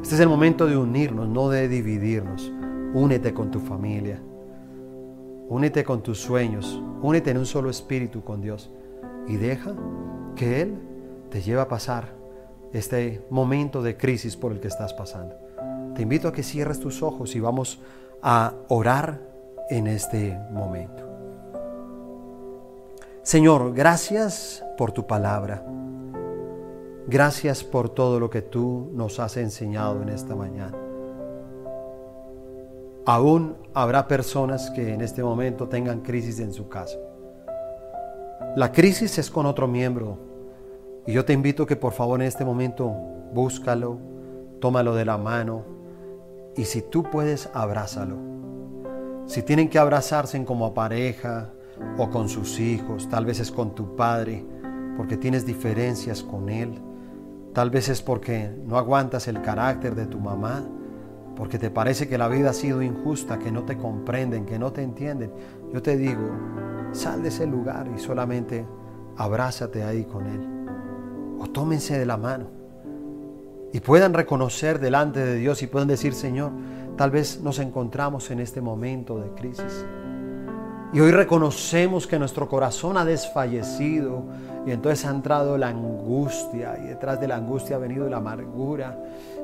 Este 0.02 0.16
es 0.16 0.22
el 0.22 0.30
momento 0.30 0.66
de 0.66 0.78
unirnos, 0.78 1.28
no 1.28 1.50
de 1.50 1.68
dividirnos. 1.68 2.52
Únete 2.94 3.34
con 3.34 3.52
tu 3.52 3.60
familia. 3.60 4.20
Únete 5.50 5.84
con 5.84 6.02
tus 6.02 6.20
sueños. 6.20 6.82
Únete 7.02 7.32
en 7.32 7.38
un 7.38 7.46
solo 7.46 7.70
espíritu 7.70 8.24
con 8.24 8.42
Dios. 8.42 8.72
Y 9.28 9.36
deja 9.36 9.76
que 10.36 10.62
Él 10.62 10.80
te 11.30 11.42
lleve 11.42 11.62
a 11.62 11.68
pasar 11.68 12.14
este 12.74 13.26
momento 13.30 13.82
de 13.82 13.98
crisis 13.98 14.36
por 14.36 14.52
el 14.52 14.60
que 14.60 14.68
estás 14.68 14.94
pasando. 14.94 15.36
Te 15.96 16.04
invito 16.04 16.28
a 16.28 16.34
que 16.34 16.44
cierres 16.44 16.80
tus 16.80 17.04
ojos 17.04 17.36
y 17.36 17.40
vamos 17.40 17.82
a 18.22 18.54
orar 18.70 19.20
en 19.70 19.88
este 19.88 20.38
momento. 20.52 21.04
Señor, 23.22 23.74
gracias 23.74 24.64
por 24.78 24.92
tu 24.92 25.06
palabra. 25.06 25.64
Gracias 27.10 27.64
por 27.64 27.90
todo 27.90 28.20
lo 28.20 28.30
que 28.30 28.44
tú 28.44 28.92
nos 28.94 29.20
has 29.20 29.36
enseñado 29.38 30.04
en 30.04 30.10
esta 30.10 30.36
mañana. 30.36 30.78
Aún 33.04 33.56
habrá 33.74 34.08
personas 34.08 34.70
que 34.70 34.94
en 34.94 35.02
este 35.02 35.24
momento 35.24 35.68
tengan 35.68 36.02
crisis 36.02 36.40
en 36.40 36.54
su 36.54 36.70
casa. 36.70 37.00
La 38.56 38.72
crisis 38.72 39.18
es 39.18 39.32
con 39.32 39.48
otro 39.48 39.68
miembro 39.68 40.20
y 41.08 41.14
yo 41.14 41.26
te 41.26 41.34
invito 41.34 41.66
que 41.66 41.76
por 41.76 41.94
favor 41.94 42.22
en 42.22 42.28
este 42.28 42.46
momento 42.46 42.94
búscalo, 43.34 43.98
tómalo 44.60 44.94
de 44.94 45.06
la 45.06 45.18
mano 45.18 45.66
Y 46.56 46.66
si 46.66 46.84
tú 46.84 47.02
puedes, 47.02 47.50
abrázalo. 47.56 48.18
Si 49.26 49.42
tienen 49.42 49.68
que 49.68 49.80
abrazarse 49.80 50.46
como 50.46 50.76
pareja 50.76 51.50
o 51.98 52.08
con 52.12 52.30
sus 52.30 52.60
hijos, 52.60 53.10
tal 53.10 53.26
vez 53.26 53.40
es 53.40 53.52
con 53.52 53.74
tu 53.74 53.96
padre, 53.96 54.46
porque 54.96 55.18
tienes 55.18 55.44
diferencias 55.44 56.22
con 56.22 56.50
él. 56.50 56.80
Tal 57.54 57.70
vez 57.70 57.90
es 57.90 58.02
porque 58.02 58.52
no 58.66 58.78
aguantas 58.78 59.28
el 59.28 59.42
carácter 59.42 59.96
de 59.96 60.06
tu 60.06 60.20
mamá, 60.20 60.64
porque 61.36 61.58
te 61.58 61.72
parece 61.72 62.08
que 62.08 62.18
la 62.18 62.28
vida 62.28 62.52
ha 62.52 62.54
sido 62.54 62.82
injusta, 62.82 63.40
que 63.40 63.52
no 63.52 63.64
te 63.64 63.78
comprenden, 63.78 64.46
que 64.46 64.60
no 64.60 64.72
te 64.72 64.84
entienden. 64.84 65.32
Yo 65.74 65.82
te 65.82 65.98
digo, 65.98 66.30
sal 66.92 67.24
de 67.24 67.30
ese 67.30 67.48
lugar 67.48 67.90
y 67.96 68.00
solamente 68.00 68.66
abrázate 69.18 69.84
ahí 69.84 70.06
con 70.06 70.28
él. 70.28 71.40
O 71.40 71.48
tómense 71.48 71.98
de 71.98 72.06
la 72.06 72.18
mano 72.18 72.60
y 73.72 73.80
puedan 73.80 74.14
reconocer 74.14 74.80
delante 74.80 75.24
de 75.24 75.36
Dios 75.36 75.62
y 75.62 75.68
puedan 75.68 75.88
decir, 75.88 76.14
Señor, 76.14 76.52
tal 76.98 77.12
vez 77.12 77.42
nos 77.42 77.60
encontramos 77.60 78.32
en 78.32 78.40
este 78.40 78.62
momento 78.62 79.20
de 79.20 79.30
crisis. 79.32 79.86
Y 80.92 81.00
hoy 81.00 81.12
reconocemos 81.12 82.08
que 82.08 82.18
nuestro 82.18 82.50
corazón 82.50 82.98
ha 82.98 83.06
desfallecido 83.06 84.24
y 84.66 84.72
entonces 84.72 85.06
ha 85.06 85.12
entrado 85.12 85.56
la 85.56 85.68
angustia 85.68 86.80
y 86.84 86.88
detrás 86.88 87.22
de 87.22 87.28
la 87.28 87.36
angustia 87.36 87.76
ha 87.76 87.80
venido 87.80 88.10
la 88.10 88.18
amargura. 88.18 88.98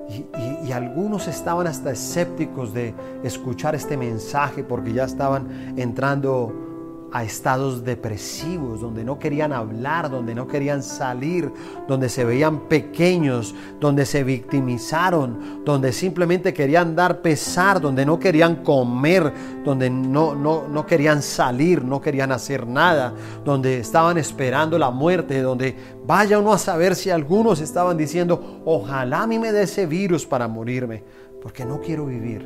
Y, 0.10 0.72
algunos 0.72 1.28
estaban 1.28 1.68
hasta 1.68 1.92
escépticos 1.92 2.74
de 2.74 2.94
escuchar 3.24 3.76
este 3.76 3.96
mensaje 3.96 4.64
porque 4.64 4.94
ya 4.94 5.06
estaban 5.06 5.78
entrando 5.78 6.65
a 7.12 7.24
estados 7.24 7.84
depresivos, 7.86 8.82
donde 8.82 9.04
no 9.04 9.18
querían 9.18 9.54
hablar, 9.54 10.10
donde 10.10 10.36
no 10.36 10.48
querían 10.48 10.84
salir, 10.84 11.52
donde 11.88 12.10
se 12.10 12.26
veían 12.26 12.68
pequeños, 12.68 13.56
donde 13.80 14.06
se 14.06 14.24
victimizaron, 14.24 15.64
donde 15.64 15.94
simplemente 15.94 16.54
querían 16.54 16.96
dar 16.96 17.22
pesar, 17.22 17.80
donde 17.80 18.06
no 18.06 18.20
querían 18.20 18.58
comer, 18.58 19.32
donde 19.64 19.90
no, 19.90 20.36
no, 20.36 20.68
no 20.68 20.86
querían 20.86 21.22
salir, 21.22 21.86
no 21.86 22.02
querían 22.02 22.32
hacer 22.32 22.68
nada, 22.68 23.14
donde 23.46 23.80
estaban 23.80 24.18
esperando 24.18 24.78
la 24.78 24.92
muerte, 24.92 25.42
donde 25.42 25.76
vaya 26.06 26.38
uno 26.40 26.52
a 26.52 26.58
saber 26.58 26.96
si 26.96 27.12
algunos 27.12 27.62
estaban 27.62 27.98
diciendo, 27.98 28.62
ojalá 28.66 29.22
a 29.22 29.28
mí 29.28 29.40
me 29.40 29.52
dé 29.52 29.64
ese 29.64 29.86
virus 29.86 30.26
para 30.26 30.48
morirme, 30.48 31.04
porque 31.42 31.64
no 31.64 31.80
quiero 31.80 32.06
vivir. 32.06 32.46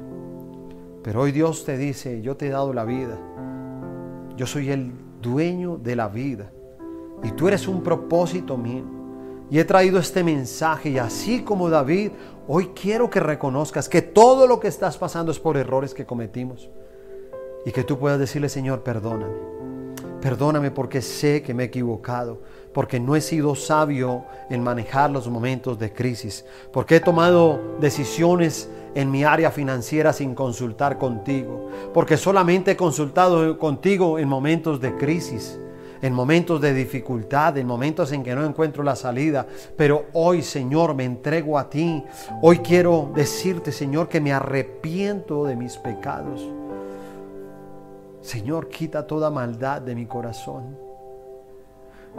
Pero 1.03 1.21
hoy 1.21 1.31
Dios 1.31 1.65
te 1.65 1.77
dice, 1.77 2.21
yo 2.21 2.35
te 2.37 2.47
he 2.47 2.49
dado 2.51 2.71
la 2.71 2.83
vida 2.83 3.17
yo 4.39 4.47
soy 4.47 4.71
el 4.71 4.93
dueño 5.21 5.75
de 5.75 5.97
la 5.97 6.07
vida. 6.07 6.49
Y 7.23 7.31
tú 7.31 7.49
eres 7.49 7.67
un 7.67 7.83
propósito 7.83 8.57
mío. 8.57 8.85
Y 9.51 9.59
he 9.59 9.65
traído 9.65 9.99
este 9.99 10.23
mensaje 10.23 10.91
y 10.91 10.97
así 10.97 11.43
como 11.43 11.69
David, 11.69 12.11
hoy 12.47 12.67
quiero 12.67 13.09
que 13.09 13.19
reconozcas 13.19 13.89
que 13.89 14.01
todo 14.01 14.47
lo 14.47 14.61
que 14.61 14.69
estás 14.69 14.97
pasando 14.97 15.33
es 15.33 15.39
por 15.39 15.57
errores 15.57 15.93
que 15.93 16.05
cometimos. 16.05 16.69
Y 17.65 17.73
que 17.73 17.83
tú 17.83 17.99
puedas 17.99 18.17
decirle, 18.17 18.47
Señor, 18.47 18.81
perdóname. 18.81 19.35
Perdóname 20.21 20.71
porque 20.71 21.01
sé 21.01 21.41
que 21.41 21.53
me 21.53 21.63
he 21.63 21.65
equivocado, 21.65 22.41
porque 22.73 22.99
no 22.99 23.15
he 23.15 23.21
sido 23.21 23.55
sabio 23.55 24.25
en 24.49 24.63
manejar 24.63 25.09
los 25.09 25.27
momentos 25.27 25.79
de 25.79 25.91
crisis, 25.91 26.45
porque 26.71 26.97
he 26.97 26.99
tomado 26.99 27.59
decisiones 27.79 28.69
en 28.95 29.11
mi 29.11 29.23
área 29.23 29.51
financiera 29.51 30.13
sin 30.13 30.35
consultar 30.35 30.97
contigo, 30.97 31.69
porque 31.93 32.17
solamente 32.17 32.71
he 32.71 32.77
consultado 32.77 33.57
contigo 33.57 34.19
en 34.19 34.27
momentos 34.27 34.79
de 34.79 34.95
crisis, 34.95 35.59
en 36.01 36.13
momentos 36.13 36.61
de 36.61 36.73
dificultad, 36.73 37.57
en 37.57 37.67
momentos 37.67 38.11
en 38.11 38.23
que 38.23 38.33
no 38.33 38.45
encuentro 38.45 38.83
la 38.83 38.95
salida. 38.95 39.45
Pero 39.75 40.05
hoy, 40.13 40.41
Señor, 40.41 40.95
me 40.95 41.03
entrego 41.03 41.57
a 41.57 41.69
ti. 41.69 42.03
Hoy 42.41 42.59
quiero 42.59 43.11
decirte, 43.13 43.71
Señor, 43.71 44.07
que 44.07 44.21
me 44.21 44.31
arrepiento 44.31 45.43
de 45.43 45.55
mis 45.55 45.77
pecados. 45.77 46.47
Señor, 48.21 48.69
quita 48.69 49.05
toda 49.05 49.29
maldad 49.29 49.81
de 49.81 49.95
mi 49.95 50.05
corazón. 50.05 50.88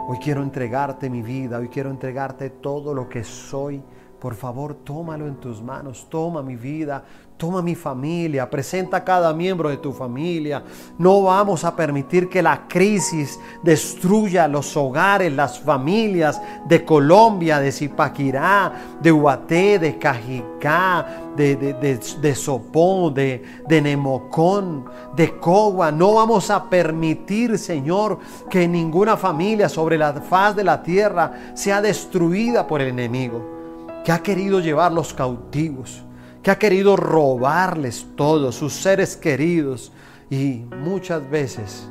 Hoy 0.07 0.17
quiero 0.17 0.41
entregarte 0.41 1.09
mi 1.09 1.21
vida, 1.21 1.59
hoy 1.59 1.69
quiero 1.69 1.91
entregarte 1.91 2.49
todo 2.49 2.93
lo 2.93 3.07
que 3.07 3.23
soy. 3.23 3.83
Por 4.19 4.33
favor, 4.33 4.73
tómalo 4.73 5.27
en 5.27 5.35
tus 5.35 5.61
manos, 5.61 6.07
toma 6.09 6.41
mi 6.41 6.55
vida, 6.55 7.03
toma 7.41 7.63
mi 7.63 7.73
familia, 7.73 8.47
presenta 8.47 8.97
a 8.97 9.03
cada 9.03 9.33
miembro 9.33 9.67
de 9.67 9.77
tu 9.77 9.91
familia. 9.91 10.63
No 10.99 11.23
vamos 11.23 11.63
a 11.63 11.75
permitir 11.75 12.29
que 12.29 12.39
la 12.43 12.67
crisis 12.67 13.39
destruya 13.63 14.47
los 14.47 14.77
hogares, 14.77 15.33
las 15.33 15.59
familias 15.59 16.39
de 16.67 16.85
Colombia, 16.85 17.59
de 17.59 17.71
Zipaquirá, 17.71 18.99
de 19.01 19.11
Ubaté, 19.11 19.79
de 19.79 19.97
Cajicá, 19.97 21.31
de, 21.35 21.55
de, 21.55 21.73
de, 21.73 21.99
de 22.21 22.35
Sopón, 22.35 23.15
de, 23.15 23.41
de 23.67 23.81
Nemocón, 23.81 24.85
de 25.15 25.39
Cogua. 25.39 25.91
No 25.91 26.13
vamos 26.13 26.51
a 26.51 26.69
permitir, 26.69 27.57
Señor, 27.57 28.19
que 28.51 28.67
ninguna 28.67 29.17
familia 29.17 29.67
sobre 29.67 29.97
la 29.97 30.13
faz 30.13 30.55
de 30.55 30.63
la 30.63 30.83
tierra 30.83 31.31
sea 31.55 31.81
destruida 31.81 32.67
por 32.67 32.81
el 32.81 32.89
enemigo 32.89 33.61
que 34.03 34.11
ha 34.11 34.21
querido 34.21 34.59
llevarlos 34.59 35.13
cautivos, 35.13 36.03
que 36.43 36.51
ha 36.51 36.59
querido 36.59 36.95
robarles 36.95 38.07
todo, 38.15 38.51
sus 38.51 38.73
seres 38.73 39.15
queridos. 39.15 39.91
Y 40.29 40.65
muchas 40.77 41.29
veces, 41.29 41.87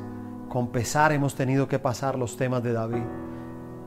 con 0.49 0.69
pesar, 0.69 1.11
hemos 1.11 1.35
tenido 1.35 1.67
que 1.67 1.79
pasar 1.79 2.17
los 2.17 2.37
temas 2.37 2.63
de 2.63 2.73
David. 2.73 3.03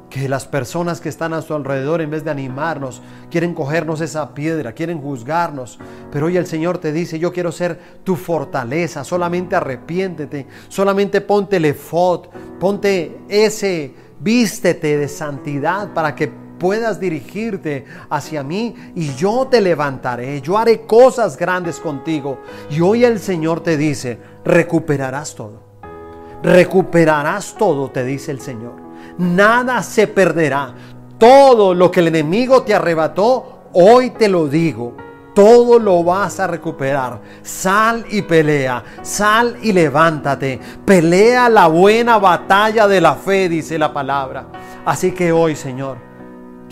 Que 0.08 0.28
las 0.28 0.46
personas 0.46 1.00
que 1.00 1.08
están 1.08 1.34
a 1.34 1.42
su 1.42 1.54
alrededor, 1.54 2.00
en 2.00 2.10
vez 2.10 2.24
de 2.24 2.30
animarnos, 2.30 3.02
quieren 3.30 3.52
cogernos 3.52 4.00
esa 4.00 4.32
piedra, 4.32 4.72
quieren 4.72 5.00
juzgarnos. 5.00 5.78
Pero 6.12 6.26
hoy 6.26 6.36
el 6.36 6.46
Señor 6.46 6.78
te 6.78 6.92
dice, 6.92 7.18
yo 7.18 7.32
quiero 7.32 7.50
ser 7.50 7.78
tu 8.04 8.14
fortaleza, 8.14 9.02
solamente 9.02 9.56
arrepiéntete, 9.56 10.46
solamente 10.68 11.20
ponte 11.20 11.56
el 11.56 11.64
efod, 11.64 12.28
ponte 12.60 13.18
ese, 13.28 13.92
vístete 14.20 14.96
de 14.96 15.08
santidad 15.08 15.92
para 15.92 16.14
que 16.14 16.43
puedas 16.64 16.98
dirigirte 16.98 17.84
hacia 18.08 18.42
mí 18.42 18.74
y 18.94 19.14
yo 19.16 19.48
te 19.50 19.60
levantaré, 19.60 20.40
yo 20.40 20.56
haré 20.56 20.86
cosas 20.86 21.36
grandes 21.36 21.78
contigo. 21.78 22.38
Y 22.70 22.80
hoy 22.80 23.04
el 23.04 23.20
Señor 23.20 23.60
te 23.60 23.76
dice, 23.76 24.18
recuperarás 24.46 25.34
todo. 25.34 25.60
Recuperarás 26.42 27.54
todo, 27.58 27.90
te 27.90 28.02
dice 28.02 28.30
el 28.30 28.40
Señor. 28.40 28.76
Nada 29.18 29.82
se 29.82 30.06
perderá. 30.06 30.72
Todo 31.18 31.74
lo 31.74 31.90
que 31.90 32.00
el 32.00 32.08
enemigo 32.08 32.62
te 32.62 32.74
arrebató, 32.74 33.64
hoy 33.74 34.08
te 34.12 34.28
lo 34.28 34.48
digo. 34.48 34.96
Todo 35.34 35.78
lo 35.78 36.02
vas 36.02 36.40
a 36.40 36.46
recuperar. 36.46 37.20
Sal 37.42 38.06
y 38.08 38.22
pelea. 38.22 38.82
Sal 39.02 39.58
y 39.60 39.70
levántate. 39.74 40.58
Pelea 40.82 41.50
la 41.50 41.66
buena 41.66 42.16
batalla 42.16 42.88
de 42.88 43.02
la 43.02 43.16
fe, 43.16 43.50
dice 43.50 43.78
la 43.78 43.92
palabra. 43.92 44.46
Así 44.86 45.12
que 45.12 45.30
hoy, 45.30 45.56
Señor, 45.56 46.13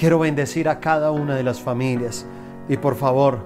Quiero 0.03 0.19
bendecir 0.19 0.69
a 0.69 0.81
cada 0.81 1.13
una 1.13 1.37
de 1.37 1.45
las 1.45 1.61
familias. 1.61 2.27
Y 2.69 2.77
por 2.77 2.97
favor, 2.97 3.39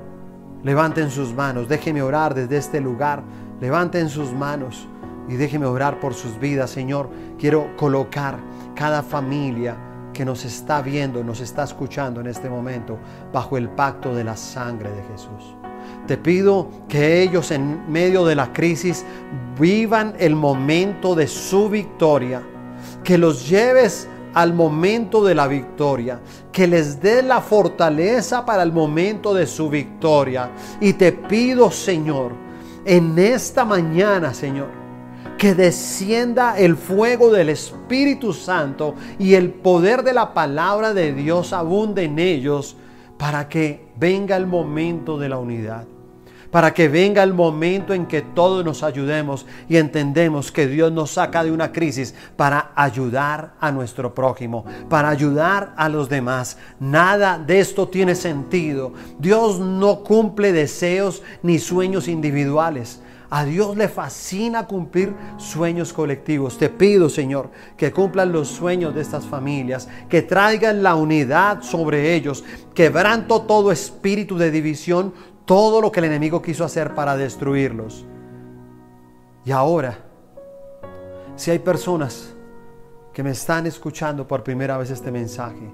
levanten 0.65 1.11
sus 1.11 1.35
manos. 1.35 1.69
Déjenme 1.69 2.01
orar 2.01 2.35
desde 2.35 2.57
este 2.57 2.81
lugar. 2.81 3.23
Levanten 3.61 4.09
sus 4.09 4.33
manos 4.33 4.89
y 5.29 5.35
déjenme 5.35 5.67
orar 5.67 6.01
por 6.01 6.15
sus 6.15 6.41
vidas, 6.41 6.71
Señor. 6.71 7.11
Quiero 7.39 7.77
colocar 7.77 8.39
cada 8.75 9.03
familia 9.03 9.77
que 10.15 10.25
nos 10.25 10.47
está 10.47 10.81
viendo, 10.81 11.23
nos 11.23 11.41
está 11.41 11.63
escuchando 11.63 12.23
en 12.23 12.27
este 12.29 12.49
momento, 12.49 12.97
bajo 13.35 13.59
el 13.59 13.69
pacto 13.69 14.15
de 14.15 14.25
la 14.25 14.35
sangre 14.35 14.89
de 14.93 15.03
Jesús. 15.13 15.55
Te 16.07 16.17
pido 16.17 16.71
que 16.89 17.21
ellos 17.21 17.51
en 17.51 17.93
medio 17.93 18.25
de 18.25 18.35
la 18.35 18.55
crisis 18.55 19.05
vivan 19.61 20.15
el 20.19 20.35
momento 20.35 21.15
de 21.15 21.27
su 21.27 21.69
victoria, 21.69 22.41
que 23.05 23.19
los 23.19 23.47
lleves 23.47 24.09
al 24.37 24.53
momento 24.53 25.25
de 25.25 25.35
la 25.35 25.49
victoria, 25.49 26.21
que 26.53 26.67
les 26.67 27.01
dé 27.01 27.23
la 27.23 27.41
fortaleza 27.41 28.45
para 28.45 28.63
el 28.63 28.71
momento 28.71 29.33
de 29.33 29.47
su 29.47 29.71
victoria. 29.71 30.51
Y 30.79 30.93
te 30.93 31.13
pido, 31.13 31.71
Señor, 31.71 32.33
en 32.85 33.19
esta 33.19 33.65
mañana, 33.65 34.35
Señor, 34.35 34.69
que 35.39 35.55
descienda 35.55 36.59
el 36.59 36.77
fuego 36.77 37.31
del 37.31 37.49
Espíritu 37.49 38.35
Santo 38.35 38.95
y 39.19 39.33
el 39.33 39.49
poder 39.49 40.03
de 40.03 40.13
la 40.13 40.35
palabra 40.35 40.93
de 40.93 41.15
Dios 41.15 41.55
abunde 41.55 42.05
en 42.05 42.19
ellos 42.19 42.77
para 43.17 43.49
que 43.49 43.89
venga 43.97 44.37
el 44.37 44.47
momento 44.47 45.19
de 45.19 45.31
la 45.31 45.39
unidad 45.39 45.87
para 46.51 46.73
que 46.73 46.89
venga 46.89 47.23
el 47.23 47.35
momento 47.35 47.95
en 47.95 48.07
que 48.07 48.23
todos 48.23 48.65
nos 48.65 48.83
ayudemos 48.83 49.47
y 49.69 49.77
entendemos 49.77 50.53
que 50.53 50.67
Dios 50.67 50.93
nos 50.93 51.13
saca 51.13 51.45
de 51.45 51.53
una 51.53 51.73
crisis 51.73 52.15
para 52.37 52.73
ayudar 52.75 53.55
a 53.61 53.71
nuestro 53.73 54.15
prójimo, 54.15 54.65
para 54.89 55.09
ayudar 55.09 55.75
a 55.77 55.89
los 55.89 56.09
demás. 56.09 56.59
Nada 56.81 57.39
de 57.39 57.61
esto 57.61 57.89
tiene 57.89 58.15
sentido. 58.15 58.93
Dios 59.19 59.59
no 59.61 60.03
cumple 60.03 60.53
deseos 60.53 61.23
ni 61.43 61.59
sueños 61.59 62.09
individuales. 62.09 63.01
A 63.29 63.45
Dios 63.45 63.77
le 63.77 63.89
fascina 63.89 64.67
cumplir 64.67 65.13
sueños 65.37 65.93
colectivos. 65.93 66.59
Te 66.59 66.69
pido, 66.69 67.09
Señor, 67.09 67.51
que 67.77 67.93
cumplan 67.93 68.31
los 68.31 68.49
sueños 68.49 68.95
de 68.95 69.03
estas 69.03 69.27
familias, 69.27 69.89
que 70.09 70.23
traigan 70.23 70.83
la 70.83 70.95
unidad 70.95 71.63
sobre 71.63 72.15
ellos, 72.15 72.45
quebranto 72.73 73.43
todo 73.43 73.73
espíritu 73.73 74.39
de 74.39 74.53
división, 74.53 75.13
todo 75.47 75.81
lo 75.81 75.93
que 75.93 76.01
el 76.01 76.07
enemigo 76.07 76.43
quiso 76.43 76.65
hacer 76.65 76.95
para 76.95 77.17
destruirlos. 77.17 78.05
Y 79.45 79.53
ahora, 79.53 79.97
si 81.37 81.53
hay 81.53 81.61
personas 81.61 82.35
que 83.13 83.23
me 83.23 83.31
están 83.31 83.65
escuchando 83.67 84.27
por 84.27 84.43
primera 84.43 84.77
vez 84.77 84.91
este 84.91 85.13
mensaje, 85.13 85.73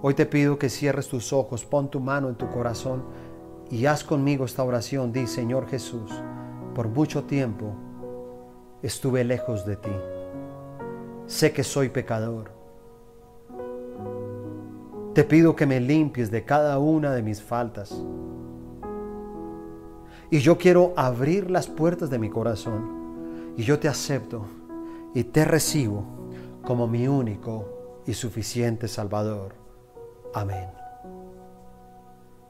hoy 0.00 0.14
te 0.14 0.24
pido 0.24 0.56
que 0.56 0.70
cierres 0.70 1.08
tus 1.08 1.32
ojos, 1.32 1.64
pon 1.64 1.90
tu 1.90 1.98
mano 1.98 2.28
en 2.28 2.36
tu 2.36 2.48
corazón 2.48 3.02
y 3.70 3.86
haz 3.86 4.04
conmigo 4.04 4.44
esta 4.44 4.62
oración. 4.62 5.12
Di, 5.12 5.26
Señor 5.26 5.66
Jesús, 5.66 6.12
por 6.72 6.86
mucho 6.86 7.24
tiempo 7.24 7.74
estuve 8.82 9.24
lejos 9.24 9.66
de 9.66 9.76
ti. 9.76 9.96
Sé 11.26 11.52
que 11.52 11.64
soy 11.64 11.88
pecador. 11.88 12.52
Te 15.12 15.24
pido 15.24 15.56
que 15.56 15.66
me 15.66 15.80
limpies 15.80 16.30
de 16.30 16.44
cada 16.44 16.78
una 16.78 17.12
de 17.12 17.22
mis 17.22 17.42
faltas. 17.42 18.00
Y 20.32 20.38
yo 20.38 20.56
quiero 20.56 20.94
abrir 20.96 21.50
las 21.50 21.66
puertas 21.66 22.08
de 22.08 22.18
mi 22.18 22.30
corazón. 22.30 23.52
Y 23.58 23.64
yo 23.64 23.78
te 23.78 23.86
acepto 23.86 24.46
y 25.14 25.24
te 25.24 25.44
recibo 25.44 26.06
como 26.64 26.88
mi 26.88 27.06
único 27.06 28.00
y 28.06 28.14
suficiente 28.14 28.88
Salvador. 28.88 29.54
Amén. 30.32 30.70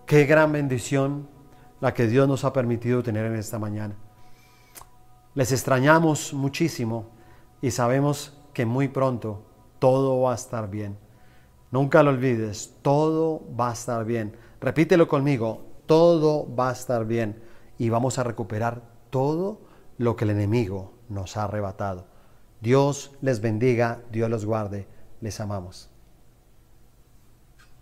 Qué 0.06 0.26
gran 0.26 0.52
bendición 0.52 1.26
la 1.80 1.92
que 1.92 2.06
Dios 2.06 2.28
nos 2.28 2.44
ha 2.44 2.52
permitido 2.52 3.02
tener 3.02 3.26
en 3.26 3.34
esta 3.34 3.58
mañana. 3.58 3.96
Les 5.34 5.50
extrañamos 5.50 6.32
muchísimo 6.34 7.06
y 7.60 7.72
sabemos 7.72 8.38
que 8.54 8.64
muy 8.64 8.86
pronto 8.86 9.42
todo 9.80 10.20
va 10.20 10.30
a 10.30 10.36
estar 10.36 10.70
bien. 10.70 10.96
Nunca 11.72 12.04
lo 12.04 12.10
olvides, 12.10 12.76
todo 12.80 13.42
va 13.58 13.70
a 13.70 13.72
estar 13.72 14.04
bien. 14.04 14.36
Repítelo 14.60 15.08
conmigo, 15.08 15.64
todo 15.86 16.46
va 16.54 16.68
a 16.68 16.74
estar 16.74 17.04
bien 17.06 17.50
y 17.82 17.90
vamos 17.90 18.20
a 18.20 18.22
recuperar 18.22 18.80
todo 19.10 19.60
lo 19.98 20.14
que 20.14 20.22
el 20.22 20.30
enemigo 20.30 20.92
nos 21.08 21.36
ha 21.36 21.42
arrebatado. 21.42 22.06
Dios 22.60 23.10
les 23.22 23.40
bendiga, 23.40 24.02
Dios 24.12 24.30
los 24.30 24.44
guarde, 24.44 24.86
les 25.20 25.40
amamos. 25.40 25.90